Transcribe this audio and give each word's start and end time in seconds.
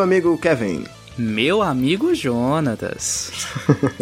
Meu 0.00 0.04
amigo 0.04 0.38
Kevin. 0.38 0.84
Meu 1.18 1.60
amigo 1.60 2.14
Jonatas. 2.14 3.30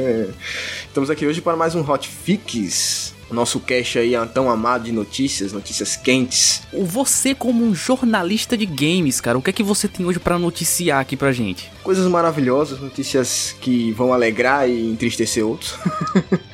Estamos 0.86 1.10
aqui 1.10 1.26
hoje 1.26 1.40
para 1.40 1.56
mais 1.56 1.74
um 1.74 1.80
Hot 1.80 2.08
Fix. 2.08 3.16
Nosso 3.28 3.58
cast 3.58 3.98
aí 3.98 4.12
tão 4.32 4.48
amado 4.48 4.84
de 4.84 4.92
notícias, 4.92 5.52
notícias 5.52 5.96
quentes. 5.96 6.62
Você 6.72 7.34
como 7.34 7.64
um 7.64 7.74
jornalista 7.74 8.56
de 8.56 8.64
games, 8.64 9.20
cara, 9.20 9.36
o 9.36 9.42
que 9.42 9.50
é 9.50 9.52
que 9.52 9.64
você 9.64 9.88
tem 9.88 10.06
hoje 10.06 10.20
para 10.20 10.38
noticiar 10.38 11.00
aqui 11.00 11.16
pra 11.16 11.32
gente? 11.32 11.68
Coisas 11.82 12.06
maravilhosas, 12.06 12.80
notícias 12.80 13.56
que 13.60 13.90
vão 13.90 14.12
alegrar 14.12 14.70
e 14.70 14.88
entristecer 14.88 15.44
outros. 15.44 15.74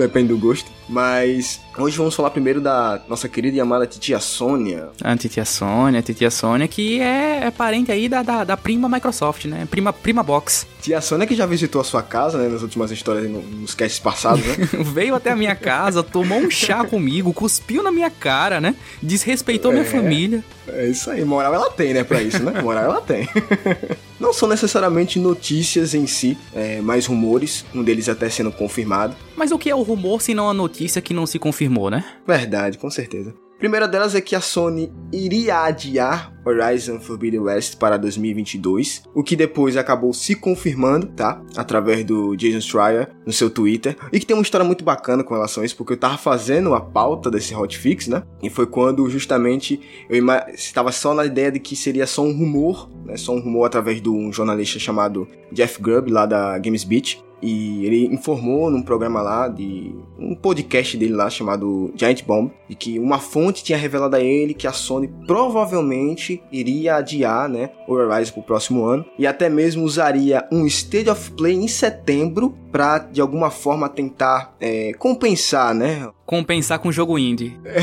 Depende 0.00 0.28
do 0.28 0.38
gosto. 0.38 0.70
Mas 0.88 1.60
hoje 1.78 1.96
vamos 1.96 2.14
falar 2.14 2.30
primeiro 2.30 2.60
da 2.60 3.00
nossa 3.08 3.28
querida 3.28 3.56
e 3.56 3.60
amada 3.60 3.86
titia 3.86 4.18
Sônia. 4.18 4.88
A 5.02 5.16
titia 5.16 5.44
Sônia, 5.44 6.00
a 6.00 6.02
titia 6.02 6.30
Sônia, 6.30 6.66
que 6.66 7.00
é, 7.00 7.44
é 7.44 7.50
parente 7.50 7.92
aí 7.92 8.08
da, 8.08 8.22
da, 8.22 8.42
da, 8.42 8.56
prima 8.56 8.88
Microsoft, 8.88 9.44
né? 9.44 9.68
Prima, 9.70 9.92
prima 9.92 10.22
Box. 10.22 10.66
Tia 10.80 11.00
Sônia 11.00 11.26
que 11.26 11.34
já 11.34 11.46
visitou 11.46 11.80
a 11.80 11.84
sua 11.84 12.02
casa, 12.02 12.38
né? 12.38 12.48
Nas 12.48 12.62
últimas 12.62 12.90
histórias, 12.90 13.30
nos 13.30 13.74
casts 13.74 14.00
passados, 14.00 14.44
né? 14.44 14.56
Veio 14.82 15.14
até 15.14 15.30
a 15.30 15.36
minha 15.36 15.54
casa, 15.54 16.02
tomou 16.02 16.38
um 16.38 16.50
chá 16.50 16.82
comigo, 16.82 17.32
cuspiu 17.32 17.82
na 17.82 17.92
minha 17.92 18.10
cara, 18.10 18.60
né? 18.60 18.74
Desrespeitou 19.00 19.70
é, 19.70 19.74
minha 19.74 19.86
família. 19.86 20.42
É 20.66 20.86
isso 20.86 21.10
aí, 21.10 21.24
moral 21.24 21.54
ela 21.54 21.70
tem, 21.70 21.94
né? 21.94 22.02
Pra 22.02 22.20
isso, 22.20 22.42
né? 22.42 22.60
Moral 22.60 22.84
ela 22.84 23.00
tem. 23.00 23.28
Não 24.20 24.34
são 24.34 24.46
necessariamente 24.46 25.18
notícias 25.18 25.94
em 25.94 26.06
si, 26.06 26.36
é, 26.54 26.80
mas 26.82 27.06
rumores, 27.06 27.64
um 27.74 27.82
deles 27.82 28.06
até 28.06 28.28
sendo 28.28 28.52
confirmado. 28.52 29.16
Mas 29.34 29.50
o 29.50 29.58
que 29.58 29.70
é 29.70 29.74
o 29.74 29.80
rumor 29.80 30.20
se 30.20 30.34
não 30.34 30.50
a 30.50 30.54
notícia 30.54 31.00
que 31.00 31.14
não 31.14 31.26
se 31.26 31.38
confirmou, 31.38 31.90
né? 31.90 32.04
Verdade, 32.26 32.76
com 32.76 32.90
certeza. 32.90 33.34
Primeira 33.60 33.86
delas 33.86 34.14
é 34.14 34.22
que 34.22 34.34
a 34.34 34.40
Sony 34.40 34.90
iria 35.12 35.64
adiar 35.64 36.32
Horizon 36.46 36.98
Forbidden 36.98 37.40
West 37.40 37.76
para 37.76 37.98
2022, 37.98 39.02
o 39.14 39.22
que 39.22 39.36
depois 39.36 39.76
acabou 39.76 40.14
se 40.14 40.34
confirmando, 40.34 41.08
tá? 41.08 41.42
Através 41.54 42.02
do 42.02 42.34
Jason 42.36 42.62
Schreier 42.62 43.10
no 43.26 43.32
seu 43.34 43.50
Twitter, 43.50 43.98
e 44.10 44.18
que 44.18 44.24
tem 44.24 44.34
uma 44.34 44.42
história 44.42 44.64
muito 44.64 44.82
bacana 44.82 45.22
com 45.22 45.34
relação 45.34 45.62
a 45.62 45.66
isso, 45.66 45.76
porque 45.76 45.92
eu 45.92 45.98
tava 45.98 46.16
fazendo 46.16 46.72
a 46.74 46.80
pauta 46.80 47.30
desse 47.30 47.54
hotfix, 47.54 48.08
né? 48.08 48.22
E 48.42 48.48
foi 48.48 48.66
quando 48.66 49.10
justamente 49.10 49.78
eu 50.08 50.24
estava 50.54 50.90
só 50.90 51.12
na 51.12 51.26
ideia 51.26 51.52
de 51.52 51.60
que 51.60 51.76
seria 51.76 52.06
só 52.06 52.22
um 52.22 52.32
rumor, 52.32 52.88
né? 53.04 53.18
Só 53.18 53.34
um 53.34 53.40
rumor 53.40 53.66
através 53.66 54.00
de 54.00 54.08
um 54.08 54.32
jornalista 54.32 54.78
chamado 54.78 55.28
Jeff 55.52 55.82
Grubb 55.82 56.10
lá 56.10 56.24
da 56.24 56.58
Games 56.58 56.82
Beat, 56.82 57.18
e 57.42 57.84
ele 57.84 58.06
informou 58.06 58.70
num 58.70 58.82
programa 58.82 59.20
lá 59.22 59.48
de 59.48 59.94
um 60.18 60.34
podcast 60.34 60.96
dele 60.96 61.14
lá 61.14 61.30
chamado 61.30 61.92
Giant 61.94 62.22
Bomb 62.24 62.50
de 62.68 62.74
que 62.74 62.98
uma 62.98 63.18
fonte 63.18 63.64
tinha 63.64 63.78
revelado 63.78 64.16
a 64.16 64.20
ele 64.20 64.54
que 64.54 64.66
a 64.66 64.72
Sony 64.72 65.08
provavelmente 65.26 66.42
iria 66.52 66.96
adiar, 66.96 67.48
né, 67.48 67.70
o 67.88 67.92
Horizon 67.94 68.32
pro 68.32 68.42
próximo 68.42 68.84
ano 68.84 69.04
e 69.18 69.26
até 69.26 69.48
mesmo 69.48 69.84
usaria 69.84 70.46
um 70.52 70.66
State 70.66 71.08
of 71.08 71.32
Play 71.32 71.54
em 71.54 71.68
setembro 71.68 72.54
para 72.70 72.98
de 72.98 73.20
alguma 73.20 73.50
forma 73.50 73.88
tentar 73.88 74.54
é, 74.60 74.92
compensar, 74.94 75.74
né, 75.74 76.08
compensar 76.24 76.78
com 76.78 76.88
o 76.88 76.92
jogo 76.92 77.18
indie. 77.18 77.58
é, 77.64 77.80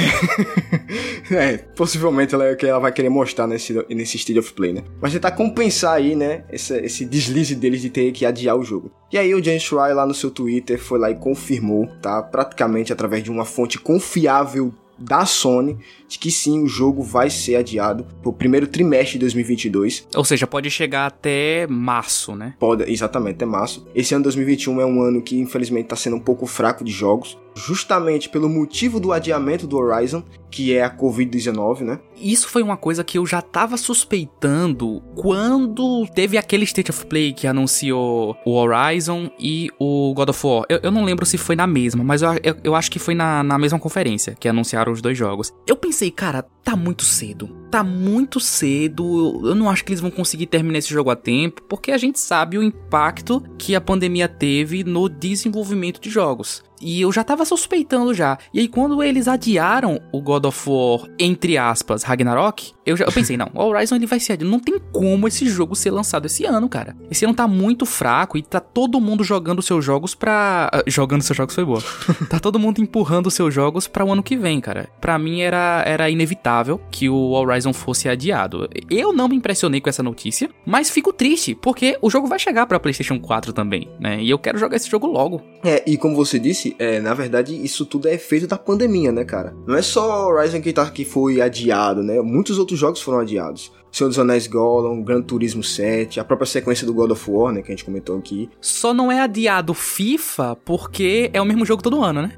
possivelmente 1.76 2.34
ela, 2.34 2.46
é 2.46 2.56
que 2.56 2.66
ela 2.66 2.80
vai 2.80 2.92
querer 2.92 3.10
mostrar 3.10 3.48
nesse, 3.48 3.74
nesse 3.90 4.18
State 4.18 4.40
of 4.40 4.54
Play, 4.54 4.74
né? 4.74 4.84
Mas 5.02 5.14
tentar 5.14 5.32
compensar 5.32 5.94
aí, 5.94 6.16
né, 6.16 6.44
esse, 6.52 6.78
esse 6.80 7.06
deslize 7.06 7.56
deles 7.56 7.82
de 7.82 7.90
ter 7.90 8.12
que 8.12 8.26
adiar 8.26 8.58
o 8.58 8.64
jogo. 8.64 8.92
E 9.12 9.18
aí 9.18 9.34
o 9.34 9.44
James 9.44 9.64
Schreier 9.64 9.96
lá 9.96 10.06
no 10.06 10.14
seu 10.14 10.30
Twitter 10.30 10.80
foi 10.80 11.00
lá 11.00 11.10
e 11.10 11.16
confirmou, 11.16 11.88
tá? 12.02 12.22
Praticamente 12.22 12.92
através 12.92 13.24
de 13.24 13.32
uma 13.32 13.46
fonte 13.46 13.78
confiável 13.80 14.74
da 14.98 15.26
Sony 15.26 15.78
de 16.08 16.18
que 16.18 16.32
sim, 16.32 16.64
o 16.64 16.68
jogo 16.68 17.04
vai 17.04 17.30
ser 17.30 17.56
adiado 17.56 18.06
pro 18.22 18.34
primeiro 18.34 18.68
trimestre 18.68 19.14
de 19.14 19.20
2022. 19.20 20.08
Ou 20.16 20.24
seja, 20.24 20.48
pode 20.48 20.70
chegar 20.72 21.06
até 21.06 21.68
março, 21.68 22.36
né? 22.36 22.56
Pode, 22.60 22.90
exatamente, 22.92 23.36
até 23.36 23.46
março. 23.46 23.88
Esse 23.94 24.16
ano 24.16 24.24
2021 24.24 24.82
é 24.82 24.86
um 24.86 25.02
ano 25.02 25.22
que 25.22 25.38
infelizmente 25.38 25.88
tá 25.88 25.96
sendo 25.96 26.16
um 26.16 26.22
pouco 26.22 26.46
fraco 26.46 26.84
de 26.84 26.92
jogos, 26.92 27.38
justamente 27.58 28.30
pelo 28.30 28.48
motivo 28.48 29.00
do 29.00 29.12
adiamento 29.12 29.66
do 29.66 29.78
Horizon, 29.78 30.24
que 30.50 30.74
é 30.74 30.84
a 30.84 30.96
Covid-19, 30.96 31.82
né? 31.82 32.00
Isso 32.16 32.48
foi 32.48 32.64
uma 32.64 32.78
coisa 32.78 33.04
que 33.04 33.18
eu 33.18 33.26
já 33.26 33.42
tava 33.42 33.78
suspeitando 33.78 35.02
quando 35.16 36.08
teve 36.16 36.38
aquele 36.38 36.64
State 36.64 36.92
of 36.92 37.06
Play 37.06 37.34
que 37.34 37.48
anunciou 37.48 38.36
o 38.46 38.54
Horizon 38.54 39.30
e 39.40 39.70
o 39.80 40.14
God 40.14 40.30
of 40.30 40.48
War. 40.48 40.66
Eu, 40.70 40.80
eu 40.84 40.92
não 40.92 41.04
lembro 41.04 41.26
se 41.26 41.38
foi 41.38 41.56
na 41.56 41.68
mesma, 41.68 42.04
mas 42.04 42.22
eu, 42.22 42.34
eu, 42.44 42.56
eu 42.64 42.76
acho 42.76 42.90
que 42.90 43.00
foi 43.00 43.14
na, 43.14 43.44
na 43.44 43.58
mesma 43.58 43.80
conferência 43.80 44.36
que 44.40 44.48
anunciaram 44.48 44.92
os 44.92 45.02
dois 45.02 45.18
jogos. 45.18 45.52
Eu 45.68 45.76
pensei 45.76 46.10
cara, 46.12 46.46
tá 46.64 46.76
muito 46.76 47.04
cedo. 47.04 47.50
Tá 47.70 47.84
muito 47.84 48.40
cedo. 48.40 49.42
Eu 49.46 49.56
não 49.56 49.70
acho 49.70 49.84
que 49.84 49.92
eles 49.92 50.02
vão 50.02 50.12
conseguir 50.12 50.48
terminar 50.48 50.80
esse 50.80 50.90
jogo 50.90 51.10
a 51.10 51.16
tempo, 51.16 51.62
porque 51.64 51.92
a 51.92 51.98
gente 51.98 52.20
sabe 52.20 52.58
o 52.58 52.64
impacto 52.64 53.44
que 53.58 53.76
a 53.76 53.82
pandemia 53.82 54.28
teve 54.28 54.84
no 54.84 55.10
desenvolvimento 55.10 56.00
de 56.00 56.10
jogos. 56.10 56.64
E 56.82 57.02
eu 57.02 57.12
já 57.12 57.24
tava 57.24 57.46
suspeitando 57.46 58.14
já. 58.14 58.38
E 58.54 58.60
aí, 58.60 58.68
quando 58.68 59.02
eles 59.02 59.28
adiaram 59.28 60.00
o 60.12 60.22
God 60.22 60.46
of 60.46 60.70
War, 60.70 61.10
entre 61.20 61.58
aspas, 61.58 62.04
Ragnarok, 62.04 62.74
eu, 62.86 62.96
já, 62.96 63.06
eu 63.06 63.12
pensei, 63.12 63.36
não, 63.36 63.50
o 63.54 63.62
Horizon 63.62 63.96
ele 63.96 64.06
vai 64.06 64.20
ser 64.20 64.34
adiado. 64.34 64.50
Não 64.50 64.60
tem 64.60 64.80
como 64.92 65.28
esse 65.28 65.48
jogo 65.50 65.76
ser 65.76 65.92
lançado 65.92 66.26
esse 66.26 66.46
ano, 66.46 66.70
cara. 66.70 66.96
Esse 67.12 67.26
ano 67.26 67.34
tá 67.34 67.48
muito 67.48 67.86
fraco 67.86 68.38
e 68.38 68.42
tá 68.42 68.60
todo 68.60 69.02
mundo 69.02 69.24
jogando 69.24 69.62
seus 69.62 69.84
jogos 69.84 70.16
pra. 70.16 70.72
Uh, 70.74 70.90
jogando 70.90 71.22
seus 71.22 71.36
jogos 71.36 71.54
foi 71.54 71.66
boa. 71.66 71.84
tá 72.30 72.40
todo 72.40 72.60
mundo 72.60 72.82
empurrando 72.82 73.30
seus 73.30 73.54
jogos 73.54 73.88
para 73.88 74.06
o 74.06 74.12
ano 74.12 74.24
que 74.24 74.38
vem, 74.38 74.62
cara. 74.62 74.90
Pra 75.02 75.20
mim 75.20 75.42
era, 75.42 75.84
era 75.86 76.10
inevitável 76.10 76.80
que 76.92 77.10
o 77.10 77.32
Horizon 77.32 77.74
fosse 77.74 78.08
adiado. 78.08 78.70
Eu 78.90 79.12
não 79.12 79.28
me 79.28 79.36
impressionei 79.36 79.82
com 79.82 79.90
essa 79.90 80.04
notícia, 80.04 80.50
mas 80.66 80.90
fico 80.90 81.12
triste, 81.12 81.56
porque 81.56 81.98
o 82.02 82.10
jogo 82.10 82.28
vai 82.28 82.40
chegar 82.40 82.66
pra 82.68 82.80
PlayStation 82.80 83.20
4 83.20 83.54
também, 83.54 83.90
né? 84.00 84.22
E 84.22 84.30
eu 84.30 84.40
quero 84.40 84.58
jogar 84.58 84.78
esse 84.78 84.90
jogo 84.90 85.08
logo. 85.08 85.42
É, 85.64 85.84
e 85.86 85.98
como 85.98 86.16
você 86.16 86.40
disse, 86.40 86.67
é, 86.78 87.00
na 87.00 87.14
verdade, 87.14 87.56
isso 87.64 87.86
tudo 87.86 88.08
é 88.08 88.14
efeito 88.14 88.48
da 88.48 88.58
pandemia, 88.58 89.12
né, 89.12 89.24
cara? 89.24 89.56
Não 89.66 89.76
é 89.76 89.82
só 89.82 90.28
Horizon 90.28 90.62
que, 90.62 90.74
tá, 90.74 90.90
que 90.90 91.06
foi 91.06 91.42
adiado, 91.42 92.04
né? 92.04 92.20
Muitos 92.22 92.58
outros 92.58 92.80
jogos 92.80 93.02
foram 93.02 93.20
adiados. 93.20 93.72
Senhor 93.92 94.10
dos 94.10 94.20
Anéis 94.20 94.48
Gollum, 94.48 95.02
Gran 95.02 95.22
Turismo 95.22 95.64
7, 95.64 96.20
a 96.20 96.24
própria 96.24 96.46
sequência 96.46 96.86
do 96.86 96.94
God 96.94 97.12
of 97.12 97.30
War, 97.30 97.54
né, 97.54 97.62
que 97.62 97.72
a 97.72 97.76
gente 97.76 97.86
comentou 97.86 98.18
aqui. 98.18 98.50
Só 98.62 98.94
não 98.94 99.12
é 99.12 99.20
adiado 99.20 99.74
FIFA 99.74 100.58
porque 100.64 101.30
é 101.34 101.42
o 101.42 101.46
mesmo 101.46 101.66
jogo 101.66 101.82
todo 101.82 102.04
ano, 102.04 102.22
né? 102.22 102.32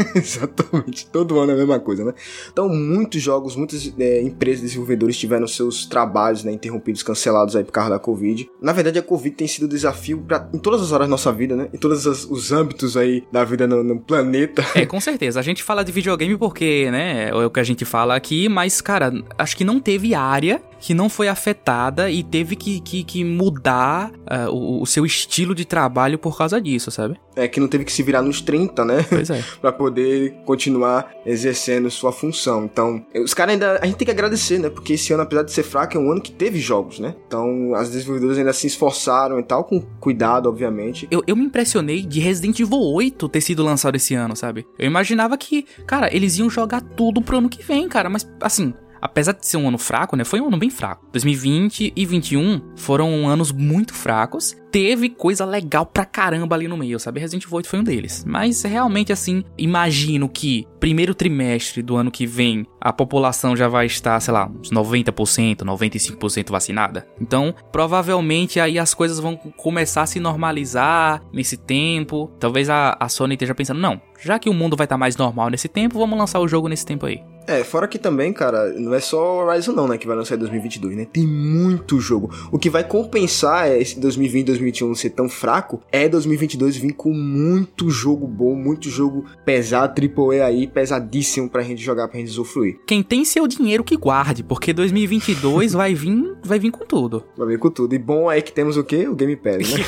Exatamente, 0.14 1.06
todo 1.06 1.38
ano 1.38 1.52
é 1.52 1.54
a 1.54 1.58
mesma 1.58 1.78
coisa, 1.78 2.04
né? 2.04 2.14
Então, 2.50 2.68
muitos 2.68 3.20
jogos, 3.20 3.54
muitas 3.56 3.92
é, 3.98 4.22
empresas 4.22 4.62
desenvolvedores 4.62 5.16
tiveram 5.16 5.46
seus 5.46 5.86
trabalhos 5.86 6.44
né, 6.44 6.52
interrompidos, 6.52 7.02
cancelados 7.02 7.54
aí 7.54 7.64
por 7.64 7.72
causa 7.72 7.90
da 7.90 7.98
Covid. 7.98 8.48
Na 8.60 8.72
verdade, 8.72 8.98
a 8.98 9.02
Covid 9.02 9.34
tem 9.34 9.46
sido 9.46 9.64
um 9.64 9.68
desafio 9.68 10.18
pra, 10.18 10.48
em 10.54 10.58
todas 10.58 10.80
as 10.82 10.92
horas 10.92 11.06
da 11.06 11.10
nossa 11.10 11.32
vida, 11.32 11.54
né? 11.56 11.68
Em 11.72 11.78
todos 11.78 12.06
os 12.06 12.52
âmbitos 12.52 12.96
aí 12.96 13.24
da 13.30 13.44
vida 13.44 13.66
no, 13.66 13.82
no, 13.82 14.00
planeta. 14.00 14.64
É, 14.74 14.86
com 14.86 15.00
certeza. 15.00 15.38
A 15.40 15.42
gente 15.42 15.62
fala 15.62 15.84
de 15.84 15.92
videogame 15.92 16.36
porque, 16.36 16.90
né, 16.90 17.28
é 17.28 17.34
o 17.34 17.50
que 17.50 17.60
a 17.60 17.64
gente 17.64 17.84
fala 17.84 18.16
aqui, 18.16 18.48
mas, 18.48 18.80
cara, 18.80 19.12
acho 19.38 19.56
que 19.56 19.64
não 19.64 19.78
teve 19.78 20.14
área 20.14 20.62
que 20.80 20.94
não 20.94 21.08
foi 21.08 21.28
afetada 21.28 22.10
e 22.10 22.22
teve 22.22 22.56
que, 22.56 22.80
que, 22.80 23.04
que 23.04 23.22
mudar 23.22 24.10
uh, 24.10 24.50
o, 24.50 24.82
o, 24.82 24.86
seu 24.86 25.04
estilo 25.04 25.54
de 25.54 25.64
trabalho 25.64 26.18
por 26.18 26.36
causa 26.36 26.60
disso, 26.60 26.90
sabe? 26.90 27.20
É, 27.36 27.46
que 27.46 27.60
não 27.60 27.68
teve 27.68 27.84
que 27.84 27.92
se 27.92 28.02
virar 28.02 28.22
nos 28.22 28.40
30, 28.40 28.84
né? 28.84 29.04
Pois 29.08 29.30
é. 29.30 29.44
pra 29.60 29.70
poder 29.70 30.34
continuar 30.44 31.12
exercendo 31.24 31.90
sua 31.90 32.12
função. 32.12 32.64
Então, 32.64 33.04
os 33.14 33.34
caras 33.34 33.52
ainda. 33.54 33.78
A 33.80 33.86
gente 33.86 33.96
tem 33.96 34.06
que 34.06 34.10
agradecer, 34.10 34.58
né? 34.58 34.70
Porque 34.70 34.94
esse 34.94 35.12
ano, 35.12 35.22
apesar 35.22 35.42
de 35.42 35.52
ser 35.52 35.62
fraco, 35.62 35.96
é 35.96 36.00
um 36.00 36.10
ano 36.10 36.20
que 36.20 36.32
teve 36.32 36.58
jogos, 36.58 36.98
né? 36.98 37.14
Então, 37.26 37.74
as 37.74 37.90
desenvolvedoras 37.90 38.38
ainda 38.38 38.52
se 38.52 38.66
esforçaram 38.66 39.38
e 39.38 39.42
tal, 39.42 39.64
com 39.64 39.80
cuidado, 40.00 40.48
obviamente. 40.48 41.06
Eu, 41.10 41.22
eu 41.26 41.36
me 41.36 41.44
impressionei 41.44 42.02
de 42.02 42.20
Resident 42.20 42.58
Evil 42.58 42.80
8 42.80 43.28
ter 43.28 43.40
sido 43.40 43.62
lançado 43.62 43.96
esse 43.96 44.14
ano, 44.14 44.34
sabe? 44.34 44.66
Eu 44.78 44.86
imaginava 44.86 45.36
que, 45.36 45.64
cara, 45.86 46.14
eles 46.14 46.38
iam 46.38 46.48
jogar 46.48 46.80
tudo 46.80 47.20
pro 47.20 47.38
ano 47.38 47.48
que 47.48 47.62
vem, 47.62 47.88
cara, 47.88 48.08
mas 48.08 48.26
assim 48.40 48.72
apesar 49.00 49.32
de 49.32 49.46
ser 49.46 49.56
um 49.56 49.68
ano 49.68 49.78
fraco, 49.78 50.16
né? 50.16 50.24
Foi 50.24 50.40
um 50.40 50.48
ano 50.48 50.58
bem 50.58 50.70
fraco. 50.70 51.06
2020 51.12 51.92
e 51.96 52.06
2021 52.06 52.76
foram 52.76 53.28
anos 53.28 53.52
muito 53.52 53.94
fracos. 53.94 54.56
Teve 54.70 55.08
coisa 55.08 55.44
legal 55.44 55.84
pra 55.84 56.04
caramba 56.04 56.54
ali 56.54 56.68
no 56.68 56.76
meio, 56.76 57.00
sabe? 57.00 57.18
Resident 57.18 57.44
Evil 57.44 57.56
8 57.56 57.68
foi 57.68 57.78
um 57.80 57.84
deles. 57.84 58.24
Mas 58.24 58.62
realmente, 58.62 59.12
assim, 59.12 59.42
imagino 59.58 60.28
que 60.28 60.64
primeiro 60.78 61.12
trimestre 61.12 61.82
do 61.82 61.96
ano 61.96 62.10
que 62.10 62.24
vem 62.24 62.64
a 62.80 62.92
população 62.92 63.56
já 63.56 63.66
vai 63.66 63.86
estar, 63.86 64.18
sei 64.20 64.32
lá, 64.32 64.48
uns 64.48 64.70
90%, 64.70 65.58
95% 65.58 66.50
vacinada. 66.50 67.06
Então, 67.20 67.52
provavelmente 67.72 68.60
aí 68.60 68.78
as 68.78 68.94
coisas 68.94 69.18
vão 69.18 69.36
começar 69.36 70.02
a 70.02 70.06
se 70.06 70.20
normalizar 70.20 71.20
nesse 71.32 71.56
tempo. 71.56 72.30
Talvez 72.38 72.70
a, 72.70 72.96
a 72.98 73.08
Sony 73.08 73.34
esteja 73.34 73.54
pensando, 73.54 73.80
não, 73.80 74.00
já 74.20 74.38
que 74.38 74.48
o 74.48 74.54
mundo 74.54 74.76
vai 74.76 74.84
estar 74.84 74.96
mais 74.96 75.16
normal 75.16 75.50
nesse 75.50 75.68
tempo, 75.68 75.98
vamos 75.98 76.18
lançar 76.18 76.38
o 76.38 76.48
jogo 76.48 76.68
nesse 76.68 76.86
tempo 76.86 77.06
aí. 77.06 77.20
É, 77.46 77.64
fora 77.64 77.88
que 77.88 77.98
também, 77.98 78.32
cara, 78.32 78.72
não 78.74 78.94
é 78.94 79.00
só 79.00 79.44
Horizon 79.44 79.72
não, 79.72 79.88
né, 79.88 79.98
que 79.98 80.06
vai 80.06 80.16
lançar 80.16 80.36
em 80.36 80.38
2022, 80.38 80.96
né? 80.96 81.06
Tem 81.10 81.26
muito 81.26 81.98
jogo. 82.00 82.30
O 82.52 82.58
que 82.58 82.70
vai 82.70 82.84
compensar 82.84 83.70
esse 83.70 83.98
2020 83.98 84.46
2021 84.46 84.94
ser 84.94 85.10
tão 85.10 85.28
fraco 85.28 85.82
é 85.90 86.08
2022 86.08 86.76
vir 86.76 86.92
com 86.92 87.12
muito 87.12 87.90
jogo 87.90 88.26
bom, 88.26 88.54
muito 88.54 88.88
jogo 88.88 89.24
pesado, 89.44 90.00
AAA 90.00 90.44
aí, 90.44 90.66
pesadíssimo 90.66 91.48
pra 91.48 91.62
gente 91.62 91.82
jogar, 91.82 92.08
pra 92.08 92.18
gente 92.18 92.30
usufruir. 92.30 92.78
Quem 92.86 93.02
tem 93.02 93.24
seu 93.24 93.46
dinheiro 93.46 93.84
que 93.84 93.96
guarde, 93.96 94.42
porque 94.42 94.72
2022 94.72 95.72
vai 95.72 95.94
vir, 95.94 96.36
vai 96.42 96.58
vir 96.58 96.70
com 96.70 96.84
tudo. 96.84 97.24
Vai 97.36 97.48
vir 97.48 97.58
com 97.58 97.70
tudo. 97.70 97.94
E 97.94 97.98
bom 97.98 98.30
é 98.30 98.40
que 98.40 98.52
temos 98.52 98.76
o 98.76 98.84
quê? 98.84 99.08
O 99.08 99.14
Game 99.14 99.36
Pass, 99.36 99.70
né? 99.70 99.84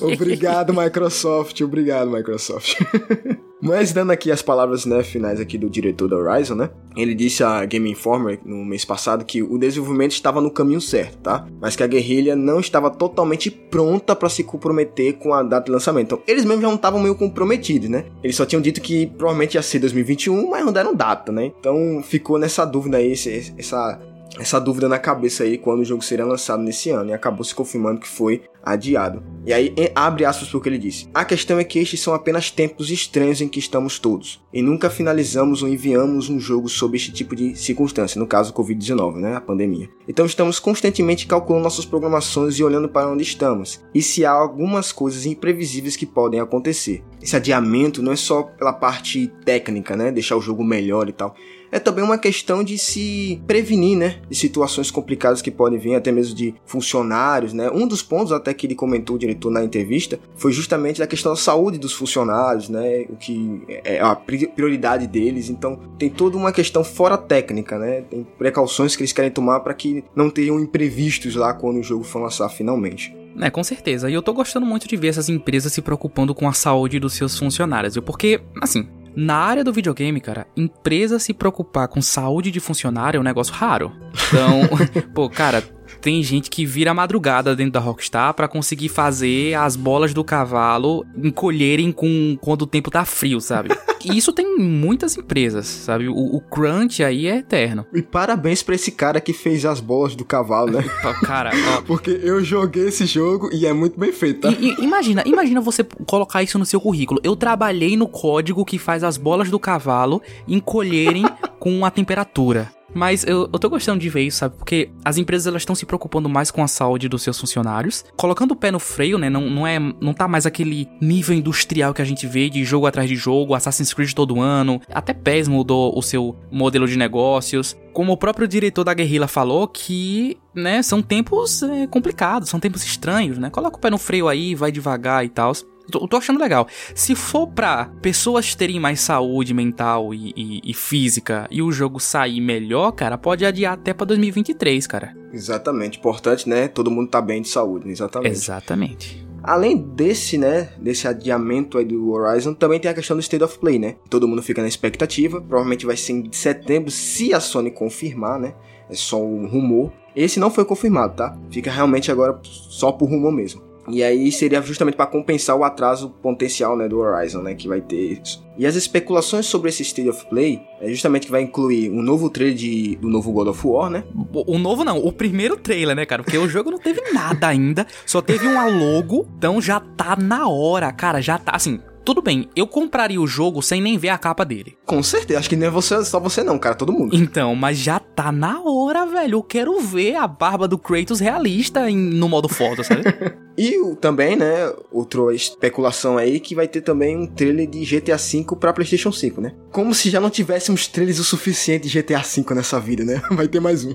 obrigado, 0.00 0.72
Microsoft. 0.74 1.60
Obrigado, 1.60 2.10
Microsoft. 2.10 2.76
Mas 3.60 3.92
dando 3.92 4.12
aqui 4.12 4.30
as 4.30 4.42
palavras 4.42 4.86
né, 4.86 5.02
finais 5.02 5.40
aqui 5.40 5.58
do 5.58 5.68
diretor 5.68 6.08
da 6.08 6.16
Horizon, 6.16 6.54
né? 6.54 6.70
Ele 6.96 7.14
disse 7.14 7.42
a 7.42 7.64
Game 7.64 7.90
Informer 7.90 8.40
no 8.44 8.64
mês 8.64 8.84
passado 8.84 9.24
que 9.24 9.42
o 9.42 9.58
desenvolvimento 9.58 10.12
estava 10.12 10.40
no 10.40 10.50
caminho 10.50 10.80
certo, 10.80 11.18
tá? 11.18 11.46
Mas 11.60 11.76
que 11.76 11.82
a 11.82 11.86
guerrilha 11.86 12.34
não 12.34 12.60
estava 12.60 12.90
totalmente 12.90 13.50
pronta 13.50 14.14
para 14.14 14.28
se 14.28 14.44
comprometer 14.44 15.14
com 15.14 15.32
a 15.32 15.42
data 15.42 15.66
de 15.66 15.72
lançamento. 15.72 16.06
Então, 16.06 16.22
eles 16.26 16.44
mesmos 16.44 16.62
já 16.62 16.68
não 16.68 16.76
estavam 16.76 17.00
meio 17.00 17.14
comprometidos, 17.14 17.88
né? 17.88 18.04
Eles 18.22 18.36
só 18.36 18.46
tinham 18.46 18.62
dito 18.62 18.80
que 18.80 19.06
provavelmente 19.06 19.54
ia 19.54 19.62
ser 19.62 19.78
2021, 19.80 20.50
mas 20.50 20.64
não 20.64 20.72
deram 20.72 20.94
data, 20.94 21.32
né? 21.32 21.52
Então 21.58 22.02
ficou 22.02 22.38
nessa 22.38 22.64
dúvida 22.64 22.98
aí, 22.98 23.12
essa 23.12 24.00
essa 24.36 24.60
dúvida 24.60 24.88
na 24.88 24.98
cabeça 24.98 25.44
aí 25.44 25.56
quando 25.56 25.80
o 25.80 25.84
jogo 25.84 26.02
seria 26.02 26.24
lançado 26.24 26.62
nesse 26.62 26.90
ano 26.90 27.10
e 27.10 27.12
acabou 27.12 27.44
se 27.44 27.54
confirmando 27.54 28.00
que 28.00 28.08
foi 28.08 28.42
adiado. 28.62 29.22
E 29.46 29.52
aí 29.52 29.74
abre 29.94 30.24
aspas 30.24 30.48
porque 30.48 30.68
ele 30.68 30.78
disse: 30.78 31.08
"A 31.14 31.24
questão 31.24 31.58
é 31.58 31.64
que 31.64 31.78
estes 31.78 32.00
são 32.00 32.12
apenas 32.12 32.50
tempos 32.50 32.90
estranhos 32.90 33.40
em 33.40 33.48
que 33.48 33.58
estamos 33.58 33.98
todos 33.98 34.42
e 34.52 34.60
nunca 34.60 34.90
finalizamos 34.90 35.62
ou 35.62 35.68
enviamos 35.68 36.28
um 36.28 36.38
jogo 36.38 36.68
sob 36.68 36.96
este 36.96 37.12
tipo 37.12 37.34
de 37.34 37.56
circunstância, 37.56 38.18
no 38.18 38.26
caso 38.26 38.52
COVID-19, 38.52 39.16
né, 39.16 39.36
a 39.36 39.40
pandemia. 39.40 39.88
Então 40.06 40.26
estamos 40.26 40.58
constantemente 40.58 41.26
calculando 41.26 41.64
nossas 41.64 41.84
programações 41.84 42.58
e 42.58 42.64
olhando 42.64 42.88
para 42.88 43.08
onde 43.08 43.22
estamos 43.22 43.82
e 43.94 44.02
se 44.02 44.24
há 44.24 44.30
algumas 44.30 44.92
coisas 44.92 45.24
imprevisíveis 45.24 45.96
que 45.96 46.06
podem 46.06 46.40
acontecer. 46.40 47.02
Esse 47.22 47.36
adiamento 47.36 48.02
não 48.02 48.12
é 48.12 48.16
só 48.16 48.42
pela 48.42 48.72
parte 48.72 49.32
técnica, 49.44 49.96
né, 49.96 50.12
deixar 50.12 50.36
o 50.36 50.40
jogo 50.40 50.62
melhor 50.62 51.08
e 51.08 51.12
tal, 51.12 51.34
é 51.70 51.78
também 51.78 52.04
uma 52.04 52.18
questão 52.18 52.62
de 52.64 52.78
se 52.78 53.40
prevenir, 53.46 53.96
né, 53.96 54.20
de 54.28 54.36
situações 54.36 54.90
complicadas 54.90 55.42
que 55.42 55.50
podem 55.50 55.78
vir, 55.78 55.94
até 55.94 56.10
mesmo 56.10 56.34
de 56.34 56.54
funcionários, 56.64 57.52
né. 57.52 57.70
Um 57.70 57.86
dos 57.86 58.02
pontos 58.02 58.32
até 58.32 58.52
que 58.54 58.66
ele 58.66 58.74
comentou, 58.74 59.16
o 59.16 59.18
diretor, 59.18 59.50
na 59.50 59.62
entrevista, 59.62 60.18
foi 60.36 60.52
justamente 60.52 61.02
a 61.02 61.06
questão 61.06 61.32
da 61.32 61.36
saúde 61.36 61.78
dos 61.78 61.92
funcionários, 61.92 62.68
né, 62.68 63.06
o 63.08 63.16
que 63.16 63.62
é 63.84 64.00
a 64.00 64.14
prioridade 64.14 65.06
deles. 65.06 65.48
Então, 65.48 65.78
tem 65.98 66.08
toda 66.08 66.36
uma 66.36 66.52
questão 66.52 66.82
fora 66.84 67.16
técnica, 67.16 67.78
né, 67.78 68.02
tem 68.02 68.26
precauções 68.38 68.96
que 68.96 69.02
eles 69.02 69.12
querem 69.12 69.30
tomar 69.30 69.60
para 69.60 69.74
que 69.74 70.04
não 70.14 70.30
tenham 70.30 70.58
imprevistos 70.60 71.34
lá 71.34 71.52
quando 71.52 71.78
o 71.78 71.82
jogo 71.82 72.04
for 72.04 72.20
lançar 72.20 72.48
finalmente. 72.48 73.14
É, 73.40 73.50
com 73.50 73.62
certeza. 73.62 74.10
E 74.10 74.14
eu 74.14 74.22
tô 74.22 74.32
gostando 74.32 74.66
muito 74.66 74.88
de 74.88 74.96
ver 74.96 75.08
essas 75.08 75.28
empresas 75.28 75.72
se 75.72 75.80
preocupando 75.80 76.34
com 76.34 76.48
a 76.48 76.52
saúde 76.52 76.98
dos 76.98 77.12
seus 77.12 77.38
funcionários. 77.38 77.96
Porque, 77.98 78.40
assim, 78.60 78.88
na 79.20 79.34
área 79.34 79.64
do 79.64 79.72
videogame, 79.72 80.20
cara, 80.20 80.46
empresa 80.56 81.18
se 81.18 81.34
preocupar 81.34 81.88
com 81.88 82.00
saúde 82.00 82.52
de 82.52 82.60
funcionário 82.60 83.18
é 83.18 83.20
um 83.20 83.24
negócio 83.24 83.52
raro. 83.52 83.92
Então, 84.28 84.60
pô, 85.12 85.28
cara, 85.28 85.60
tem 86.00 86.22
gente 86.22 86.50
que 86.50 86.64
vira 86.64 86.94
madrugada 86.94 87.54
dentro 87.54 87.72
da 87.72 87.80
Rockstar 87.80 88.34
para 88.34 88.48
conseguir 88.48 88.88
fazer 88.88 89.54
as 89.54 89.76
bolas 89.76 90.14
do 90.14 90.24
cavalo 90.24 91.04
encolherem 91.16 91.92
com 91.92 92.36
quando 92.40 92.62
o 92.62 92.66
tempo 92.66 92.90
tá 92.90 93.04
frio, 93.04 93.40
sabe? 93.40 93.70
E 94.04 94.16
isso 94.16 94.32
tem 94.32 94.56
muitas 94.56 95.16
empresas, 95.16 95.66
sabe? 95.66 96.08
O, 96.08 96.14
o, 96.14 96.40
crunch 96.40 97.02
aí 97.02 97.26
é 97.26 97.38
eterno. 97.38 97.84
E 97.92 98.00
parabéns 98.00 98.62
pra 98.62 98.76
esse 98.76 98.92
cara 98.92 99.20
que 99.20 99.32
fez 99.32 99.64
as 99.64 99.80
bolas 99.80 100.14
do 100.14 100.24
cavalo, 100.24 100.70
né? 100.70 100.84
cara, 101.24 101.50
ó. 101.76 101.82
Porque 101.86 102.20
eu 102.22 102.42
joguei 102.44 102.88
esse 102.88 103.06
jogo 103.06 103.50
e 103.52 103.66
é 103.66 103.72
muito 103.72 103.98
bem 103.98 104.12
feito, 104.12 104.42
tá? 104.42 104.50
I, 104.50 104.76
imagina, 104.78 105.22
imagina 105.26 105.60
você 105.60 105.84
colocar 106.06 106.42
isso 106.42 106.58
no 106.58 106.64
seu 106.64 106.80
currículo. 106.80 107.20
Eu 107.24 107.34
trabalhei 107.34 107.96
no 107.96 108.06
código 108.06 108.64
que 108.64 108.78
faz 108.78 109.02
as 109.02 109.16
bolas 109.16 109.50
do 109.50 109.58
cavalo 109.58 110.22
encolherem 110.46 111.24
com 111.58 111.84
a 111.84 111.90
temperatura. 111.90 112.77
Mas 112.98 113.22
eu, 113.24 113.48
eu 113.52 113.58
tô 113.60 113.70
gostando 113.70 114.00
de 114.00 114.08
ver 114.08 114.22
isso, 114.22 114.38
sabe? 114.38 114.56
Porque 114.56 114.90
as 115.04 115.16
empresas 115.16 115.46
elas 115.46 115.62
estão 115.62 115.76
se 115.76 115.86
preocupando 115.86 116.28
mais 116.28 116.50
com 116.50 116.64
a 116.64 116.66
saúde 116.66 117.08
dos 117.08 117.22
seus 117.22 117.38
funcionários, 117.38 118.04
colocando 118.16 118.50
o 118.50 118.56
pé 118.56 118.72
no 118.72 118.80
freio, 118.80 119.16
né? 119.18 119.30
Não, 119.30 119.48
não 119.48 119.64
é 119.64 119.78
não 119.78 120.12
tá 120.12 120.26
mais 120.26 120.46
aquele 120.46 120.88
nível 121.00 121.36
industrial 121.36 121.94
que 121.94 122.02
a 122.02 122.04
gente 122.04 122.26
vê 122.26 122.50
de 122.50 122.64
jogo 122.64 122.86
atrás 122.86 123.08
de 123.08 123.14
jogo, 123.14 123.54
Assassin's 123.54 123.94
Creed 123.94 124.12
todo 124.14 124.40
ano. 124.40 124.82
Até 124.92 125.14
PES 125.14 125.46
mudou 125.46 125.96
o 125.96 126.02
seu 126.02 126.34
modelo 126.50 126.88
de 126.88 126.98
negócios. 126.98 127.76
Como 127.92 128.12
o 128.12 128.16
próprio 128.16 128.48
diretor 128.48 128.82
da 128.82 128.94
Guerrilla 128.94 129.28
falou, 129.28 129.68
que, 129.68 130.36
né, 130.52 130.82
são 130.82 131.00
tempos 131.00 131.62
é, 131.62 131.86
complicados, 131.86 132.48
são 132.48 132.58
tempos 132.58 132.84
estranhos, 132.84 133.38
né? 133.38 133.48
Coloca 133.48 133.76
o 133.76 133.80
pé 133.80 133.90
no 133.90 133.98
freio 133.98 134.26
aí, 134.26 134.56
vai 134.56 134.72
devagar 134.72 135.24
e 135.24 135.28
tal. 135.28 135.52
Tô, 135.90 136.06
tô, 136.06 136.16
achando 136.16 136.38
legal. 136.38 136.66
Se 136.94 137.14
for 137.14 137.46
pra 137.46 137.86
pessoas 138.02 138.54
terem 138.54 138.78
mais 138.78 139.00
saúde 139.00 139.54
mental 139.54 140.12
e, 140.12 140.32
e, 140.36 140.60
e, 140.64 140.74
física 140.74 141.46
e 141.50 141.62
o 141.62 141.72
jogo 141.72 141.98
sair 141.98 142.40
melhor, 142.40 142.92
cara, 142.92 143.16
pode 143.16 143.44
adiar 143.44 143.74
até 143.74 143.94
pra 143.94 144.04
2023, 144.04 144.86
cara. 144.86 145.16
Exatamente. 145.32 145.98
Importante, 145.98 146.48
né? 146.48 146.68
Todo 146.68 146.90
mundo 146.90 147.08
tá 147.08 147.20
bem 147.20 147.42
de 147.42 147.48
saúde, 147.48 147.86
né? 147.86 147.92
exatamente. 147.92 148.32
Exatamente. 148.32 149.28
Além 149.42 149.76
desse, 149.76 150.36
né, 150.36 150.70
desse 150.78 151.06
adiamento 151.06 151.78
aí 151.78 151.84
do 151.84 152.10
Horizon, 152.10 152.52
também 152.54 152.80
tem 152.80 152.90
a 152.90 152.94
questão 152.94 153.16
do 153.16 153.20
State 153.20 153.42
of 153.42 153.58
Play, 153.58 153.78
né? 153.78 153.96
Todo 154.10 154.26
mundo 154.26 154.42
fica 154.42 154.60
na 154.60 154.68
expectativa, 154.68 155.40
provavelmente 155.40 155.86
vai 155.86 155.96
ser 155.96 156.12
em 156.12 156.32
setembro, 156.32 156.90
se 156.90 157.32
a 157.32 157.40
Sony 157.40 157.70
confirmar, 157.70 158.38
né? 158.38 158.54
É 158.90 158.94
só 158.94 159.22
um 159.22 159.46
rumor. 159.46 159.92
Esse 160.14 160.40
não 160.40 160.50
foi 160.50 160.64
confirmado, 160.64 161.14
tá? 161.14 161.38
Fica 161.50 161.70
realmente 161.70 162.10
agora 162.10 162.38
só 162.42 162.90
por 162.90 163.08
rumor 163.08 163.30
mesmo. 163.32 163.67
E 163.88 164.02
aí 164.02 164.30
seria 164.30 164.60
justamente 164.62 164.96
para 164.96 165.06
compensar 165.06 165.56
o 165.56 165.64
atraso 165.64 166.10
potencial 166.22 166.76
né, 166.76 166.88
do 166.88 166.98
Horizon, 166.98 167.42
né, 167.42 167.54
que 167.54 167.68
vai 167.68 167.80
ter 167.80 168.20
isso. 168.20 168.46
E 168.58 168.66
as 168.66 168.74
especulações 168.74 169.46
sobre 169.46 169.68
esse 169.68 169.82
State 169.82 170.08
of 170.08 170.26
Play 170.26 170.60
é 170.80 170.88
justamente 170.88 171.26
que 171.26 171.30
vai 171.30 171.42
incluir 171.42 171.90
um 171.90 172.02
novo 172.02 172.28
trailer 172.28 172.56
de, 172.56 172.96
do 172.96 173.08
novo 173.08 173.30
God 173.30 173.48
of 173.48 173.66
War, 173.66 173.88
né? 173.88 174.02
O, 174.32 174.56
o, 174.56 174.58
novo 174.58 174.84
não, 174.84 174.98
o 174.98 175.12
primeiro 175.12 175.56
trailer, 175.56 175.94
né, 175.94 176.04
cara? 176.04 176.24
Porque 176.24 176.36
o 176.36 176.48
jogo 176.48 176.70
não 176.70 176.78
teve 176.78 177.00
nada 177.12 177.46
ainda, 177.46 177.86
só 178.04 178.20
teve 178.20 178.48
um 178.48 178.78
logo, 178.78 179.28
então 179.38 179.62
já 179.62 179.78
tá 179.78 180.16
na 180.16 180.48
hora, 180.48 180.90
cara, 180.92 181.20
já 181.20 181.38
tá 181.38 181.52
assim. 181.54 181.80
Tudo 182.08 182.22
bem, 182.22 182.48
eu 182.56 182.66
compraria 182.66 183.20
o 183.20 183.26
jogo 183.26 183.60
sem 183.60 183.82
nem 183.82 183.98
ver 183.98 184.08
a 184.08 184.16
capa 184.16 184.42
dele. 184.42 184.78
Com 184.86 185.02
certeza, 185.02 185.40
acho 185.40 185.48
que 185.50 185.56
nem 185.56 185.68
é 185.68 185.70
você, 185.70 186.02
só 186.06 186.18
você 186.18 186.42
não, 186.42 186.58
cara, 186.58 186.74
todo 186.74 186.90
mundo. 186.90 187.14
Então, 187.14 187.54
mas 187.54 187.76
já 187.76 188.00
tá 188.00 188.32
na 188.32 188.62
hora, 188.62 189.04
velho. 189.04 189.34
Eu 189.34 189.42
quero 189.42 189.78
ver 189.78 190.14
a 190.14 190.26
barba 190.26 190.66
do 190.66 190.78
Kratos 190.78 191.20
realista 191.20 191.90
em, 191.90 191.94
no 191.94 192.26
modo 192.26 192.48
foto, 192.48 192.82
sabe? 192.82 193.02
e 193.58 193.94
também, 193.96 194.36
né, 194.36 194.72
outra 194.90 195.34
especulação 195.34 196.16
aí 196.16 196.40
que 196.40 196.54
vai 196.54 196.66
ter 196.66 196.80
também 196.80 197.14
um 197.14 197.26
trailer 197.26 197.68
de 197.68 197.84
GTA 197.84 198.16
V 198.16 198.56
pra 198.58 198.72
PlayStation 198.72 199.12
5, 199.12 199.42
né? 199.42 199.52
Como 199.70 199.92
se 199.92 200.08
já 200.08 200.18
não 200.18 200.30
tivéssemos 200.30 200.86
trailers 200.86 201.18
o 201.18 201.24
suficiente 201.24 201.90
de 201.90 202.02
GTA 202.02 202.20
V 202.20 202.54
nessa 202.54 202.80
vida, 202.80 203.04
né? 203.04 203.20
Vai 203.32 203.48
ter 203.48 203.60
mais 203.60 203.84
um. 203.84 203.94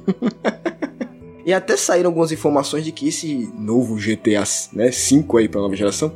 e 1.43 1.51
até 1.51 1.75
saíram 1.75 2.11
algumas 2.11 2.31
informações 2.31 2.85
de 2.85 2.91
que 2.91 3.07
esse 3.07 3.51
novo 3.57 3.95
GTA 3.95 4.43
né, 4.71 4.91
5 4.91 5.35
aí 5.35 5.49
pra 5.49 5.59
nova 5.59 5.75
geração 5.75 6.15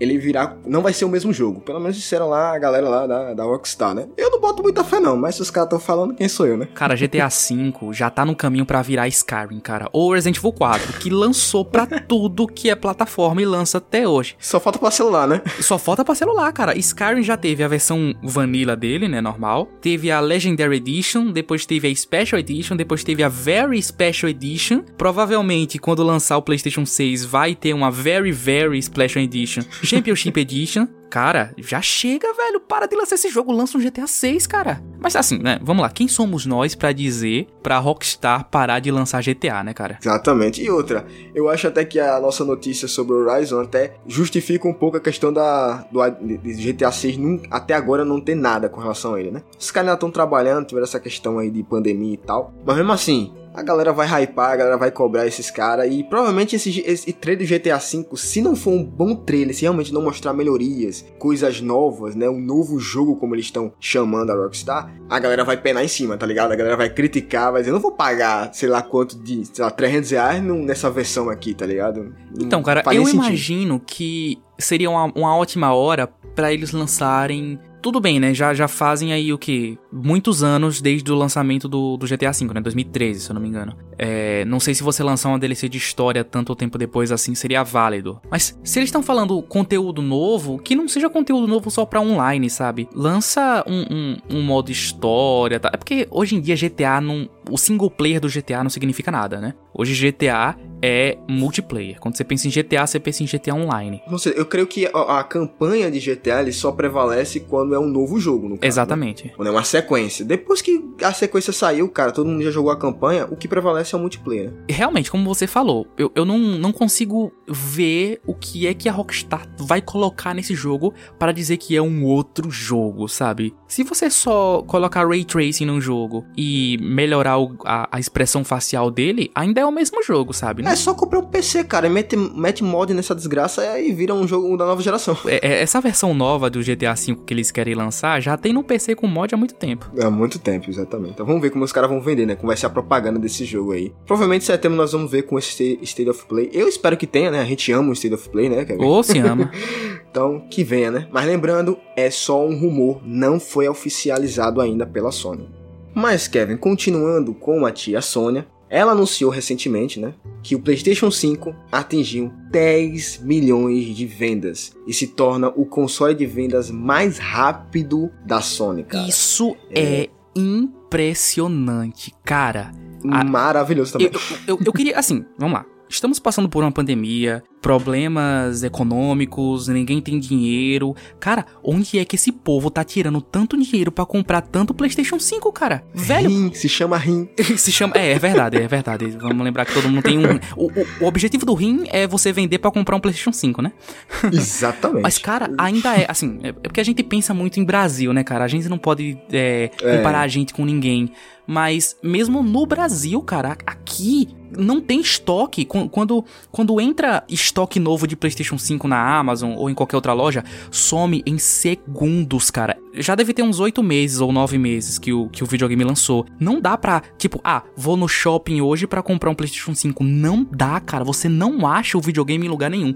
ele 0.00 0.18
virar. 0.18 0.56
Não 0.66 0.80
vai 0.80 0.92
ser 0.92 1.04
o 1.04 1.08
mesmo 1.08 1.32
jogo. 1.32 1.60
Pelo 1.60 1.78
menos 1.78 1.96
disseram 1.96 2.28
lá 2.28 2.54
a 2.54 2.58
galera 2.58 2.88
lá 2.88 3.06
da, 3.06 3.34
da 3.34 3.44
Rockstar, 3.44 3.94
né? 3.94 4.08
Eu 4.16 4.30
não 4.30 4.40
boto 4.40 4.62
muita 4.62 4.82
fé, 4.82 4.98
não, 4.98 5.16
mas 5.16 5.34
se 5.34 5.42
os 5.42 5.50
caras 5.50 5.66
estão 5.66 5.78
falando, 5.78 6.14
quem 6.14 6.28
sou 6.28 6.46
eu, 6.46 6.56
né? 6.56 6.68
Cara, 6.74 6.96
GTA 6.96 7.28
V 7.28 7.92
já 7.92 8.08
tá 8.08 8.24
no 8.24 8.34
caminho 8.34 8.64
para 8.64 8.80
virar 8.82 9.06
Skyrim, 9.08 9.60
cara. 9.60 9.88
Ou 9.92 10.12
Resident 10.12 10.38
Evil 10.38 10.52
4, 10.52 10.94
que 10.94 11.10
lançou 11.10 11.64
pra 11.64 11.86
tudo 12.08 12.46
que 12.46 12.70
é 12.70 12.74
plataforma 12.74 13.42
e 13.42 13.44
lança 13.44 13.78
até 13.78 14.08
hoje. 14.08 14.36
Só 14.38 14.58
falta 14.58 14.78
pra 14.78 14.90
celular, 14.90 15.28
né? 15.28 15.42
Só 15.60 15.78
falta 15.78 16.04
pra 16.04 16.14
celular, 16.14 16.50
cara. 16.52 16.76
Skyrim 16.78 17.22
já 17.22 17.36
teve 17.36 17.62
a 17.62 17.68
versão 17.68 18.14
vanilla 18.22 18.74
dele, 18.74 19.08
né? 19.08 19.20
Normal. 19.20 19.68
Teve 19.80 20.10
a 20.10 20.20
Legendary 20.20 20.76
Edition, 20.76 21.30
depois 21.30 21.66
teve 21.66 21.88
a 21.88 21.94
Special 21.94 22.38
Edition, 22.38 22.76
depois 22.76 23.04
teve 23.04 23.22
a 23.22 23.28
Very 23.28 23.80
Special 23.82 24.30
Edition. 24.30 24.82
Provavelmente, 24.96 25.78
quando 25.78 26.02
lançar 26.02 26.36
o 26.38 26.42
PlayStation 26.42 26.86
6, 26.86 27.24
vai 27.24 27.54
ter 27.54 27.74
uma 27.74 27.90
Very, 27.90 28.32
Very 28.32 28.80
Special 28.82 29.22
Edition 29.22 29.62
Championship 29.90 30.38
Edition. 30.38 30.86
Cara, 31.10 31.52
já 31.58 31.82
chega, 31.82 32.32
velho. 32.32 32.60
Para 32.60 32.86
de 32.86 32.94
lançar 32.94 33.16
esse 33.16 33.28
jogo, 33.28 33.50
lança 33.50 33.76
um 33.76 33.80
GTA 33.80 34.06
6, 34.06 34.46
cara. 34.46 34.80
Mas 35.00 35.16
assim, 35.16 35.38
né? 35.38 35.58
Vamos 35.60 35.82
lá. 35.82 35.90
Quem 35.90 36.06
somos 36.06 36.46
nós 36.46 36.76
para 36.76 36.92
dizer 36.92 37.48
pra 37.60 37.78
Rockstar 37.78 38.48
parar 38.48 38.78
de 38.78 38.92
lançar 38.92 39.20
GTA, 39.20 39.64
né, 39.64 39.74
cara? 39.74 39.98
Exatamente. 40.00 40.62
E 40.62 40.70
outra, 40.70 41.04
eu 41.34 41.48
acho 41.48 41.66
até 41.66 41.84
que 41.84 41.98
a 41.98 42.20
nossa 42.20 42.44
notícia 42.44 42.86
sobre 42.86 43.14
o 43.14 43.26
Horizon 43.26 43.58
até 43.60 43.96
justifica 44.06 44.68
um 44.68 44.72
pouco 44.72 44.98
a 44.98 45.00
questão 45.00 45.32
da 45.32 45.84
do 45.90 46.00
de 46.08 46.72
GTA 46.72 46.92
6 46.92 47.16
não, 47.16 47.42
até 47.50 47.74
agora 47.74 48.04
não 48.04 48.20
ter 48.20 48.36
nada 48.36 48.68
com 48.68 48.80
relação 48.80 49.14
a 49.14 49.20
ele, 49.20 49.32
né? 49.32 49.42
Os 49.58 49.72
caras 49.72 49.88
ainda 49.88 49.96
estão 49.96 50.10
trabalhando, 50.12 50.66
tiveram 50.66 50.84
essa 50.84 51.00
questão 51.00 51.40
aí 51.40 51.50
de 51.50 51.64
pandemia 51.64 52.14
e 52.14 52.18
tal. 52.18 52.54
Mas 52.64 52.76
mesmo 52.76 52.92
assim, 52.92 53.34
a 53.60 53.62
galera 53.62 53.92
vai 53.92 54.06
hypar, 54.06 54.52
a 54.52 54.56
galera 54.56 54.76
vai 54.76 54.90
cobrar 54.90 55.26
esses 55.26 55.50
caras. 55.50 55.92
E 55.92 56.02
provavelmente 56.02 56.56
esse, 56.56 56.80
esse 56.80 57.12
trailer 57.12 57.46
do 57.46 57.54
GTA 57.54 57.76
V, 57.76 58.16
se 58.16 58.40
não 58.40 58.56
for 58.56 58.72
um 58.72 58.82
bom 58.82 59.14
trailer, 59.14 59.54
se 59.54 59.62
realmente 59.62 59.92
não 59.92 60.02
mostrar 60.02 60.32
melhorias, 60.32 61.04
coisas 61.18 61.60
novas, 61.60 62.14
né? 62.14 62.28
Um 62.28 62.40
novo 62.40 62.78
jogo, 62.78 63.16
como 63.16 63.34
eles 63.34 63.46
estão 63.46 63.72
chamando 63.78 64.30
a 64.30 64.34
Rockstar, 64.34 64.92
a 65.08 65.18
galera 65.18 65.44
vai 65.44 65.56
penar 65.56 65.84
em 65.84 65.88
cima, 65.88 66.16
tá 66.16 66.26
ligado? 66.26 66.52
A 66.52 66.56
galera 66.56 66.76
vai 66.76 66.90
criticar, 66.90 67.52
vai 67.52 67.60
dizer, 67.60 67.70
eu 67.70 67.74
não 67.74 67.80
vou 67.80 67.92
pagar, 67.92 68.52
sei 68.54 68.68
lá 68.68 68.82
quanto 68.82 69.18
de, 69.18 69.44
sei 69.44 69.64
lá, 69.64 69.70
300 69.70 70.10
reais 70.10 70.42
nessa 70.42 70.90
versão 70.90 71.28
aqui, 71.28 71.54
tá 71.54 71.66
ligado? 71.66 72.14
Então, 72.38 72.62
cara, 72.62 72.82
eu 72.92 73.08
imagino 73.08 73.78
que 73.78 74.38
seria 74.58 74.90
uma, 74.90 75.12
uma 75.14 75.36
ótima 75.36 75.74
hora 75.74 76.06
para 76.34 76.52
eles 76.52 76.72
lançarem 76.72 77.58
tudo 77.80 78.00
bem, 78.00 78.20
né? 78.20 78.34
Já, 78.34 78.52
já 78.54 78.68
fazem 78.68 79.12
aí 79.12 79.32
o 79.32 79.38
que? 79.38 79.78
Muitos 79.92 80.42
anos 80.42 80.80
desde 80.80 81.10
o 81.10 81.14
lançamento 81.14 81.68
do, 81.68 81.96
do 81.96 82.06
GTA 82.06 82.32
V, 82.32 82.54
né? 82.54 82.60
2013, 82.60 83.20
se 83.20 83.30
eu 83.30 83.34
não 83.34 83.40
me 83.40 83.48
engano. 83.48 83.76
É, 83.98 84.44
não 84.44 84.60
sei 84.60 84.74
se 84.74 84.82
você 84.82 85.02
lançar 85.02 85.28
uma 85.28 85.38
DLC 85.38 85.68
de 85.68 85.78
história 85.78 86.24
tanto 86.24 86.54
tempo 86.54 86.78
depois 86.78 87.10
assim 87.12 87.34
seria 87.34 87.62
válido. 87.62 88.20
Mas 88.30 88.58
se 88.62 88.78
eles 88.78 88.88
estão 88.88 89.02
falando 89.02 89.40
conteúdo 89.42 90.00
novo, 90.00 90.58
que 90.58 90.76
não 90.76 90.88
seja 90.88 91.10
conteúdo 91.10 91.46
novo 91.46 91.70
só 91.70 91.84
pra 91.84 92.00
online, 92.00 92.48
sabe? 92.48 92.88
Lança 92.94 93.64
um, 93.66 93.84
um, 93.90 94.38
um 94.38 94.42
modo 94.42 94.70
história, 94.70 95.58
tá? 95.58 95.70
É 95.72 95.76
porque 95.76 96.06
hoje 96.10 96.36
em 96.36 96.40
dia 96.40 96.56
GTA 96.56 97.00
não. 97.00 97.28
O 97.50 97.58
single 97.58 97.90
player 97.90 98.20
do 98.20 98.28
GTA 98.28 98.62
não 98.62 98.70
significa 98.70 99.10
nada, 99.10 99.40
né? 99.40 99.54
Hoje 99.74 99.94
GTA 99.94 100.56
é 100.82 101.18
multiplayer. 101.28 101.98
Quando 102.00 102.16
você 102.16 102.24
pensa 102.24 102.48
em 102.48 102.50
GTA, 102.50 102.86
você 102.86 102.98
pensa 102.98 103.22
em 103.22 103.26
GTA 103.26 103.54
Online. 103.54 104.02
Não 104.10 104.18
sei, 104.18 104.32
eu 104.36 104.46
creio 104.46 104.66
que 104.66 104.86
a, 104.86 105.20
a 105.20 105.24
campanha 105.24 105.90
de 105.90 106.00
GTA 106.00 106.40
ele 106.40 106.52
só 106.52 106.72
prevalece 106.72 107.40
quando 107.40 107.74
é 107.74 107.78
um 107.78 107.86
novo 107.86 108.18
jogo, 108.18 108.48
no 108.48 108.56
caso, 108.56 108.62
né? 108.62 108.68
Exatamente. 108.68 109.26
Né? 109.26 109.32
Quando 109.36 109.48
é 109.48 109.50
uma 109.50 109.64
sequência. 109.80 110.24
Depois 110.24 110.62
que 110.62 110.82
a 111.02 111.12
sequência 111.12 111.52
saiu, 111.52 111.88
cara, 111.88 112.12
todo 112.12 112.28
mundo 112.28 112.42
já 112.42 112.50
jogou 112.50 112.70
a 112.70 112.76
campanha, 112.76 113.26
o 113.30 113.36
que 113.36 113.48
prevalece 113.48 113.94
é 113.94 113.98
o 113.98 114.00
multiplayer. 114.00 114.52
Realmente, 114.68 115.10
como 115.10 115.24
você 115.24 115.46
falou, 115.46 115.86
eu, 115.96 116.12
eu 116.14 116.24
não, 116.24 116.38
não 116.38 116.72
consigo 116.72 117.32
ver 117.48 118.20
o 118.26 118.34
que 118.34 118.66
é 118.66 118.74
que 118.74 118.88
a 118.88 118.92
Rockstar 118.92 119.46
vai 119.58 119.80
colocar 119.80 120.34
nesse 120.34 120.54
jogo 120.54 120.94
para 121.18 121.32
dizer 121.32 121.56
que 121.56 121.76
é 121.76 121.82
um 121.82 122.04
outro 122.04 122.50
jogo, 122.50 123.08
sabe? 123.08 123.54
Se 123.66 123.82
você 123.82 124.10
só 124.10 124.62
colocar 124.66 125.06
Ray 125.06 125.24
Tracing 125.24 125.66
no 125.66 125.80
jogo 125.80 126.24
e 126.36 126.78
melhorar 126.80 127.38
o, 127.38 127.56
a, 127.64 127.88
a 127.90 127.98
expressão 127.98 128.44
facial 128.44 128.90
dele, 128.90 129.30
ainda 129.34 129.60
é 129.60 129.66
o 129.66 129.72
mesmo 129.72 130.02
jogo, 130.02 130.32
sabe? 130.32 130.64
É 130.66 130.76
só 130.76 130.94
comprar 130.94 131.20
um 131.20 131.26
PC, 131.26 131.64
cara, 131.64 131.86
e 131.86 131.90
mete, 131.90 132.16
mete 132.16 132.62
mod 132.62 132.92
nessa 132.92 133.14
desgraça 133.14 133.78
e 133.80 133.92
vira 133.92 134.14
um 134.14 134.26
jogo 134.26 134.56
da 134.56 134.66
nova 134.66 134.82
geração. 134.82 135.16
É, 135.26 135.46
é, 135.46 135.62
essa 135.62 135.80
versão 135.80 136.14
nova 136.14 136.50
do 136.50 136.60
GTA 136.60 136.94
V 136.94 137.16
que 137.26 137.34
eles 137.34 137.50
querem 137.50 137.74
lançar 137.74 138.20
já 138.20 138.36
tem 138.36 138.52
no 138.52 138.62
PC 138.62 138.94
com 138.94 139.06
mod 139.06 139.34
há 139.34 139.38
muito 139.38 139.54
tempo. 139.54 139.69
Há 140.00 140.10
muito 140.10 140.38
tempo, 140.38 140.70
exatamente. 140.70 141.12
Então 141.12 141.26
vamos 141.26 141.40
ver 141.42 141.50
como 141.50 141.64
os 141.64 141.72
caras 141.72 141.90
vão 141.90 142.00
vender, 142.00 142.26
né? 142.26 142.34
Como 142.34 142.48
vai 142.48 142.56
ser 142.56 142.66
a 142.66 142.70
propaganda 142.70 143.18
desse 143.18 143.44
jogo 143.44 143.72
aí. 143.72 143.92
Provavelmente 144.06 144.42
em 144.42 144.46
setembro 144.46 144.76
nós 144.76 144.92
vamos 144.92 145.10
ver 145.10 145.22
com 145.22 145.38
esse 145.38 145.78
State 145.82 146.08
of 146.08 146.26
Play. 146.26 146.50
Eu 146.52 146.68
espero 146.68 146.96
que 146.96 147.06
tenha, 147.06 147.30
né? 147.30 147.40
A 147.40 147.44
gente 147.44 147.70
ama 147.72 147.90
o 147.90 147.92
State 147.92 148.14
of 148.14 148.28
Play, 148.28 148.48
né, 148.48 148.64
Kevin? 148.64 148.84
Ou 148.84 149.02
se 149.02 149.18
ama. 149.18 149.50
então, 150.10 150.40
que 150.50 150.64
venha, 150.64 150.90
né? 150.90 151.08
Mas 151.10 151.26
lembrando, 151.26 151.78
é 151.96 152.10
só 152.10 152.46
um 152.46 152.58
rumor, 152.58 153.00
não 153.04 153.38
foi 153.38 153.68
oficializado 153.68 154.60
ainda 154.60 154.86
pela 154.86 155.12
Sony. 155.12 155.48
Mas, 155.94 156.28
Kevin, 156.28 156.56
continuando 156.56 157.34
com 157.34 157.66
a 157.66 157.72
tia 157.72 158.00
Sônia, 158.00 158.46
ela 158.70 158.92
anunciou 158.92 159.30
recentemente, 159.30 159.98
né, 159.98 160.14
que 160.42 160.54
o 160.54 160.60
PlayStation 160.60 161.10
5 161.10 161.54
atingiu 161.70 162.32
10 162.50 163.18
milhões 163.22 163.84
de 163.94 164.06
vendas 164.06 164.72
e 164.86 164.94
se 164.94 165.08
torna 165.08 165.48
o 165.48 165.66
console 165.66 166.14
de 166.14 166.24
vendas 166.24 166.70
mais 166.70 167.18
rápido 167.18 168.10
da 168.24 168.40
Sony, 168.40 168.84
cara. 168.84 169.08
Isso 169.08 169.56
é, 169.70 170.04
é 170.04 170.08
impressionante, 170.36 172.14
cara. 172.24 172.70
Maravilhoso 173.02 173.92
também. 173.92 174.10
Eu, 174.46 174.56
eu, 174.56 174.60
eu 174.66 174.72
queria, 174.72 174.98
assim, 174.98 175.24
vamos 175.36 175.54
lá. 175.54 175.66
Estamos 175.88 176.20
passando 176.20 176.48
por 176.48 176.62
uma 176.62 176.70
pandemia, 176.70 177.42
problemas 177.60 178.62
econômicos, 178.62 179.68
ninguém 179.68 180.00
tem 180.00 180.18
dinheiro. 180.18 180.94
Cara, 181.18 181.44
onde 181.62 181.98
é 181.98 182.04
que 182.04 182.16
esse 182.16 182.32
povo 182.32 182.70
tá 182.70 182.82
tirando 182.82 183.20
tanto 183.20 183.56
dinheiro 183.56 183.92
para 183.92 184.06
comprar 184.06 184.40
tanto 184.40 184.74
PlayStation 184.74 185.18
5, 185.18 185.52
cara? 185.52 185.84
Velho. 185.94 186.28
Rim, 186.28 186.52
se 186.54 186.68
chama 186.68 186.96
rim. 186.96 187.28
se 187.56 187.70
chama. 187.70 187.92
É, 187.96 188.12
é 188.12 188.18
verdade, 188.18 188.56
é 188.56 188.66
verdade. 188.66 189.06
Vamos 189.20 189.44
lembrar 189.44 189.64
que 189.64 189.74
todo 189.74 189.88
mundo 189.88 190.02
tem 190.02 190.18
um. 190.18 190.40
O, 190.56 190.66
o, 190.66 190.86
o 191.02 191.06
objetivo 191.06 191.44
do 191.44 191.54
rim 191.54 191.84
é 191.88 192.06
você 192.06 192.32
vender 192.32 192.58
para 192.58 192.70
comprar 192.70 192.96
um 192.96 193.00
PlayStation 193.00 193.32
5, 193.32 193.62
né? 193.62 193.72
Exatamente. 194.32 195.02
Mas, 195.02 195.18
cara, 195.18 195.50
ainda 195.58 195.94
é. 195.96 196.06
Assim, 196.08 196.40
é 196.42 196.52
porque 196.52 196.80
a 196.80 196.84
gente 196.84 197.02
pensa 197.02 197.34
muito 197.34 197.60
em 197.60 197.64
Brasil, 197.64 198.12
né, 198.12 198.24
cara? 198.24 198.44
A 198.44 198.48
gente 198.48 198.68
não 198.68 198.78
pode 198.78 199.18
é, 199.32 199.70
comparar 199.78 200.22
é. 200.22 200.24
a 200.24 200.28
gente 200.28 200.54
com 200.54 200.64
ninguém. 200.64 201.12
Mas 201.46 201.96
mesmo 202.02 202.42
no 202.44 202.64
Brasil, 202.64 203.20
cara, 203.22 203.56
aqui 203.66 204.28
não 204.56 204.80
tem 204.80 205.00
estoque. 205.00 205.64
Quando, 205.64 206.24
quando 206.50 206.80
entra 206.80 207.24
estoque 207.28 207.49
novo 207.80 208.06
de 208.06 208.16
PlayStation 208.16 208.58
5 208.58 208.86
na 208.86 209.18
Amazon 209.18 209.54
ou 209.56 209.70
em 209.70 209.74
qualquer 209.74 209.96
outra 209.96 210.12
loja, 210.12 210.44
some 210.70 211.22
em 211.26 211.38
segundos, 211.38 212.50
cara. 212.50 212.78
Já 212.94 213.14
deve 213.14 213.32
ter 213.32 213.42
uns 213.42 213.60
8 213.60 213.82
meses 213.82 214.20
ou 214.20 214.32
9 214.32 214.58
meses 214.58 214.98
que 214.98 215.12
o, 215.12 215.28
que 215.28 215.42
o 215.42 215.46
videogame 215.46 215.84
lançou. 215.84 216.26
Não 216.38 216.60
dá 216.60 216.76
pra, 216.76 217.02
tipo, 217.18 217.40
ah, 217.44 217.62
vou 217.76 217.96
no 217.96 218.08
shopping 218.08 218.60
hoje 218.60 218.86
para 218.86 219.02
comprar 219.02 219.30
um 219.30 219.34
PlayStation 219.34 219.74
5. 219.74 220.02
Não 220.04 220.46
dá, 220.50 220.80
cara. 220.80 221.04
Você 221.04 221.28
não 221.28 221.66
acha 221.66 221.96
o 221.96 222.00
videogame 222.00 222.46
em 222.46 222.50
lugar 222.50 222.70
nenhum 222.70 222.94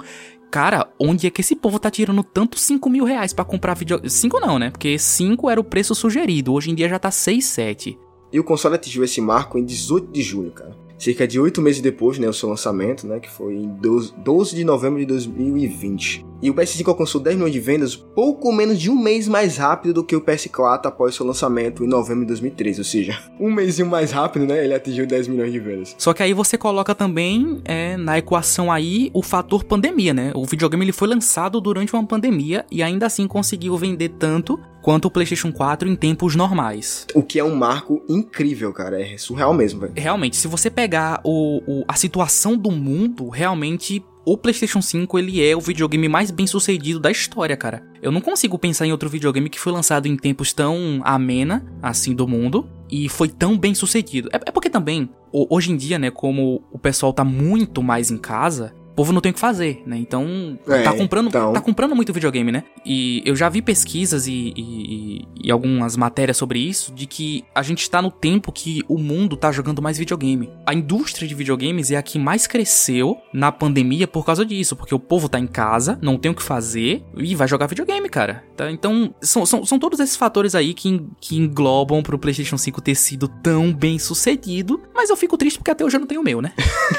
cara, 0.50 0.86
onde 1.00 1.26
é 1.26 1.30
que 1.30 1.40
esse 1.40 1.56
povo 1.56 1.80
tá 1.80 1.90
tirando 1.90 2.22
tanto 2.22 2.56
5 2.56 2.88
mil 2.88 3.04
reais 3.04 3.32
pra 3.32 3.44
comprar 3.44 3.74
videogame? 3.74 4.08
5 4.08 4.38
não, 4.38 4.56
né? 4.56 4.70
Porque 4.70 4.96
5 4.96 5.50
era 5.50 5.60
o 5.60 5.64
preço 5.64 5.96
sugerido, 5.96 6.52
hoje 6.52 6.70
em 6.70 6.76
dia 6.76 6.88
já 6.88 6.96
tá 6.96 7.10
6, 7.10 7.44
7. 7.44 7.98
E 8.32 8.38
o 8.38 8.44
console 8.44 8.76
atingiu 8.76 9.02
esse 9.02 9.20
marco 9.20 9.58
em 9.58 9.64
18 9.64 10.12
de 10.12 10.22
julho, 10.22 10.52
cara. 10.52 10.83
Cerca 10.98 11.26
de 11.26 11.38
oito 11.40 11.60
meses 11.60 11.80
depois, 11.80 12.18
né, 12.18 12.28
o 12.28 12.32
seu 12.32 12.48
lançamento, 12.48 13.06
né, 13.06 13.18
que 13.20 13.30
foi 13.30 13.54
em 13.54 13.68
12 13.68 14.54
de 14.54 14.64
novembro 14.64 14.98
de 15.00 15.06
2020. 15.06 16.24
E 16.44 16.50
o 16.50 16.54
PS5 16.54 16.88
alcançou 16.88 17.20
10 17.22 17.36
milhões 17.36 17.52
de 17.54 17.60
vendas 17.60 17.96
pouco 17.96 18.52
menos 18.52 18.78
de 18.78 18.90
um 18.90 18.94
mês 18.94 19.26
mais 19.26 19.56
rápido 19.56 19.94
do 19.94 20.04
que 20.04 20.14
o 20.14 20.20
PS4 20.20 20.84
após 20.84 21.14
seu 21.14 21.24
lançamento 21.24 21.82
em 21.82 21.86
novembro 21.86 22.20
de 22.20 22.28
2013. 22.28 22.80
Ou 22.80 22.84
seja, 22.84 23.18
um 23.40 23.50
mêsinho 23.50 23.88
mais 23.88 24.10
rápido, 24.10 24.44
né? 24.44 24.62
Ele 24.62 24.74
atingiu 24.74 25.06
10 25.06 25.28
milhões 25.28 25.50
de 25.50 25.58
vendas. 25.58 25.96
Só 25.96 26.12
que 26.12 26.22
aí 26.22 26.34
você 26.34 26.58
coloca 26.58 26.94
também 26.94 27.62
é, 27.64 27.96
na 27.96 28.18
equação 28.18 28.70
aí 28.70 29.10
o 29.14 29.22
fator 29.22 29.64
pandemia, 29.64 30.12
né? 30.12 30.32
O 30.34 30.44
videogame 30.44 30.84
ele 30.84 30.92
foi 30.92 31.08
lançado 31.08 31.60
durante 31.62 31.94
uma 31.94 32.04
pandemia 32.04 32.66
e 32.70 32.82
ainda 32.82 33.06
assim 33.06 33.26
conseguiu 33.26 33.76
vender 33.78 34.10
tanto 34.10 34.60
quanto 34.84 35.06
o 35.06 35.10
PlayStation 35.10 35.50
4 35.50 35.88
em 35.88 35.96
tempos 35.96 36.36
normais. 36.36 37.06
O 37.14 37.22
que 37.22 37.38
é 37.38 37.44
um 37.44 37.56
marco 37.56 38.04
incrível, 38.06 38.70
cara. 38.70 39.00
É 39.00 39.16
surreal 39.16 39.54
mesmo, 39.54 39.80
velho. 39.80 39.94
Realmente, 39.96 40.36
se 40.36 40.46
você 40.46 40.68
pegar 40.68 41.22
o, 41.24 41.62
o, 41.66 41.84
a 41.88 41.94
situação 41.94 42.54
do 42.54 42.70
mundo, 42.70 43.30
realmente 43.30 44.04
o 44.26 44.36
PlayStation 44.36 44.82
5 44.82 45.18
ele 45.18 45.42
é 45.42 45.56
o 45.56 45.60
videogame 45.60 46.06
mais 46.06 46.30
bem 46.30 46.46
sucedido 46.46 47.00
da 47.00 47.10
história, 47.10 47.56
cara. 47.56 47.82
Eu 48.02 48.12
não 48.12 48.20
consigo 48.20 48.58
pensar 48.58 48.86
em 48.86 48.92
outro 48.92 49.08
videogame 49.08 49.48
que 49.48 49.58
foi 49.58 49.72
lançado 49.72 50.06
em 50.06 50.18
tempos 50.18 50.52
tão 50.52 51.00
amena 51.02 51.64
assim 51.82 52.14
do 52.14 52.28
mundo 52.28 52.68
e 52.90 53.08
foi 53.08 53.28
tão 53.28 53.56
bem 53.56 53.74
sucedido. 53.74 54.28
É, 54.34 54.36
é 54.36 54.52
porque 54.52 54.68
também 54.68 55.08
hoje 55.32 55.72
em 55.72 55.76
dia, 55.78 55.98
né, 55.98 56.10
como 56.10 56.62
o 56.70 56.78
pessoal 56.78 57.12
tá 57.12 57.24
muito 57.24 57.82
mais 57.82 58.10
em 58.10 58.18
casa, 58.18 58.74
o 58.94 59.02
povo 59.04 59.12
não 59.12 59.20
tem 59.20 59.32
o 59.32 59.34
que 59.34 59.40
fazer, 59.40 59.82
né? 59.84 59.96
Então, 59.98 60.56
é, 60.68 60.82
tá 60.82 60.92
comprando 60.96 61.26
então... 61.26 61.52
tá 61.52 61.60
comprando 61.60 61.96
muito 61.96 62.12
videogame, 62.12 62.52
né? 62.52 62.62
E 62.86 63.20
eu 63.24 63.34
já 63.34 63.48
vi 63.48 63.60
pesquisas 63.60 64.28
e, 64.28 64.54
e, 64.56 65.28
e, 65.42 65.50
algumas 65.50 65.96
matérias 65.96 66.36
sobre 66.36 66.60
isso, 66.60 66.94
de 66.94 67.04
que 67.04 67.44
a 67.52 67.60
gente 67.60 67.90
tá 67.90 68.00
no 68.00 68.08
tempo 68.08 68.52
que 68.52 68.82
o 68.86 68.96
mundo 68.96 69.36
tá 69.36 69.50
jogando 69.50 69.82
mais 69.82 69.98
videogame. 69.98 70.48
A 70.64 70.72
indústria 70.72 71.26
de 71.26 71.34
videogames 71.34 71.90
é 71.90 71.96
a 71.96 72.02
que 72.04 72.20
mais 72.20 72.46
cresceu 72.46 73.18
na 73.32 73.50
pandemia 73.50 74.06
por 74.06 74.24
causa 74.24 74.46
disso, 74.46 74.76
porque 74.76 74.94
o 74.94 75.00
povo 75.00 75.28
tá 75.28 75.40
em 75.40 75.46
casa, 75.48 75.98
não 76.00 76.16
tem 76.16 76.30
o 76.30 76.34
que 76.34 76.42
fazer 76.42 77.02
e 77.16 77.34
vai 77.34 77.48
jogar 77.48 77.66
videogame, 77.66 78.08
cara. 78.08 78.44
Tá? 78.56 78.70
Então, 78.70 79.12
são, 79.20 79.44
são, 79.44 79.66
são 79.66 79.76
todos 79.76 79.98
esses 79.98 80.14
fatores 80.14 80.54
aí 80.54 80.72
que, 80.72 81.04
que 81.20 81.36
englobam 81.36 82.00
pro 82.00 82.16
PlayStation 82.16 82.56
5 82.56 82.80
ter 82.80 82.94
sido 82.94 83.26
tão 83.26 83.72
bem 83.72 83.98
sucedido, 83.98 84.80
mas 84.94 85.10
eu 85.10 85.16
fico 85.16 85.36
triste 85.36 85.58
porque 85.58 85.72
até 85.72 85.84
hoje 85.84 85.96
eu 85.96 86.00
não 86.00 86.06
tenho 86.06 86.20
o 86.20 86.24
meu, 86.24 86.40
né? 86.40 86.52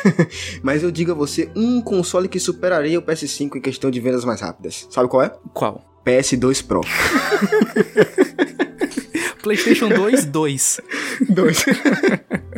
mas 0.62 0.84
eu 0.84 0.92
digo 0.92 1.14
a 1.14 1.16
você, 1.16 1.50
um 1.56 1.85
console 1.86 2.28
que 2.28 2.40
superaria 2.40 3.00
o 3.00 3.02
PS5 3.02 3.56
em 3.56 3.62
questão 3.62 3.90
de 3.90 4.02
vendas 4.02 4.26
mais 4.26 4.42
rápidas. 4.42 4.86
Sabe 4.90 5.08
qual 5.08 5.24
é? 5.24 5.32
Qual? 5.54 5.86
PS2 6.06 6.66
Pro. 6.66 6.82
PlayStation 9.46 9.90
2, 9.90 10.26
2. 10.26 10.82
2. 11.30 11.66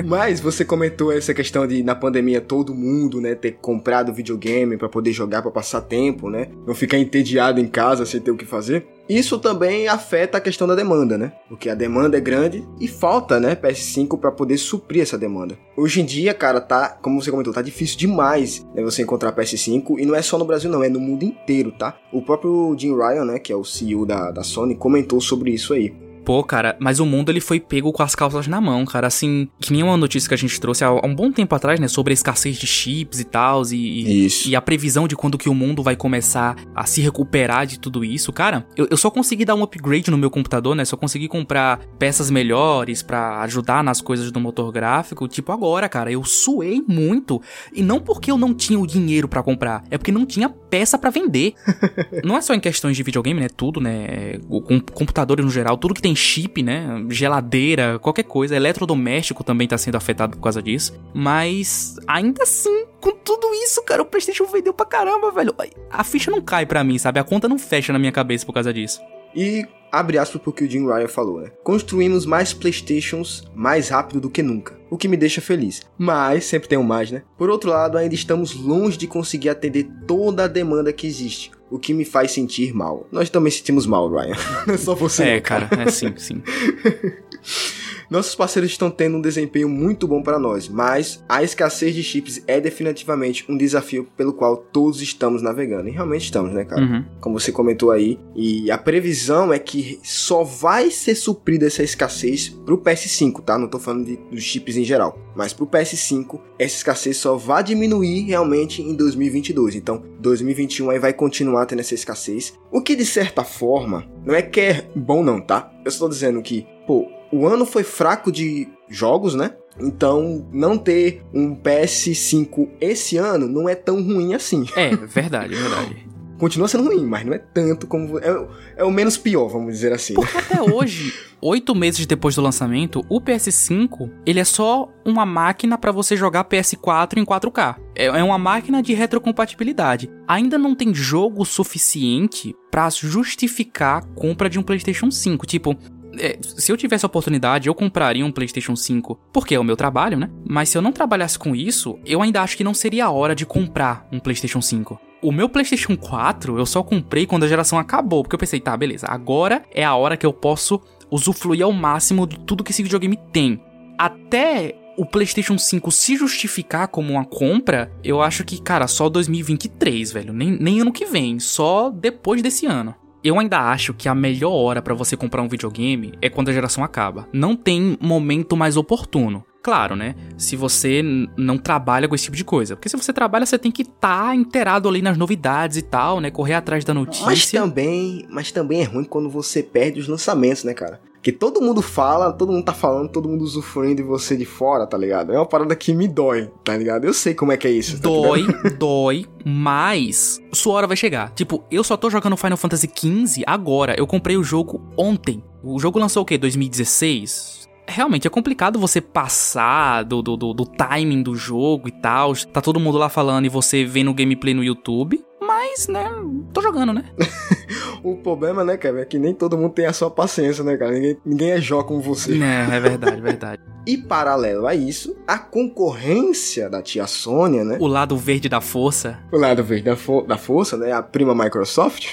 Mas 0.05 0.39
você 0.39 0.63
comentou 0.63 1.11
essa 1.11 1.33
questão 1.33 1.67
de 1.67 1.83
na 1.83 1.93
pandemia 1.93 2.39
todo 2.39 2.73
mundo, 2.73 3.19
né, 3.19 3.35
ter 3.35 3.57
comprado 3.59 4.13
videogame 4.13 4.77
para 4.77 4.87
poder 4.87 5.11
jogar, 5.11 5.41
para 5.41 5.51
passar 5.51 5.81
tempo, 5.81 6.29
né? 6.29 6.47
Não 6.65 6.73
ficar 6.73 6.97
entediado 6.97 7.59
em 7.59 7.67
casa 7.67 8.05
sem 8.05 8.21
ter 8.21 8.31
o 8.31 8.37
que 8.37 8.45
fazer. 8.45 8.87
Isso 9.09 9.37
também 9.37 9.89
afeta 9.89 10.37
a 10.37 10.41
questão 10.41 10.65
da 10.65 10.75
demanda, 10.75 11.17
né? 11.17 11.33
Porque 11.49 11.69
a 11.69 11.75
demanda 11.75 12.17
é 12.17 12.21
grande 12.21 12.65
e 12.79 12.87
falta, 12.87 13.37
né, 13.37 13.53
PS5 13.53 14.17
para 14.17 14.31
poder 14.31 14.57
suprir 14.57 15.01
essa 15.01 15.17
demanda. 15.17 15.57
Hoje 15.75 15.99
em 15.99 16.05
dia, 16.05 16.33
cara, 16.33 16.61
tá, 16.61 16.97
como 17.01 17.21
você 17.21 17.29
comentou, 17.29 17.53
tá 17.53 17.61
difícil 17.61 17.97
demais 17.97 18.65
né, 18.73 18.81
você 18.81 19.01
encontrar 19.01 19.33
PS5 19.33 19.99
e 19.99 20.05
não 20.05 20.15
é 20.15 20.21
só 20.21 20.37
no 20.37 20.45
Brasil 20.45 20.71
não, 20.71 20.83
é 20.83 20.89
no 20.89 21.01
mundo 21.01 21.23
inteiro, 21.23 21.71
tá? 21.71 21.97
O 22.13 22.21
próprio 22.21 22.73
Jim 22.77 22.95
Ryan, 22.95 23.25
né, 23.25 23.39
que 23.39 23.51
é 23.51 23.55
o 23.55 23.65
CEO 23.65 24.05
da, 24.05 24.31
da 24.31 24.43
Sony, 24.43 24.73
comentou 24.73 25.19
sobre 25.19 25.51
isso 25.51 25.73
aí. 25.73 26.06
Pô, 26.27 26.43
cara, 26.43 26.75
mas 26.77 26.99
o 26.99 27.05
mundo 27.05 27.31
ele 27.31 27.39
foi 27.39 27.57
pego 27.57 27.89
com 27.93 28.03
as 28.03 28.13
calças 28.13 28.47
na 28.47 28.59
mão, 28.59 28.83
cara. 28.83 29.07
Assim, 29.07 29.47
que 29.61 29.71
nem 29.71 29.81
uma 29.81 29.95
notícia 29.95 30.27
que 30.27 30.33
a 30.33 30.37
gente 30.37 30.59
trouxe 30.59 30.83
há 30.83 30.91
um 30.91 31.15
bom 31.15 31.31
tempo 31.31 31.55
atrás, 31.55 31.79
né? 31.79 31.87
Sobre 31.87 32.11
a 32.11 32.15
escassez 32.15 32.57
de 32.57 32.67
chips 32.67 33.21
e 33.21 33.23
tal. 33.23 33.63
E, 33.71 34.27
e 34.45 34.53
a 34.53 34.59
previsão 34.59 35.07
de 35.07 35.15
quando 35.15 35.37
que 35.37 35.47
o 35.47 35.53
mundo 35.53 35.81
vai 35.81 35.95
começar 35.95 36.57
a 36.75 36.85
se 36.85 36.99
recuperar 36.99 37.65
de 37.65 37.79
tudo 37.79 38.03
isso. 38.03 38.33
Cara, 38.33 38.67
eu, 38.75 38.89
eu 38.91 38.97
só 38.97 39.09
consegui 39.09 39.45
dar 39.45 39.55
um 39.55 39.63
upgrade 39.63 40.11
no 40.11 40.17
meu 40.17 40.29
computador, 40.29 40.75
né? 40.75 40.83
Só 40.83 40.97
consegui 40.97 41.29
comprar 41.29 41.79
peças 41.97 42.29
melhores 42.29 43.01
para 43.01 43.39
ajudar 43.43 43.81
nas 43.81 44.01
coisas 44.01 44.29
do 44.29 44.37
motor 44.37 44.69
gráfico. 44.69 45.29
Tipo, 45.29 45.53
agora, 45.53 45.87
cara, 45.87 46.11
eu 46.11 46.25
suei 46.25 46.83
muito. 46.85 47.41
E 47.73 47.81
não 47.81 48.01
porque 48.01 48.29
eu 48.29 48.37
não 48.37 48.53
tinha 48.53 48.77
o 48.77 48.85
dinheiro 48.85 49.29
para 49.29 49.41
comprar, 49.41 49.81
é 49.89 49.97
porque 49.97 50.11
não 50.11 50.25
tinha 50.25 50.49
peça 50.49 50.97
para 50.97 51.09
vender. 51.09 51.53
não 52.21 52.35
é 52.35 52.41
só 52.41 52.53
em 52.53 52.59
questões 52.59 52.97
de 52.97 53.03
videogame, 53.03 53.39
né? 53.39 53.47
Tudo, 53.47 53.79
né? 53.79 54.39
Com 54.49 54.81
computadores 54.81 55.45
no 55.45 55.49
geral, 55.49 55.77
tudo 55.77 55.93
que 55.93 56.01
tem 56.01 56.16
chip, 56.17 56.61
né? 56.61 57.05
Geladeira, 57.09 57.97
qualquer 57.99 58.23
coisa. 58.23 58.55
Eletrodoméstico 58.55 59.43
também 59.43 59.67
tá 59.67 59.77
sendo 59.77 59.95
afetado 59.95 60.35
por 60.35 60.43
causa 60.43 60.61
disso. 60.61 60.99
Mas 61.13 61.95
ainda 62.07 62.43
assim, 62.43 62.85
com 62.99 63.11
tudo 63.11 63.53
isso, 63.63 63.81
cara, 63.83 64.01
o 64.01 64.05
PlayStation 64.05 64.45
vendeu 64.45 64.73
pra 64.73 64.85
caramba, 64.85 65.31
velho. 65.31 65.55
A 65.89 66.03
ficha 66.03 66.29
não 66.29 66.41
cai 66.41 66.65
pra 66.65 66.83
mim, 66.83 66.97
sabe? 66.97 67.19
A 67.19 67.23
conta 67.23 67.47
não 67.47 67.57
fecha 67.57 67.93
na 67.93 67.99
minha 67.99 68.11
cabeça 68.11 68.45
por 68.45 68.53
causa 68.53 68.73
disso. 68.73 68.99
E 69.35 69.65
abre 69.91 70.17
aspas 70.17 70.41
porque 70.41 70.63
o 70.63 70.69
Jim 70.69 70.85
Ryan 70.85 71.07
falou, 71.07 71.41
né? 71.41 71.51
Construímos 71.63 72.25
mais 72.25 72.53
Playstations 72.53 73.43
mais 73.55 73.89
rápido 73.89 74.21
do 74.21 74.29
que 74.29 74.43
nunca, 74.43 74.79
o 74.89 74.97
que 74.97 75.07
me 75.07 75.17
deixa 75.17 75.41
feliz. 75.41 75.81
Mas, 75.97 76.45
sempre 76.45 76.69
tem 76.69 76.77
um 76.77 76.83
mais, 76.83 77.11
né? 77.11 77.23
Por 77.37 77.49
outro 77.49 77.69
lado, 77.69 77.97
ainda 77.97 78.15
estamos 78.15 78.53
longe 78.53 78.97
de 78.97 79.07
conseguir 79.07 79.49
atender 79.49 79.87
toda 80.07 80.43
a 80.43 80.47
demanda 80.47 80.93
que 80.93 81.07
existe, 81.07 81.51
o 81.69 81.79
que 81.79 81.93
me 81.93 82.05
faz 82.05 82.31
sentir 82.31 82.73
mal. 82.73 83.07
Nós 83.11 83.29
também 83.29 83.51
sentimos 83.51 83.85
mal, 83.85 84.09
Ryan. 84.09 84.35
Não 84.65 84.73
é 84.75 84.77
só 84.77 84.95
você. 84.95 85.23
É, 85.23 85.41
cara, 85.41 85.69
é 85.79 85.89
sim, 85.89 86.13
sim. 86.17 86.41
Nossos 88.09 88.35
parceiros 88.35 88.71
estão 88.71 88.89
tendo 88.89 89.17
um 89.17 89.21
desempenho 89.21 89.67
muito 89.67 90.07
bom 90.07 90.21
para 90.21 90.39
nós, 90.39 90.69
mas 90.69 91.23
a 91.27 91.43
escassez 91.43 91.93
de 91.93 92.03
chips 92.03 92.41
é 92.47 92.59
definitivamente 92.59 93.45
um 93.49 93.57
desafio 93.57 94.07
pelo 94.15 94.33
qual 94.33 94.57
todos 94.57 95.01
estamos 95.01 95.41
navegando. 95.41 95.89
E 95.89 95.91
realmente 95.91 96.25
estamos, 96.25 96.53
né, 96.53 96.63
cara? 96.63 96.81
Uhum. 96.81 97.05
Como 97.19 97.39
você 97.39 97.51
comentou 97.51 97.91
aí. 97.91 98.19
E 98.35 98.71
a 98.71 98.77
previsão 98.77 99.51
é 99.51 99.59
que 99.59 99.99
só 100.03 100.43
vai 100.43 100.89
ser 100.89 101.15
suprida 101.15 101.67
essa 101.67 101.83
escassez 101.83 102.49
pro 102.65 102.77
PS5, 102.77 103.41
tá? 103.43 103.57
Não 103.57 103.67
tô 103.67 103.79
falando 103.79 104.05
de, 104.05 104.17
dos 104.31 104.43
chips 104.43 104.77
em 104.77 104.83
geral. 104.83 105.19
Mas 105.35 105.53
pro 105.53 105.67
PS5, 105.67 106.39
essa 106.57 106.77
escassez 106.77 107.17
só 107.17 107.35
vai 107.35 107.63
diminuir 107.63 108.21
realmente 108.21 108.81
em 108.81 108.95
2022. 108.95 109.75
Então, 109.75 110.03
2021 110.19 110.89
aí 110.89 110.99
vai 110.99 111.13
continuar 111.13 111.65
tendo 111.65 111.79
essa 111.79 111.93
escassez. 111.93 112.53
O 112.71 112.81
que 112.81 112.95
de 112.95 113.05
certa 113.05 113.43
forma, 113.43 114.05
não 114.25 114.33
é 114.33 114.41
que 114.41 114.59
é 114.59 114.89
bom 114.95 115.23
não, 115.23 115.39
tá? 115.39 115.71
Eu 115.85 115.89
estou 115.89 116.09
dizendo 116.09 116.41
que, 116.41 116.65
pô, 116.87 117.07
o 117.31 117.45
ano 117.45 117.65
foi 117.65 117.83
fraco 117.83 118.31
de 118.31 118.67
jogos, 118.89 119.35
né? 119.35 119.51
Então, 119.79 120.47
não 120.51 120.77
ter 120.77 121.21
um 121.33 121.55
PS5 121.55 122.69
esse 122.81 123.17
ano 123.17 123.47
não 123.47 123.69
é 123.69 123.75
tão 123.75 124.01
ruim 124.01 124.33
assim. 124.33 124.65
É, 124.75 124.95
verdade, 124.95 125.53
verdade. 125.55 126.07
Continua 126.39 126.67
sendo 126.67 126.85
ruim, 126.85 127.03
mas 127.03 127.25
não 127.25 127.33
é 127.33 127.39
tanto 127.39 127.87
como. 127.87 128.19
É, 128.19 128.47
é 128.77 128.83
o 128.83 128.91
menos 128.91 129.17
pior, 129.17 129.47
vamos 129.47 129.73
dizer 129.73 129.91
assim. 129.91 130.13
Porque 130.13 130.37
até 130.37 130.61
hoje, 130.71 131.13
oito 131.41 131.73
meses 131.73 132.05
depois 132.05 132.35
do 132.35 132.43
lançamento, 132.43 133.03
o 133.09 133.19
PS5 133.19 134.11
ele 134.23 134.39
é 134.39 134.43
só 134.43 134.87
uma 135.03 135.25
máquina 135.25 135.79
para 135.79 135.91
você 135.91 136.15
jogar 136.15 136.45
PS4 136.45 137.17
em 137.17 137.25
4K. 137.25 137.77
É, 137.95 138.05
é 138.05 138.23
uma 138.23 138.37
máquina 138.37 138.83
de 138.83 138.93
retrocompatibilidade. 138.93 140.11
Ainda 140.27 140.59
não 140.59 140.75
tem 140.75 140.93
jogo 140.93 141.43
suficiente 141.43 142.55
para 142.69 142.87
justificar 142.91 143.97
a 143.97 144.01
compra 144.19 144.47
de 144.47 144.59
um 144.59 144.63
PlayStation 144.63 145.09
5. 145.09 145.47
Tipo, 145.47 145.75
é, 146.19 146.37
se 146.41 146.71
eu 146.71 146.77
tivesse 146.77 147.05
a 147.05 147.07
oportunidade, 147.07 147.67
eu 147.67 147.75
compraria 147.75 148.25
um 148.25 148.31
PlayStation 148.31 148.75
5, 148.75 149.19
porque 149.31 149.55
é 149.55 149.59
o 149.59 149.63
meu 149.63 149.75
trabalho, 149.75 150.17
né? 150.17 150.29
Mas 150.47 150.69
se 150.69 150.77
eu 150.77 150.81
não 150.81 150.91
trabalhasse 150.91 151.37
com 151.37 151.55
isso, 151.55 151.99
eu 152.05 152.21
ainda 152.21 152.41
acho 152.41 152.57
que 152.57 152.63
não 152.63 152.73
seria 152.73 153.05
a 153.05 153.11
hora 153.11 153.35
de 153.35 153.45
comprar 153.45 154.07
um 154.11 154.19
PlayStation 154.19 154.61
5. 154.61 154.99
O 155.21 155.31
meu 155.31 155.49
PlayStation 155.49 155.97
4 155.97 156.57
eu 156.59 156.65
só 156.65 156.83
comprei 156.83 157.25
quando 157.25 157.43
a 157.43 157.47
geração 157.47 157.79
acabou, 157.79 158.23
porque 158.23 158.35
eu 158.35 158.39
pensei, 158.39 158.59
tá, 158.59 158.75
beleza, 158.77 159.07
agora 159.09 159.63
é 159.73 159.83
a 159.83 159.95
hora 159.95 160.15
que 160.15 160.25
eu 160.25 160.33
posso 160.33 160.79
usufruir 161.09 161.63
ao 161.63 161.71
máximo 161.71 162.27
de 162.27 162.39
tudo 162.39 162.63
que 162.63 162.71
esse 162.71 162.83
videogame 162.83 163.17
tem. 163.31 163.61
Até 163.97 164.75
o 164.97 165.05
PlayStation 165.05 165.57
5 165.57 165.91
se 165.91 166.15
justificar 166.15 166.87
como 166.87 167.13
uma 167.13 167.23
compra, 167.23 167.91
eu 168.03 168.21
acho 168.21 168.43
que, 168.43 168.61
cara, 168.61 168.87
só 168.87 169.07
2023, 169.07 170.11
velho. 170.11 170.33
Nem, 170.33 170.51
nem 170.51 170.81
ano 170.81 170.91
que 170.91 171.05
vem, 171.05 171.39
só 171.39 171.89
depois 171.89 172.41
desse 172.41 172.65
ano. 172.65 172.95
Eu 173.27 173.37
ainda 173.37 173.59
acho 173.59 173.93
que 173.93 174.07
a 174.07 174.15
melhor 174.15 174.53
hora 174.53 174.81
para 174.81 174.93
você 174.93 175.17
comprar 175.17 175.41
um 175.41 175.49
videogame 175.49 176.13
é 176.21 176.29
quando 176.29 176.47
a 176.47 176.53
geração 176.53 176.81
acaba. 176.81 177.27
Não 177.33 177.57
tem 177.57 177.97
momento 177.99 178.55
mais 178.55 178.77
oportuno. 178.77 179.43
Claro, 179.61 179.97
né? 179.97 180.15
Se 180.37 180.55
você 180.55 181.03
não 181.35 181.57
trabalha 181.57 182.07
com 182.07 182.15
esse 182.15 182.23
tipo 182.23 182.37
de 182.37 182.45
coisa. 182.45 182.77
Porque 182.77 182.87
se 182.87 182.95
você 182.95 183.11
trabalha, 183.11 183.45
você 183.45 183.59
tem 183.59 183.69
que 183.69 183.81
estar 183.81 184.27
tá 184.27 184.33
inteirado 184.33 184.87
ali 184.87 185.01
nas 185.01 185.17
novidades 185.17 185.75
e 185.75 185.81
tal, 185.81 186.21
né? 186.21 186.31
Correr 186.31 186.53
atrás 186.53 186.85
da 186.85 186.93
notícia. 186.93 187.25
Mas 187.25 187.51
também, 187.51 188.25
mas 188.29 188.49
também 188.49 188.79
é 188.79 188.85
ruim 188.85 189.03
quando 189.03 189.29
você 189.29 189.61
perde 189.61 189.99
os 189.99 190.07
lançamentos, 190.07 190.63
né, 190.63 190.73
cara? 190.73 191.01
Que 191.21 191.31
todo 191.31 191.61
mundo 191.61 191.81
fala, 191.81 192.31
todo 192.31 192.51
mundo 192.51 192.63
tá 192.63 192.73
falando, 192.73 193.09
todo 193.09 193.27
mundo 193.27 193.43
usufruindo 193.43 193.97
de 193.97 194.03
você 194.03 194.37
de 194.37 194.45
fora, 194.45 194.85
tá 194.85 194.97
ligado? 194.97 195.33
É 195.33 195.37
uma 195.37 195.45
parada 195.45 195.75
que 195.75 195.93
me 195.93 196.07
dói, 196.07 196.49
tá 196.63 196.77
ligado? 196.77 197.05
Eu 197.05 197.13
sei 197.13 197.33
como 197.33 197.51
é 197.51 197.57
que 197.57 197.67
é 197.67 197.71
isso. 197.71 197.97
Tá 197.97 198.09
dói, 198.09 198.45
dói, 198.77 199.25
mas 199.45 200.41
sua 200.53 200.73
hora 200.75 200.87
vai 200.87 200.97
chegar. 200.97 201.31
Tipo, 201.31 201.63
eu 201.69 201.83
só 201.83 201.97
tô 201.97 202.09
jogando 202.09 202.37
Final 202.37 202.57
Fantasy 202.57 202.89
XV 202.93 203.43
agora. 203.45 203.95
Eu 203.97 204.07
comprei 204.07 204.37
o 204.37 204.43
jogo 204.43 204.81
ontem. 204.97 205.43
O 205.63 205.79
jogo 205.79 205.99
lançou 205.99 206.23
o 206.23 206.25
quê? 206.25 206.37
2016? 206.37 207.57
realmente 207.87 208.27
é 208.27 208.29
complicado 208.29 208.77
você 208.77 208.99
passar 208.99 210.03
do, 210.03 210.21
do, 210.21 210.35
do, 210.35 210.53
do, 210.53 210.65
timing 210.65 211.23
do 211.23 211.35
jogo 211.35 211.87
e 211.87 211.91
tal. 211.91 212.33
Tá 212.51 212.61
todo 212.61 212.79
mundo 212.79 212.97
lá 212.97 213.07
falando 213.07 213.45
e 213.45 213.49
você 213.49 213.85
vendo 213.85 214.11
o 214.11 214.13
gameplay 214.13 214.53
no 214.53 214.63
YouTube. 214.63 215.23
Mas, 215.39 215.87
né, 215.87 216.09
tô 216.51 216.61
jogando, 216.61 216.93
né? 216.93 217.05
o 218.03 218.15
problema, 218.17 218.63
né, 218.63 218.77
cara, 218.77 219.01
é 219.01 219.05
que 219.05 219.19
nem 219.19 219.33
todo 219.33 219.57
mundo 219.57 219.73
tem 219.73 219.85
a 219.85 219.93
sua 219.93 220.09
paciência, 220.09 220.63
né, 220.63 220.75
cara? 220.77 220.91
Ninguém, 220.91 221.17
ninguém 221.25 221.51
é 221.51 221.61
Jó 221.61 221.83
como 221.83 222.01
você. 222.01 222.33
É, 222.33 222.75
é 222.75 222.79
verdade, 222.79 223.21
verdade. 223.21 223.61
e 223.87 223.97
paralelo 223.97 224.67
a 224.67 224.75
isso, 224.75 225.15
a 225.25 225.39
concorrência 225.39 226.69
da 226.69 226.81
tia 226.81 227.07
Sônia, 227.07 227.63
né? 227.63 227.77
O 227.79 227.87
lado 227.87 228.17
verde 228.17 228.49
da 228.49 228.59
força. 228.59 229.17
O 229.31 229.37
lado 229.37 229.63
verde 229.63 229.85
da, 229.85 229.95
fo 229.95 230.23
da 230.23 230.37
força, 230.37 230.75
né? 230.75 230.91
A 230.91 231.01
prima 231.01 231.33
Microsoft. 231.33 232.09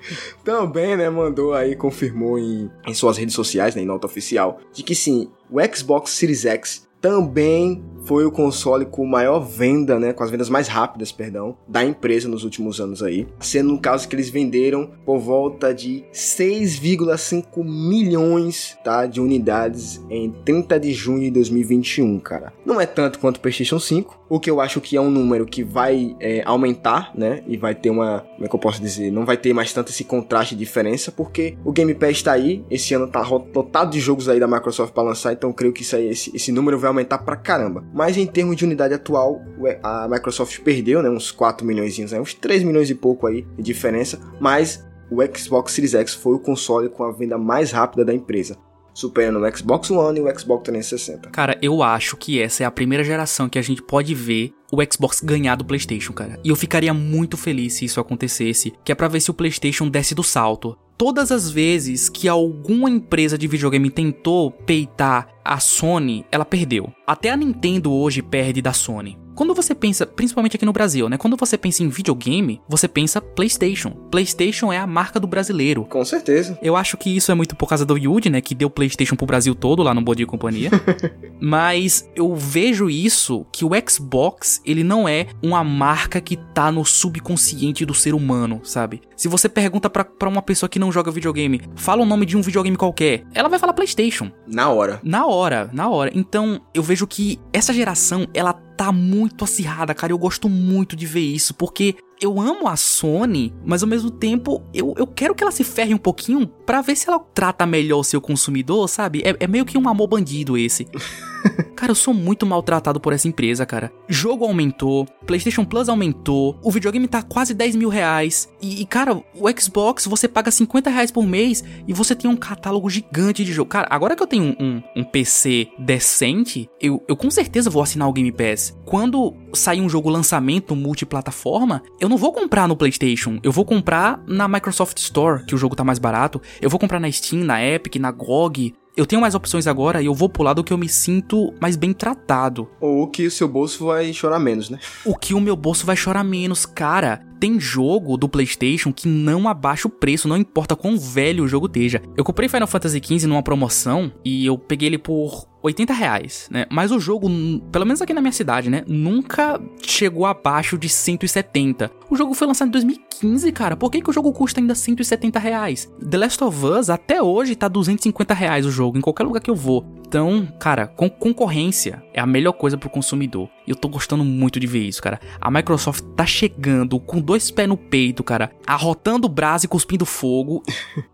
também, 0.42 0.96
né, 0.96 1.10
mandou 1.10 1.52
aí, 1.52 1.76
confirmou 1.76 2.38
em, 2.38 2.70
em 2.86 2.94
suas 2.94 3.18
redes 3.18 3.34
sociais, 3.34 3.74
né, 3.74 3.82
em 3.82 3.86
nota 3.86 4.06
oficial, 4.06 4.58
de 4.72 4.82
que 4.82 4.94
sim, 4.94 5.30
o 5.50 5.58
Xbox 5.74 6.12
Series 6.12 6.46
X 6.46 6.88
também 7.00 7.84
foi 8.08 8.24
o 8.24 8.32
console 8.32 8.86
com 8.86 9.04
maior 9.04 9.38
venda, 9.38 10.00
né, 10.00 10.14
com 10.14 10.24
as 10.24 10.30
vendas 10.30 10.48
mais 10.48 10.66
rápidas, 10.66 11.12
perdão, 11.12 11.58
da 11.68 11.84
empresa 11.84 12.26
nos 12.26 12.42
últimos 12.42 12.80
anos 12.80 13.02
aí, 13.02 13.28
sendo 13.38 13.68
no 13.68 13.78
caso 13.78 14.08
que 14.08 14.16
eles 14.16 14.30
venderam 14.30 14.90
por 15.04 15.18
volta 15.18 15.74
de 15.74 16.06
6,5 16.10 17.62
milhões, 17.62 18.78
tá, 18.82 19.04
de 19.04 19.20
unidades 19.20 20.02
em 20.08 20.30
30 20.30 20.80
de 20.80 20.94
junho 20.94 21.24
de 21.24 21.30
2021, 21.32 22.18
cara. 22.18 22.50
Não 22.64 22.80
é 22.80 22.86
tanto 22.86 23.18
quanto 23.18 23.36
o 23.36 23.40
PlayStation 23.40 23.78
5, 23.78 24.18
o 24.30 24.40
que 24.40 24.50
eu 24.50 24.58
acho 24.58 24.80
que 24.80 24.96
é 24.96 25.00
um 25.00 25.10
número 25.10 25.44
que 25.44 25.62
vai 25.62 26.16
é, 26.18 26.42
aumentar, 26.46 27.12
né, 27.14 27.42
e 27.46 27.58
vai 27.58 27.74
ter 27.74 27.90
uma, 27.90 28.20
como 28.20 28.46
é 28.46 28.48
que 28.48 28.54
eu 28.54 28.60
posso 28.60 28.80
dizer, 28.80 29.12
não 29.12 29.26
vai 29.26 29.36
ter 29.36 29.52
mais 29.52 29.70
tanto 29.70 29.90
esse 29.90 30.04
contraste 30.04 30.54
de 30.54 30.64
diferença, 30.64 31.12
porque 31.12 31.58
o 31.62 31.72
Game 31.72 31.94
Pass 31.94 32.22
tá 32.22 32.32
aí, 32.32 32.64
esse 32.70 32.94
ano 32.94 33.06
tá 33.06 33.20
lotado 33.54 33.90
de 33.90 34.00
jogos 34.00 34.30
aí 34.30 34.40
da 34.40 34.46
Microsoft 34.46 34.94
para 34.94 35.02
lançar, 35.02 35.34
então 35.34 35.52
creio 35.52 35.74
que 35.74 35.82
isso 35.82 35.94
aí, 35.94 36.08
esse, 36.08 36.34
esse 36.34 36.50
número 36.50 36.78
vai 36.78 36.88
aumentar 36.88 37.18
pra 37.18 37.36
caramba. 37.36 37.84
Mas 37.98 38.16
em 38.16 38.24
termos 38.28 38.54
de 38.54 38.64
unidade 38.64 38.94
atual, 38.94 39.42
a 39.82 40.06
Microsoft 40.08 40.60
perdeu, 40.60 41.02
né, 41.02 41.10
uns 41.10 41.32
4 41.32 41.66
milhões, 41.66 41.98
né, 41.98 42.20
uns 42.20 42.32
3 42.32 42.62
milhões 42.62 42.88
e 42.88 42.94
pouco 42.94 43.26
aí 43.26 43.44
de 43.56 43.62
diferença, 43.64 44.20
mas 44.40 44.86
o 45.10 45.16
Xbox 45.36 45.72
Series 45.72 45.94
X 45.94 46.14
foi 46.14 46.36
o 46.36 46.38
console 46.38 46.88
com 46.88 47.02
a 47.02 47.10
venda 47.10 47.36
mais 47.36 47.72
rápida 47.72 48.04
da 48.04 48.14
empresa, 48.14 48.56
superando 48.94 49.40
o 49.40 49.56
Xbox 49.56 49.90
One 49.90 50.20
e 50.20 50.22
o 50.22 50.38
Xbox 50.38 50.62
360. 50.62 51.30
Cara, 51.30 51.58
eu 51.60 51.82
acho 51.82 52.16
que 52.16 52.40
essa 52.40 52.62
é 52.62 52.66
a 52.66 52.70
primeira 52.70 53.02
geração 53.02 53.48
que 53.48 53.58
a 53.58 53.62
gente 53.62 53.82
pode 53.82 54.14
ver 54.14 54.52
o 54.70 54.78
Xbox 54.88 55.18
ganhar 55.20 55.56
do 55.56 55.64
PlayStation, 55.64 56.12
cara. 56.12 56.38
E 56.44 56.50
eu 56.50 56.54
ficaria 56.54 56.94
muito 56.94 57.36
feliz 57.36 57.74
se 57.74 57.84
isso 57.84 57.98
acontecesse, 57.98 58.72
que 58.84 58.92
é 58.92 58.94
para 58.94 59.08
ver 59.08 59.18
se 59.18 59.32
o 59.32 59.34
PlayStation 59.34 59.88
desce 59.88 60.14
do 60.14 60.22
salto. 60.22 60.78
Todas 60.98 61.30
as 61.30 61.48
vezes 61.48 62.08
que 62.08 62.26
alguma 62.26 62.90
empresa 62.90 63.38
de 63.38 63.46
videogame 63.46 63.88
tentou 63.88 64.50
peitar 64.50 65.28
a 65.44 65.60
Sony, 65.60 66.26
ela 66.32 66.44
perdeu. 66.44 66.92
Até 67.06 67.30
a 67.30 67.36
Nintendo 67.36 67.92
hoje 67.92 68.20
perde 68.20 68.60
da 68.60 68.72
Sony. 68.72 69.16
Quando 69.38 69.54
você 69.54 69.72
pensa, 69.72 70.04
principalmente 70.04 70.56
aqui 70.56 70.66
no 70.66 70.72
Brasil, 70.72 71.08
né? 71.08 71.16
Quando 71.16 71.36
você 71.36 71.56
pensa 71.56 71.84
em 71.84 71.88
videogame, 71.88 72.60
você 72.68 72.88
pensa 72.88 73.20
PlayStation. 73.20 73.90
PlayStation 74.10 74.72
é 74.72 74.78
a 74.78 74.84
marca 74.84 75.20
do 75.20 75.28
brasileiro. 75.28 75.84
Com 75.84 76.04
certeza. 76.04 76.58
Eu 76.60 76.74
acho 76.74 76.96
que 76.96 77.16
isso 77.16 77.30
é 77.30 77.36
muito 77.36 77.54
por 77.54 77.68
causa 77.68 77.86
do 77.86 77.96
Yuji, 77.96 78.30
né? 78.30 78.40
Que 78.40 78.52
deu 78.52 78.68
PlayStation 78.68 79.14
pro 79.14 79.28
Brasil 79.28 79.54
todo 79.54 79.80
lá 79.84 79.94
no 79.94 80.02
Body 80.02 80.26
Companhia. 80.26 80.70
Mas 81.40 82.10
eu 82.16 82.34
vejo 82.34 82.90
isso 82.90 83.46
que 83.52 83.64
o 83.64 83.70
Xbox, 83.88 84.60
ele 84.66 84.82
não 84.82 85.08
é 85.08 85.28
uma 85.40 85.62
marca 85.62 86.20
que 86.20 86.36
tá 86.52 86.72
no 86.72 86.84
subconsciente 86.84 87.86
do 87.86 87.94
ser 87.94 88.14
humano, 88.14 88.62
sabe? 88.64 89.02
Se 89.16 89.28
você 89.28 89.48
pergunta 89.48 89.88
para 89.88 90.28
uma 90.28 90.42
pessoa 90.42 90.68
que 90.68 90.80
não 90.80 90.90
joga 90.90 91.12
videogame, 91.12 91.62
fala 91.76 92.02
o 92.02 92.06
nome 92.06 92.26
de 92.26 92.36
um 92.36 92.42
videogame 92.42 92.76
qualquer, 92.76 93.22
ela 93.32 93.48
vai 93.48 93.60
falar 93.60 93.72
PlayStation. 93.72 94.32
Na 94.48 94.68
hora. 94.70 94.98
Na 95.04 95.26
hora, 95.26 95.70
na 95.72 95.88
hora. 95.88 96.10
Então, 96.12 96.60
eu 96.74 96.82
vejo 96.82 97.06
que 97.06 97.38
essa 97.52 97.72
geração, 97.72 98.26
ela 98.34 98.66
tá 98.78 98.92
muito 98.92 99.44
acirrada, 99.44 99.92
cara. 99.92 100.12
Eu 100.12 100.18
gosto 100.18 100.48
muito 100.48 100.94
de 100.94 101.04
ver 101.04 101.20
isso, 101.20 101.52
porque 101.52 101.96
eu 102.22 102.40
amo 102.40 102.68
a 102.68 102.76
Sony, 102.76 103.52
mas 103.66 103.82
ao 103.82 103.88
mesmo 103.88 104.08
tempo 104.08 104.62
eu, 104.72 104.94
eu 104.96 105.06
quero 105.06 105.34
que 105.34 105.42
ela 105.42 105.50
se 105.50 105.64
ferre 105.64 105.92
um 105.92 105.98
pouquinho 105.98 106.46
para 106.46 106.80
ver 106.80 106.94
se 106.94 107.08
ela 107.08 107.18
trata 107.18 107.66
melhor 107.66 107.98
o 107.98 108.04
seu 108.04 108.20
consumidor, 108.20 108.88
sabe? 108.88 109.20
É, 109.24 109.36
é 109.40 109.46
meio 109.48 109.64
que 109.64 109.76
um 109.76 109.88
amor 109.88 110.06
bandido 110.06 110.56
esse. 110.56 110.86
cara, 111.78 111.92
eu 111.92 111.94
sou 111.94 112.12
muito 112.12 112.44
maltratado 112.44 112.98
por 112.98 113.12
essa 113.12 113.28
empresa, 113.28 113.64
cara. 113.64 113.92
Jogo 114.08 114.44
aumentou, 114.44 115.06
PlayStation 115.24 115.64
Plus 115.64 115.88
aumentou, 115.88 116.58
o 116.60 116.72
videogame 116.72 117.06
tá 117.06 117.22
quase 117.22 117.54
10 117.54 117.76
mil 117.76 117.88
reais. 117.88 118.52
E, 118.60 118.82
e, 118.82 118.84
cara, 118.84 119.14
o 119.14 119.60
Xbox 119.60 120.06
você 120.06 120.26
paga 120.26 120.50
50 120.50 120.90
reais 120.90 121.12
por 121.12 121.24
mês 121.24 121.62
e 121.86 121.92
você 121.92 122.16
tem 122.16 122.28
um 122.28 122.36
catálogo 122.36 122.90
gigante 122.90 123.44
de 123.44 123.52
jogo. 123.52 123.70
Cara, 123.70 123.86
agora 123.90 124.16
que 124.16 124.22
eu 124.22 124.26
tenho 124.26 124.56
um, 124.58 124.64
um, 124.64 124.82
um 124.96 125.04
PC 125.04 125.68
decente, 125.78 126.68
eu, 126.80 127.00
eu 127.06 127.16
com 127.16 127.30
certeza 127.30 127.70
vou 127.70 127.80
assinar 127.80 128.08
o 128.08 128.12
Game 128.12 128.32
Pass. 128.32 128.76
Quando 128.84 129.32
sair 129.52 129.80
um 129.80 129.88
jogo 129.88 130.10
lançamento 130.10 130.74
multiplataforma, 130.74 131.80
eu 132.00 132.08
não 132.08 132.16
vou 132.16 132.32
comprar 132.32 132.66
no 132.66 132.76
PlayStation, 132.76 133.38
eu 133.40 133.52
vou 133.52 133.64
comprar 133.64 134.20
na 134.26 134.48
Microsoft 134.48 134.98
Store, 134.98 135.44
que 135.44 135.54
o 135.54 135.58
jogo 135.58 135.76
tá 135.76 135.84
mais 135.84 136.00
barato. 136.00 136.42
Eu 136.60 136.68
vou 136.68 136.80
comprar 136.80 136.98
na 136.98 137.10
Steam, 137.12 137.44
na 137.44 137.64
Epic, 137.64 137.96
na 137.96 138.10
GOG, 138.10 138.74
eu 138.98 139.06
tenho 139.06 139.22
mais 139.22 139.36
opções 139.36 139.68
agora 139.68 140.02
e 140.02 140.06
eu 140.06 140.14
vou 140.14 140.28
pular 140.28 140.54
do 140.54 140.64
que 140.64 140.72
eu 140.72 140.76
me 140.76 140.88
sinto 140.88 141.54
mais 141.60 141.67
bem 141.76 141.92
tratado. 141.92 142.68
Ou 142.80 143.06
que 143.08 143.26
o 143.26 143.30
seu 143.30 143.48
bolso 143.48 143.86
vai 143.86 144.12
chorar 144.12 144.38
menos, 144.38 144.70
né? 144.70 144.78
O 145.04 145.16
que 145.16 145.34
o 145.34 145.40
meu 145.40 145.56
bolso 145.56 145.86
vai 145.86 145.96
chorar 145.96 146.24
menos, 146.24 146.64
cara. 146.66 147.27
Tem 147.38 147.60
jogo 147.60 148.16
do 148.16 148.28
PlayStation 148.28 148.92
que 148.92 149.08
não 149.08 149.48
abaixa 149.48 149.88
o 149.88 149.90
preço, 149.90 150.28
não 150.28 150.36
importa 150.36 150.74
quão 150.74 150.98
velho 150.98 151.44
o 151.44 151.48
jogo 151.48 151.66
esteja. 151.66 152.02
Eu 152.16 152.24
comprei 152.24 152.48
Final 152.48 152.66
Fantasy 152.66 153.00
XV 153.02 153.26
numa 153.26 153.42
promoção 153.42 154.12
e 154.24 154.44
eu 154.44 154.58
peguei 154.58 154.88
ele 154.88 154.98
por 154.98 155.46
80 155.62 155.92
reais, 155.92 156.48
né? 156.50 156.66
Mas 156.70 156.90
o 156.90 157.00
jogo, 157.00 157.28
pelo 157.72 157.84
menos 157.84 158.00
aqui 158.00 158.14
na 158.14 158.20
minha 158.20 158.32
cidade, 158.32 158.70
né? 158.70 158.82
Nunca 158.86 159.60
chegou 159.82 160.26
abaixo 160.26 160.78
de 160.78 160.88
170. 160.88 161.90
O 162.10 162.16
jogo 162.16 162.34
foi 162.34 162.46
lançado 162.46 162.68
em 162.68 162.72
2015, 162.72 163.52
cara. 163.52 163.76
Por 163.76 163.90
que, 163.90 164.00
que 164.00 164.10
o 164.10 164.12
jogo 164.12 164.32
custa 164.32 164.60
ainda 164.60 164.74
170 164.74 165.38
reais? 165.38 165.92
The 166.08 166.18
Last 166.18 166.42
of 166.42 166.64
Us, 166.64 166.90
até 166.90 167.22
hoje, 167.22 167.56
tá 167.56 167.68
250 167.68 168.34
reais 168.34 168.66
o 168.66 168.70
jogo, 168.70 168.98
em 168.98 169.00
qualquer 169.00 169.24
lugar 169.24 169.40
que 169.40 169.50
eu 169.50 169.56
vou. 169.56 169.84
Então, 170.06 170.48
cara, 170.58 170.86
concorrência 170.86 172.02
é 172.14 172.20
a 172.20 172.26
melhor 172.26 172.52
coisa 172.52 172.78
pro 172.78 172.88
consumidor. 172.88 173.48
E 173.68 173.70
eu 173.70 173.76
tô 173.76 173.86
gostando 173.86 174.24
muito 174.24 174.58
de 174.58 174.66
ver 174.66 174.78
isso, 174.78 175.02
cara. 175.02 175.20
A 175.38 175.50
Microsoft 175.50 176.02
tá 176.16 176.24
chegando 176.24 176.98
com 176.98 177.20
dois 177.20 177.50
pés 177.50 177.68
no 177.68 177.76
peito, 177.76 178.24
cara, 178.24 178.50
arrotando 178.66 179.26
o 179.26 179.28
braço 179.28 179.66
e 179.66 179.68
cuspindo 179.68 180.06
fogo. 180.06 180.62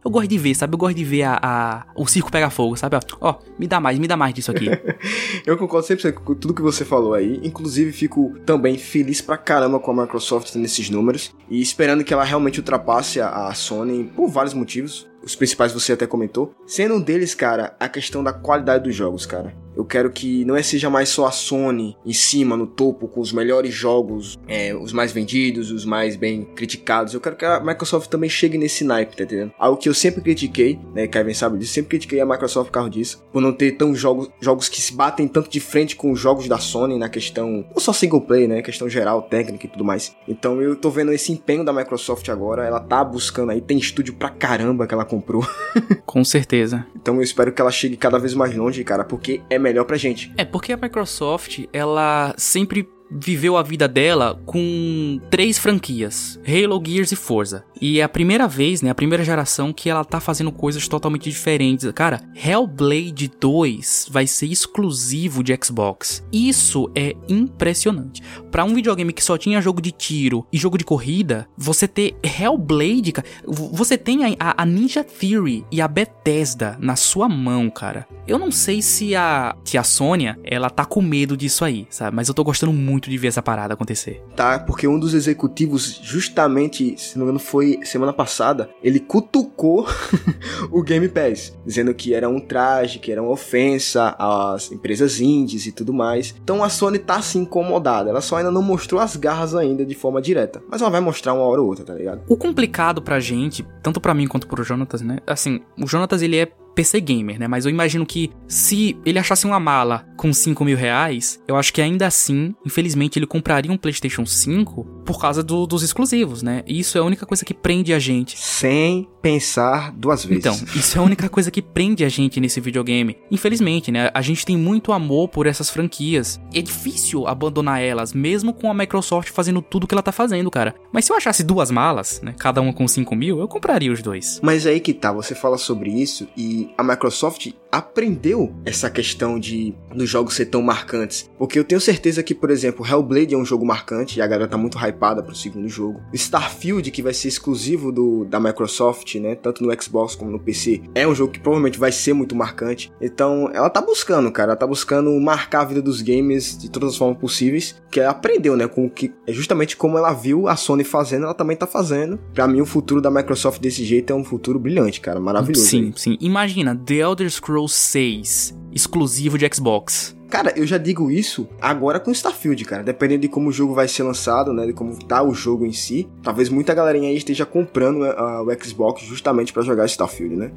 Eu 0.04 0.08
gosto 0.08 0.28
de 0.28 0.38
ver, 0.38 0.54
sabe? 0.54 0.74
Eu 0.74 0.78
gosto 0.78 0.94
de 0.94 1.02
ver 1.02 1.24
a, 1.24 1.40
a 1.42 1.86
o 1.96 2.06
circo 2.06 2.30
pegar 2.30 2.50
fogo, 2.50 2.76
sabe? 2.76 2.96
Ó, 3.20 3.34
me 3.58 3.66
dá 3.66 3.80
mais, 3.80 3.98
me 3.98 4.06
dá 4.06 4.16
mais 4.16 4.32
disso 4.32 4.52
aqui. 4.52 4.68
eu 5.44 5.58
concordo 5.58 5.84
sempre 5.84 6.12
com 6.12 6.32
tudo 6.36 6.54
que 6.54 6.62
você 6.62 6.84
falou 6.84 7.12
aí. 7.12 7.40
Inclusive, 7.42 7.90
fico 7.90 8.38
também 8.46 8.78
feliz 8.78 9.20
pra 9.20 9.36
caramba 9.36 9.80
com 9.80 9.90
a 9.90 10.02
Microsoft 10.02 10.54
nesses 10.54 10.88
números. 10.88 11.34
E 11.50 11.60
esperando 11.60 12.04
que 12.04 12.14
ela 12.14 12.22
realmente 12.22 12.60
ultrapasse 12.60 13.20
a, 13.20 13.48
a 13.48 13.54
Sony 13.54 14.04
por 14.14 14.28
vários 14.28 14.54
motivos 14.54 15.08
os 15.24 15.34
principais 15.34 15.72
você 15.72 15.92
até 15.92 16.06
comentou. 16.06 16.54
Sendo 16.66 16.94
um 16.94 17.00
deles, 17.00 17.34
cara, 17.34 17.74
a 17.78 17.88
questão 17.88 18.22
da 18.22 18.32
qualidade 18.32 18.84
dos 18.84 18.94
jogos, 18.94 19.26
cara. 19.26 19.54
Eu 19.76 19.84
quero 19.84 20.10
que 20.10 20.44
não 20.44 20.56
é 20.56 20.62
seja 20.62 20.88
mais 20.88 21.08
só 21.08 21.26
a 21.26 21.32
Sony 21.32 21.96
em 22.06 22.12
cima, 22.12 22.56
no 22.56 22.66
topo, 22.66 23.08
com 23.08 23.20
os 23.20 23.32
melhores 23.32 23.74
jogos, 23.74 24.38
é, 24.46 24.74
os 24.74 24.92
mais 24.92 25.10
vendidos, 25.12 25.70
os 25.70 25.84
mais 25.84 26.14
bem 26.14 26.44
criticados. 26.44 27.12
Eu 27.12 27.20
quero 27.20 27.36
que 27.36 27.44
a 27.44 27.58
Microsoft 27.60 28.08
também 28.08 28.30
chegue 28.30 28.56
nesse 28.56 28.84
naipe, 28.84 29.16
tá 29.16 29.24
entendendo? 29.24 29.52
Algo 29.58 29.76
que 29.76 29.88
eu 29.88 29.94
sempre 29.94 30.20
critiquei, 30.22 30.78
né? 30.94 31.08
Kevin 31.08 31.34
sabe 31.34 31.58
disso, 31.58 31.72
sempre 31.72 31.90
critiquei 31.90 32.20
a 32.20 32.26
Microsoft 32.26 32.68
por 32.68 32.74
causa 32.74 32.90
disso, 32.90 33.24
por 33.32 33.42
não 33.42 33.52
ter 33.52 33.72
tão 33.72 33.94
jogos, 33.94 34.30
jogos 34.40 34.68
que 34.68 34.80
se 34.80 34.94
batem 34.94 35.26
tanto 35.26 35.50
de 35.50 35.58
frente 35.58 35.96
com 35.96 36.12
os 36.12 36.20
jogos 36.20 36.46
da 36.46 36.58
Sony 36.58 36.96
na 36.96 37.08
questão, 37.08 37.66
não 37.74 37.80
só 37.80 37.92
single 37.92 38.20
play, 38.20 38.46
né? 38.46 38.62
Questão 38.62 38.88
geral, 38.88 39.22
técnica 39.22 39.66
e 39.66 39.68
tudo 39.68 39.84
mais. 39.84 40.14
Então 40.28 40.62
eu 40.62 40.76
tô 40.76 40.88
vendo 40.88 41.12
esse 41.12 41.32
empenho 41.32 41.64
da 41.64 41.72
Microsoft 41.72 42.28
agora, 42.28 42.64
ela 42.64 42.80
tá 42.80 43.02
buscando 43.02 43.50
aí, 43.50 43.60
tem 43.60 43.78
estúdio 43.78 44.14
pra 44.14 44.28
caramba 44.28 44.86
que 44.86 44.94
ela 44.94 45.04
comprou. 45.14 45.46
com 46.04 46.24
certeza. 46.24 46.86
Então 46.96 47.16
eu 47.16 47.22
espero 47.22 47.52
que 47.52 47.60
ela 47.60 47.70
chegue 47.70 47.96
cada 47.96 48.18
vez 48.18 48.34
mais 48.34 48.54
longe, 48.54 48.82
cara, 48.82 49.04
porque 49.04 49.40
é 49.48 49.58
melhor 49.58 49.84
pra 49.84 49.96
gente. 49.96 50.32
É, 50.36 50.44
porque 50.44 50.72
a 50.72 50.76
Microsoft, 50.76 51.64
ela 51.72 52.34
sempre 52.36 52.88
viveu 53.14 53.56
a 53.56 53.62
vida 53.62 53.86
dela 53.86 54.40
com 54.44 55.20
três 55.30 55.58
franquias: 55.58 56.38
Halo, 56.46 56.82
Gears 56.84 57.12
e 57.12 57.16
Forza. 57.16 57.64
E 57.80 58.00
é 58.00 58.02
a 58.02 58.08
primeira 58.08 58.48
vez, 58.48 58.82
né, 58.82 58.90
a 58.90 58.94
primeira 58.94 59.24
geração 59.24 59.72
que 59.72 59.90
ela 59.90 60.04
tá 60.04 60.18
fazendo 60.18 60.50
coisas 60.50 60.88
totalmente 60.88 61.28
diferentes. 61.30 61.90
Cara, 61.92 62.20
Hellblade 62.34 63.30
2 63.40 64.08
vai 64.10 64.26
ser 64.26 64.46
exclusivo 64.46 65.42
de 65.42 65.56
Xbox. 65.62 66.24
Isso 66.32 66.90
é 66.94 67.14
impressionante. 67.28 68.22
Para 68.50 68.64
um 68.64 68.74
videogame 68.74 69.12
que 69.12 69.22
só 69.22 69.36
tinha 69.36 69.60
jogo 69.60 69.82
de 69.82 69.90
tiro 69.90 70.46
e 70.52 70.56
jogo 70.56 70.78
de 70.78 70.84
corrida, 70.84 71.46
você 71.56 71.86
ter 71.86 72.16
Hellblade, 72.22 73.12
você 73.46 73.98
tem 73.98 74.24
a, 74.38 74.54
a 74.56 74.64
Ninja 74.64 75.04
Theory 75.04 75.64
e 75.70 75.80
a 75.80 75.88
Bethesda 75.88 76.78
na 76.80 76.96
sua 76.96 77.28
mão, 77.28 77.68
cara. 77.68 78.06
Eu 78.26 78.38
não 78.38 78.50
sei 78.50 78.80
se 78.80 79.14
a, 79.14 79.54
se 79.64 79.76
a 79.76 79.84
Sônia, 79.84 80.38
ela 80.42 80.70
tá 80.70 80.84
com 80.84 81.02
medo 81.02 81.36
disso 81.36 81.64
aí, 81.64 81.86
sabe? 81.90 82.16
Mas 82.16 82.28
eu 82.28 82.34
tô 82.34 82.42
gostando 82.42 82.72
muito 82.72 83.03
muito 83.04 83.10
de 83.10 83.18
ver 83.18 83.28
essa 83.28 83.42
parada 83.42 83.74
acontecer. 83.74 84.22
Tá, 84.34 84.58
porque 84.58 84.88
um 84.88 84.98
dos 84.98 85.14
executivos, 85.14 86.00
justamente, 86.02 86.96
se 86.98 87.18
não 87.18 87.26
me 87.26 87.32
engano, 87.32 87.44
foi 87.44 87.80
semana 87.84 88.12
passada, 88.12 88.70
ele 88.82 88.98
cutucou 88.98 89.86
o 90.70 90.82
Game 90.82 91.08
Pass, 91.08 91.56
dizendo 91.64 91.94
que 91.94 92.14
era 92.14 92.28
um 92.28 92.40
traje, 92.40 92.98
que 92.98 93.12
era 93.12 93.22
uma 93.22 93.32
ofensa 93.32 94.14
às 94.18 94.72
empresas 94.72 95.20
indies 95.20 95.66
e 95.66 95.72
tudo 95.72 95.92
mais. 95.92 96.34
Então 96.42 96.64
a 96.64 96.68
Sony 96.68 96.98
tá 96.98 97.16
assim 97.16 97.40
incomodada, 97.40 98.10
ela 98.10 98.20
só 98.20 98.36
ainda 98.36 98.50
não 98.50 98.62
mostrou 98.62 99.00
as 99.00 99.16
garras 99.16 99.54
ainda 99.54 99.84
de 99.84 99.94
forma 99.94 100.20
direta, 100.20 100.62
mas 100.68 100.80
ela 100.80 100.90
vai 100.90 101.00
mostrar 101.00 101.34
uma 101.34 101.44
hora 101.44 101.60
ou 101.60 101.68
outra, 101.68 101.84
tá 101.84 101.94
ligado? 101.94 102.22
O 102.28 102.36
complicado 102.36 103.02
pra 103.02 103.20
gente, 103.20 103.66
tanto 103.82 104.00
para 104.00 104.14
mim 104.14 104.26
quanto 104.26 104.46
pro 104.46 104.64
Jonatas, 104.64 105.02
né? 105.02 105.18
Assim, 105.26 105.60
o 105.80 105.86
Jonatas 105.86 106.22
ele 106.22 106.36
é 106.36 106.48
PC 106.74 107.00
gamer, 107.00 107.38
né? 107.38 107.48
Mas 107.48 107.64
eu 107.64 107.70
imagino 107.70 108.04
que 108.04 108.30
se 108.48 108.96
ele 109.04 109.18
achasse 109.18 109.46
uma 109.46 109.60
mala 109.60 110.06
com 110.16 110.32
5 110.32 110.64
mil 110.64 110.76
reais, 110.76 111.40
eu 111.46 111.56
acho 111.56 111.72
que 111.72 111.80
ainda 111.80 112.06
assim, 112.06 112.54
infelizmente, 112.64 113.18
ele 113.18 113.26
compraria 113.26 113.72
um 113.72 113.76
PlayStation 113.76 114.26
5 114.26 114.93
por 115.04 115.20
causa 115.20 115.42
do, 115.42 115.66
dos 115.66 115.82
exclusivos, 115.82 116.42
né? 116.42 116.62
E 116.66 116.80
isso 116.80 116.98
é 116.98 117.00
a 117.00 117.04
única 117.04 117.26
coisa 117.26 117.44
que 117.44 117.54
prende 117.54 117.92
a 117.92 117.98
gente. 117.98 118.38
Sem 118.38 119.08
pensar 119.20 119.92
duas 119.92 120.24
vezes. 120.24 120.44
Então, 120.44 120.78
isso 120.78 120.98
é 120.98 121.00
a 121.00 121.02
única 121.02 121.28
coisa 121.28 121.50
que 121.50 121.62
prende 121.62 122.04
a 122.04 122.08
gente 122.08 122.40
nesse 122.40 122.60
videogame. 122.60 123.16
Infelizmente, 123.30 123.90
né? 123.90 124.10
A 124.12 124.20
gente 124.20 124.44
tem 124.44 124.56
muito 124.56 124.92
amor 124.92 125.28
por 125.28 125.46
essas 125.46 125.70
franquias. 125.70 126.40
É 126.52 126.60
difícil 126.60 127.26
abandonar 127.26 127.80
elas, 127.80 128.12
mesmo 128.12 128.52
com 128.52 128.70
a 128.70 128.74
Microsoft 128.74 129.30
fazendo 129.30 129.62
tudo 129.62 129.86
que 129.86 129.94
ela 129.94 130.02
tá 130.02 130.12
fazendo, 130.12 130.50
cara. 130.50 130.74
Mas 130.92 131.06
se 131.06 131.12
eu 131.12 131.16
achasse 131.16 131.42
duas 131.42 131.70
malas, 131.70 132.20
né? 132.22 132.34
Cada 132.38 132.60
uma 132.60 132.72
com 132.72 132.86
5 132.86 133.14
mil, 133.16 133.38
eu 133.38 133.48
compraria 133.48 133.92
os 133.92 134.02
dois. 134.02 134.40
Mas 134.42 134.66
aí 134.66 134.80
que 134.80 134.92
tá, 134.92 135.12
você 135.12 135.34
fala 135.34 135.56
sobre 135.56 135.90
isso 135.90 136.28
e 136.36 136.70
a 136.76 136.82
Microsoft 136.82 137.52
aprendeu 137.72 138.54
essa 138.64 138.88
questão 138.88 139.38
de 139.38 139.74
dos 139.92 140.08
jogos 140.08 140.34
ser 140.34 140.46
tão 140.46 140.62
marcantes. 140.62 141.28
Porque 141.36 141.58
eu 141.58 141.64
tenho 141.64 141.80
certeza 141.80 142.22
que, 142.22 142.34
por 142.34 142.50
exemplo, 142.50 142.86
Hellblade 142.86 143.34
é 143.34 143.38
um 143.38 143.44
jogo 143.44 143.66
marcante 143.66 144.18
e 144.18 144.22
a 144.22 144.26
galera 144.26 144.48
tá 144.48 144.56
muito 144.56 144.78
hypada 144.94 145.22
pro 145.22 145.34
segundo 145.34 145.68
jogo. 145.68 146.00
Starfield, 146.12 146.90
que 146.90 147.02
vai 147.02 147.12
ser 147.12 147.28
exclusivo 147.28 147.92
do, 147.92 148.24
da 148.24 148.40
Microsoft, 148.40 149.14
né? 149.16 149.34
Tanto 149.34 149.64
no 149.64 149.82
Xbox 149.82 150.14
como 150.14 150.30
no 150.30 150.38
PC, 150.38 150.82
é 150.94 151.06
um 151.06 151.14
jogo 151.14 151.32
que 151.32 151.40
provavelmente 151.40 151.78
vai 151.78 151.92
ser 151.92 152.12
muito 152.12 152.34
marcante. 152.34 152.92
Então, 153.00 153.50
ela 153.52 153.68
tá 153.68 153.80
buscando, 153.80 154.30
cara. 154.30 154.52
Ela 154.52 154.56
tá 154.56 154.66
buscando 154.66 155.10
marcar 155.20 155.62
a 155.62 155.64
vida 155.64 155.82
dos 155.82 156.00
games 156.00 156.56
de 156.58 156.70
todas 156.70 156.90
as 156.90 156.96
formas 156.96 157.18
possíveis. 157.18 157.82
Que 157.90 158.00
ela 158.00 158.10
aprendeu, 158.10 158.56
né? 158.56 158.66
Com 158.66 158.88
que 158.88 159.12
é 159.26 159.32
justamente 159.32 159.76
como 159.76 159.98
ela 159.98 160.12
viu 160.12 160.48
a 160.48 160.56
Sony 160.56 160.84
fazendo, 160.84 161.24
ela 161.24 161.34
também 161.34 161.56
tá 161.56 161.66
fazendo. 161.66 162.18
Pra 162.32 162.46
mim, 162.46 162.60
o 162.60 162.66
futuro 162.66 163.00
da 163.00 163.10
Microsoft 163.10 163.60
desse 163.60 163.84
jeito 163.84 164.12
é 164.12 164.16
um 164.16 164.24
futuro 164.24 164.58
brilhante, 164.58 165.00
cara. 165.00 165.20
Maravilhoso. 165.20 165.66
Sim, 165.66 165.92
sim. 165.96 166.16
Imagina, 166.20 166.76
The 166.76 166.94
Elder 166.94 167.30
Scrolls 167.30 167.74
6, 167.74 168.56
exclusivo 168.72 169.38
de 169.38 169.48
Xbox. 169.52 170.16
Cara, 170.28 170.52
eu 170.56 170.66
já 170.66 170.78
digo 170.78 171.10
isso 171.10 171.48
agora 171.60 172.00
com 172.00 172.10
Starfield, 172.10 172.64
cara. 172.64 172.82
Dependendo 172.82 173.22
de 173.22 173.28
como 173.28 173.48
o 173.48 173.52
jogo 173.52 173.74
vai 173.74 173.86
ser 173.88 174.02
lançado, 174.02 174.52
né? 174.52 174.66
De 174.66 174.72
como 174.72 174.98
tá 175.04 175.22
o 175.22 175.34
jogo 175.34 175.64
em 175.64 175.72
si. 175.72 176.08
Talvez 176.22 176.48
muita 176.48 176.74
galerinha 176.74 177.08
aí 177.08 177.16
esteja 177.16 177.46
comprando 177.46 178.02
uh, 178.02 178.42
o 178.42 178.64
Xbox 178.64 179.02
justamente 179.02 179.52
para 179.52 179.62
jogar 179.62 179.86
Starfield, 179.86 180.36
né? 180.36 180.52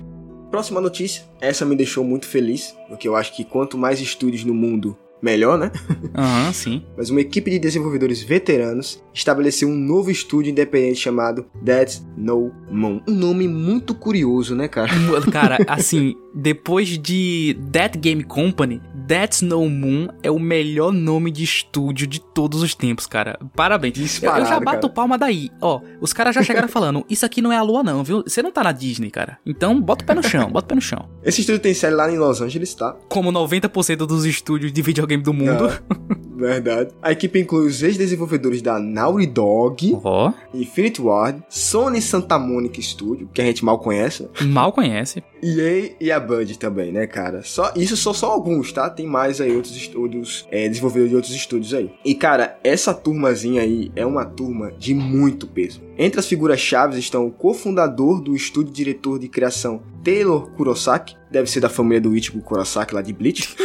Próxima 0.49 0.79
notícia. 0.79 1.23
Essa 1.41 1.65
me 1.65 1.75
deixou 1.75 2.03
muito 2.03 2.25
feliz, 2.25 2.75
porque 2.87 3.07
eu 3.07 3.15
acho 3.15 3.35
que 3.35 3.43
quanto 3.43 3.77
mais 3.77 3.99
estúdios 3.99 4.45
no 4.45 4.53
mundo 4.53 4.97
melhor, 5.21 5.57
né? 5.57 5.71
Aham, 6.15 6.53
sim. 6.53 6.83
Mas 6.95 7.09
uma 7.09 7.21
equipe 7.21 7.49
de 7.49 7.59
desenvolvedores 7.59 8.21
veteranos 8.21 9.03
estabeleceu 9.13 9.67
um 9.67 9.75
novo 9.75 10.11
estúdio 10.11 10.51
independente 10.51 10.99
chamado 10.99 11.45
Dead 11.61 12.01
No 12.15 12.51
Moon. 12.71 13.01
Um 13.07 13.13
nome 13.13 13.47
muito 13.47 13.93
curioso, 13.93 14.55
né, 14.55 14.67
cara? 14.67 14.91
Cara, 15.31 15.57
assim, 15.67 16.15
depois 16.33 16.97
de 16.97 17.57
That 17.71 17.97
Game 17.97 18.23
Company, 18.23 18.81
That's 19.07 19.41
No 19.41 19.69
Moon 19.69 20.09
é 20.21 20.29
o 20.29 20.37
melhor 20.37 20.91
nome 20.91 21.31
de 21.31 21.43
estúdio 21.43 22.05
de 22.05 22.19
todos 22.19 22.61
os 22.61 22.75
tempos, 22.75 23.07
cara. 23.07 23.39
Parabéns. 23.55 23.93
Disparado, 23.93 24.41
eu, 24.41 24.43
eu 24.43 24.49
já 24.49 24.59
bato 24.59 24.81
cara. 24.81 24.93
palma 24.93 25.17
daí. 25.17 25.49
Ó, 25.61 25.79
os 26.01 26.11
caras 26.11 26.35
já 26.35 26.43
chegaram 26.43 26.67
falando, 26.67 27.05
isso 27.09 27.25
aqui 27.25 27.41
não 27.41 27.51
é 27.51 27.57
a 27.57 27.61
lua 27.61 27.81
não, 27.83 28.03
viu? 28.03 28.23
Você 28.27 28.41
não 28.41 28.51
tá 28.51 28.63
na 28.63 28.71
Disney, 28.71 29.09
cara. 29.09 29.37
Então, 29.45 29.79
bota 29.79 30.03
o 30.03 30.07
pé 30.07 30.13
no 30.13 30.23
chão, 30.23 30.51
bota 30.51 30.65
o 30.65 30.67
pé 30.69 30.75
no 30.75 30.81
chão. 30.81 31.07
Esse 31.23 31.41
estúdio 31.41 31.61
tem 31.61 31.73
sede 31.73 31.95
lá 31.95 32.11
em 32.11 32.17
Los 32.17 32.41
Angeles, 32.41 32.73
tá? 32.73 32.95
Como 33.07 33.31
90% 33.31 33.97
dos 34.05 34.25
estúdios 34.25 34.73
de 34.73 34.81
videogame 34.81 35.23
do 35.23 35.33
mundo. 35.33 35.69
Verdade. 36.37 36.91
A 37.01 37.11
equipe 37.11 37.39
inclui 37.39 37.65
os 37.65 37.81
ex-desenvolvedores 37.81 38.61
da 38.61 38.77
Naughty 38.77 39.25
Dog, 39.25 39.97
Ó, 40.03 40.31
Infinity 40.53 41.01
Ward, 41.01 41.41
Sony 41.49 41.99
Santa 41.99 42.37
Monica 42.37 42.79
Studio, 42.79 43.27
que 43.33 43.41
a 43.41 43.45
gente 43.45 43.65
mal 43.65 43.79
conhece, 43.79 44.29
mal 44.41 44.71
conhece. 44.71 45.23
EA 45.41 45.95
e 45.99 46.11
a 46.11 46.19
Band 46.19 46.45
também, 46.59 46.91
né, 46.91 47.07
cara? 47.07 47.41
Só, 47.43 47.71
isso 47.75 47.97
são 47.97 48.13
só 48.13 48.31
alguns, 48.31 48.71
tá? 48.71 48.89
Tem 48.97 49.05
mais 49.05 49.39
aí 49.39 49.55
outros 49.55 49.77
estúdios, 49.77 50.47
é, 50.49 50.67
desenvolvedores 50.67 51.09
de 51.11 51.15
outros 51.15 51.35
estúdios 51.35 51.71
aí. 51.71 51.91
E, 52.03 52.15
cara, 52.15 52.59
essa 52.63 52.95
turmazinha 52.95 53.61
aí 53.61 53.91
é 53.95 54.03
uma 54.03 54.25
turma 54.25 54.71
de 54.71 54.95
muito 54.95 55.45
peso. 55.45 55.79
Entre 55.99 56.19
as 56.19 56.27
figuras 56.27 56.59
chaves 56.59 56.97
estão 56.97 57.27
o 57.27 57.31
cofundador 57.31 58.19
do 58.19 58.35
estúdio 58.35 58.73
diretor 58.73 59.19
de 59.19 59.27
criação 59.27 59.83
Taylor 60.03 60.49
Kurosaki, 60.53 61.15
deve 61.29 61.47
ser 61.47 61.59
da 61.59 61.69
família 61.69 62.01
do 62.01 62.15
Ichigo 62.15 62.41
Kurosaki 62.41 62.95
lá 62.95 63.03
de 63.03 63.13
Bleach. 63.13 63.55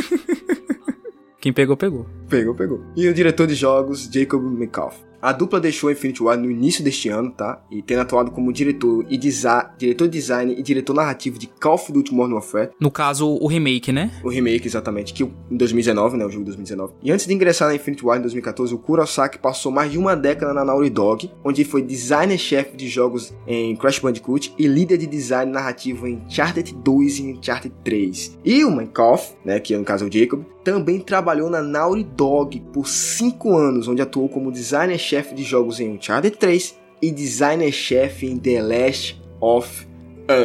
Quem 1.40 1.50
pegou, 1.50 1.78
pegou. 1.78 2.06
Pegou, 2.28 2.54
pegou. 2.54 2.84
E 2.94 3.08
o 3.08 3.14
diretor 3.14 3.46
de 3.46 3.54
jogos, 3.54 4.10
Jacob 4.12 4.44
McCall. 4.44 4.92
A 5.22 5.30
dupla 5.30 5.60
deixou 5.60 5.88
Infinity 5.88 6.20
Ward 6.20 6.42
no 6.42 6.50
início 6.50 6.82
deste 6.82 7.08
ano, 7.08 7.30
tá? 7.30 7.62
E 7.70 7.80
tendo 7.80 8.00
atuado 8.00 8.32
como 8.32 8.52
diretor 8.52 9.06
e 9.08 9.16
diretor 9.16 10.08
de 10.08 10.18
design 10.18 10.52
e 10.58 10.62
diretor 10.64 10.94
narrativo 10.94 11.38
de 11.38 11.46
Call 11.46 11.74
of 11.74 11.92
Duty 11.92 12.12
Modern 12.12 12.34
Warfare, 12.34 12.70
No 12.80 12.90
caso, 12.90 13.38
o 13.40 13.46
remake, 13.46 13.92
né? 13.92 14.10
o 14.24 14.28
remake 14.28 14.66
exatamente, 14.66 15.14
que 15.14 15.22
em 15.22 15.56
2019, 15.56 16.16
né, 16.16 16.26
o 16.26 16.28
jogo 16.28 16.40
de 16.40 16.50
2019. 16.50 16.94
E 17.02 17.12
antes 17.12 17.24
de 17.24 17.32
ingressar 17.32 17.68
na 17.68 17.76
Infinity 17.76 18.04
Ward 18.04 18.18
em 18.18 18.22
2014, 18.22 18.74
o 18.74 18.78
Kurosaki 18.78 19.38
passou 19.38 19.70
mais 19.70 19.92
de 19.92 19.96
uma 19.98 20.16
década 20.16 20.52
na 20.52 20.64
Naughty 20.64 20.90
Dog, 20.90 21.30
onde 21.44 21.64
foi 21.64 21.82
designer-chefe 21.82 22.76
de 22.76 22.88
jogos 22.88 23.32
em 23.46 23.76
Crash 23.76 24.00
Bandicoot 24.00 24.52
e 24.58 24.66
líder 24.66 24.98
de 24.98 25.06
design 25.06 25.52
narrativo 25.52 26.08
em 26.08 26.16
Uncharted 26.26 26.74
2 26.82 27.18
e 27.18 27.22
Uncharted 27.34 27.72
3. 27.84 28.38
E 28.44 28.64
o 28.64 28.70
Minecraft, 28.72 29.36
né, 29.44 29.60
que 29.60 29.76
no 29.76 29.84
caso 29.84 30.04
é 30.04 30.08
o 30.08 30.12
Jacob, 30.12 30.42
também 30.64 31.00
trabalhou 31.00 31.50
na 31.50 31.62
Naughty 31.62 32.04
Dog 32.04 32.60
por 32.72 32.86
5 32.86 33.56
anos, 33.56 33.88
onde 33.88 34.02
atuou 34.02 34.28
como 34.28 34.52
designer-chefe 34.52 35.34
de 35.34 35.42
jogos 35.42 35.80
em 35.80 35.90
Uncharted 35.90 36.36
3 36.36 36.78
e 37.00 37.10
designer-chefe 37.10 38.26
em 38.26 38.38
The 38.38 38.62
Last 38.62 39.22
of 39.40 39.86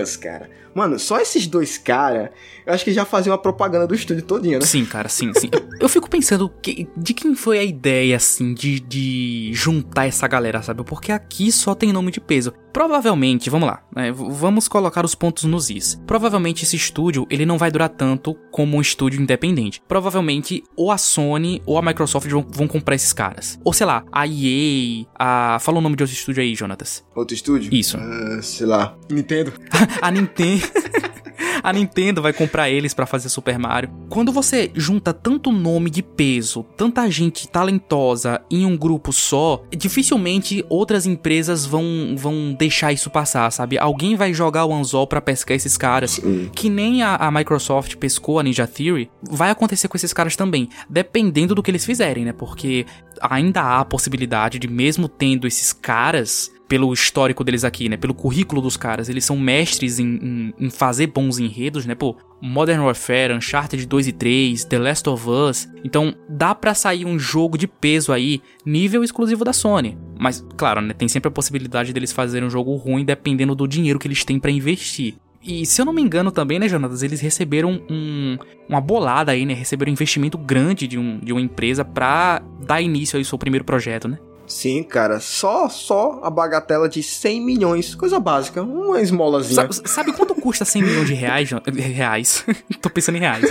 Us, 0.02 0.16
cara. 0.16 0.50
Mano, 0.74 1.00
só 1.00 1.20
esses 1.20 1.48
dois 1.48 1.78
caras, 1.78 2.30
eu 2.68 2.74
acho 2.74 2.84
que 2.84 2.92
já 2.92 3.06
faziam 3.06 3.34
a 3.34 3.38
propaganda 3.38 3.88
do 3.88 3.96
estúdio 3.96 4.24
todinho, 4.24 4.60
né? 4.60 4.66
Sim, 4.66 4.86
cara, 4.86 5.08
sim, 5.08 5.32
sim. 5.34 5.50
Eu 5.80 5.88
fico 5.88 6.10
pensando 6.10 6.50
que- 6.62 6.88
de 6.98 7.14
quem 7.14 7.34
foi 7.34 7.58
a 7.60 7.64
ideia, 7.64 8.18
assim, 8.18 8.54
de, 8.54 8.80
de 8.80 9.52
juntar 9.54 10.06
essa 10.08 10.28
galera, 10.28 10.62
sabe? 10.62 10.84
Porque 10.84 11.12
aqui 11.12 11.52
só 11.52 11.74
tem 11.74 11.94
nome 11.94 12.12
de 12.12 12.20
peso. 12.20 12.52
Provavelmente, 12.74 13.50
vamos 13.50 13.68
lá, 13.68 13.82
né? 13.96 14.12
Vamos 14.12 14.68
colocar 14.68 15.04
os 15.04 15.16
pontos 15.16 15.46
nos 15.46 15.70
is. 15.70 16.00
Provavelmente 16.06 16.64
esse 16.64 16.76
estúdio, 16.76 17.26
ele 17.30 17.46
não 17.46 17.58
vai 17.58 17.72
durar 17.72 17.90
tanto 17.90 18.36
como 18.52 18.78
um 18.78 18.82
estúdio 18.82 19.20
independente. 19.22 19.82
Provavelmente, 19.88 20.64
ou 20.76 20.92
a 20.92 20.98
Sony 20.98 21.62
ou 21.66 21.78
a 21.78 21.82
Microsoft 21.82 22.30
vão, 22.30 22.46
vão 22.48 22.68
comprar 22.68 22.96
esses 22.96 23.14
caras. 23.14 23.58
Ou 23.64 23.74
sei 23.74 23.88
lá, 23.88 24.04
a 24.12 24.28
EA, 24.28 25.06
a... 25.18 25.58
Fala 25.60 25.78
o 25.80 25.82
nome 25.82 25.96
de 25.96 26.04
outro 26.04 26.16
estúdio 26.16 26.44
aí, 26.44 26.54
Jonatas. 26.54 27.04
Outro 27.16 27.34
estúdio? 27.34 27.74
Isso. 27.74 27.98
Ah, 27.98 28.40
sei 28.42 28.66
lá. 28.68 28.96
Nintendo? 29.10 29.54
a 30.02 30.12
Nintendo. 30.12 30.64
A 31.64 31.74
Nintendo 31.74 32.22
vai 32.22 32.32
comprar 32.34 32.57
eles 32.66 32.94
pra 32.94 33.06
fazer 33.06 33.30
Super 33.30 33.60
Mario. 33.60 33.90
Quando 34.10 34.32
você 34.32 34.72
junta 34.74 35.14
tanto 35.14 35.52
nome 35.52 35.90
de 35.90 36.02
peso, 36.02 36.64
tanta 36.76 37.10
gente 37.10 37.48
talentosa 37.48 38.42
em 38.50 38.66
um 38.66 38.78
grupo 38.78 39.12
só, 39.12 39.64
dificilmente 39.76 40.66
outras 40.70 41.06
empresas 41.06 41.66
vão, 41.66 42.16
vão 42.16 42.56
deixar 42.58 42.92
isso 42.92 43.10
passar, 43.10 43.52
sabe? 43.52 43.78
Alguém 43.78 44.16
vai 44.16 44.34
jogar 44.34 44.66
o 44.66 44.74
anzol 44.74 45.06
pra 45.08 45.22
pescar 45.22 45.56
esses 45.56 45.78
caras. 45.78 46.20
Que 46.54 46.70
nem 46.70 47.04
a, 47.04 47.16
a 47.16 47.32
Microsoft 47.32 47.96
pescou 47.98 48.40
a 48.40 48.44
Ninja 48.44 48.68
Theory, 48.68 49.10
vai 49.30 49.50
acontecer 49.50 49.88
com 49.88 49.98
esses 49.98 50.14
caras 50.14 50.36
também, 50.36 50.70
dependendo 50.90 51.54
do 51.54 51.64
que 51.64 51.72
eles 51.72 51.86
fizerem, 51.86 52.26
né? 52.26 52.34
Porque 52.34 52.86
ainda 53.22 53.62
há 53.62 53.80
a 53.80 53.86
possibilidade 53.86 54.60
de, 54.60 54.68
mesmo 54.68 55.08
tendo 55.10 55.48
esses 55.48 55.74
caras, 55.74 56.52
pelo 56.68 56.92
histórico 56.94 57.44
deles 57.44 57.64
aqui, 57.64 57.88
né? 57.88 57.96
Pelo 57.98 58.14
currículo 58.14 58.62
dos 58.62 58.76
caras, 58.76 59.08
eles 59.10 59.24
são 59.26 59.38
mestres 59.38 60.00
em, 60.00 60.06
em- 60.22 60.54
em 60.60 60.70
fazer 60.70 61.08
bons 61.08 61.40
enredos, 61.40 61.86
né? 61.86 61.96
Pô, 61.96 62.16
Modern 62.42 62.82
Warfare, 62.84 63.34
Uncharted 63.34 63.86
2 63.86 64.08
e 64.08 64.12
3, 64.12 64.66
The 64.66 64.78
Last 64.78 65.10
of 65.10 65.30
Us. 65.30 65.68
Então, 65.84 66.14
dá 66.30 66.54
pra 66.54 66.74
sair 66.74 67.06
um 67.06 67.18
jogo 67.18 67.58
de 67.58 67.68
peso 67.68 68.12
aí, 68.12 68.42
nível 68.66 69.04
exclusivo 69.04 69.44
da 69.46 69.54
Sony. 69.54 69.98
Mas, 70.20 70.46
claro, 70.58 70.82
né? 70.82 70.94
Tem 70.94 71.08
sempre 71.08 71.30
a 71.30 71.32
possibilidade 71.32 71.94
deles 71.94 72.12
fazerem 72.12 72.48
um 72.48 72.52
jogo 72.52 72.76
ruim, 72.76 73.06
dependendo 73.06 73.56
do 73.56 73.68
dinheiro 73.68 73.98
que 73.98 74.08
eles 74.08 74.24
têm 74.26 74.40
pra 74.40 74.52
investir. 74.52 75.16
E 75.42 75.66
se 75.66 75.80
eu 75.80 75.86
não 75.86 75.94
me 75.94 76.02
engano 76.02 76.30
também, 76.30 76.60
né, 76.60 76.68
Jonatas, 76.68 77.04
eles 77.04 77.22
receberam 77.22 77.82
um, 77.90 78.38
uma 78.68 78.82
bolada 78.82 79.32
aí, 79.32 79.46
né? 79.46 79.54
Receberam 79.54 79.90
um 79.90 79.94
investimento 79.94 80.38
grande 80.38 80.86
de, 80.88 80.98
um, 81.00 81.20
de 81.20 81.32
uma 81.32 81.40
empresa 81.40 81.86
pra 81.86 82.42
dar 82.66 82.82
início 82.82 83.16
aí 83.16 83.22
ao 83.22 83.26
seu 83.26 83.38
primeiro 83.38 83.64
projeto, 83.64 84.10
né? 84.10 84.18
Sim, 84.48 84.82
cara. 84.82 85.20
Só, 85.20 85.68
só 85.70 86.20
a 86.24 86.30
bagatela 86.30 86.88
de 86.88 87.04
100 87.04 87.42
milhões. 87.46 87.94
Coisa 87.94 88.20
básica. 88.20 88.64
Uma 88.64 89.02
esmolazinha. 89.02 89.68
Sa- 89.72 89.82
Sabe, 89.86 90.14
quanto 90.14 90.34
custa 90.36 90.64
100 90.66 90.82
milhões 90.84 91.08
de 91.08 91.14
reais? 91.14 91.50
Jon- 91.50 91.62
Reais. 91.68 92.46
Tô 92.82 92.90
pensando 92.90 93.16
em 93.18 93.20
reais. 93.20 93.46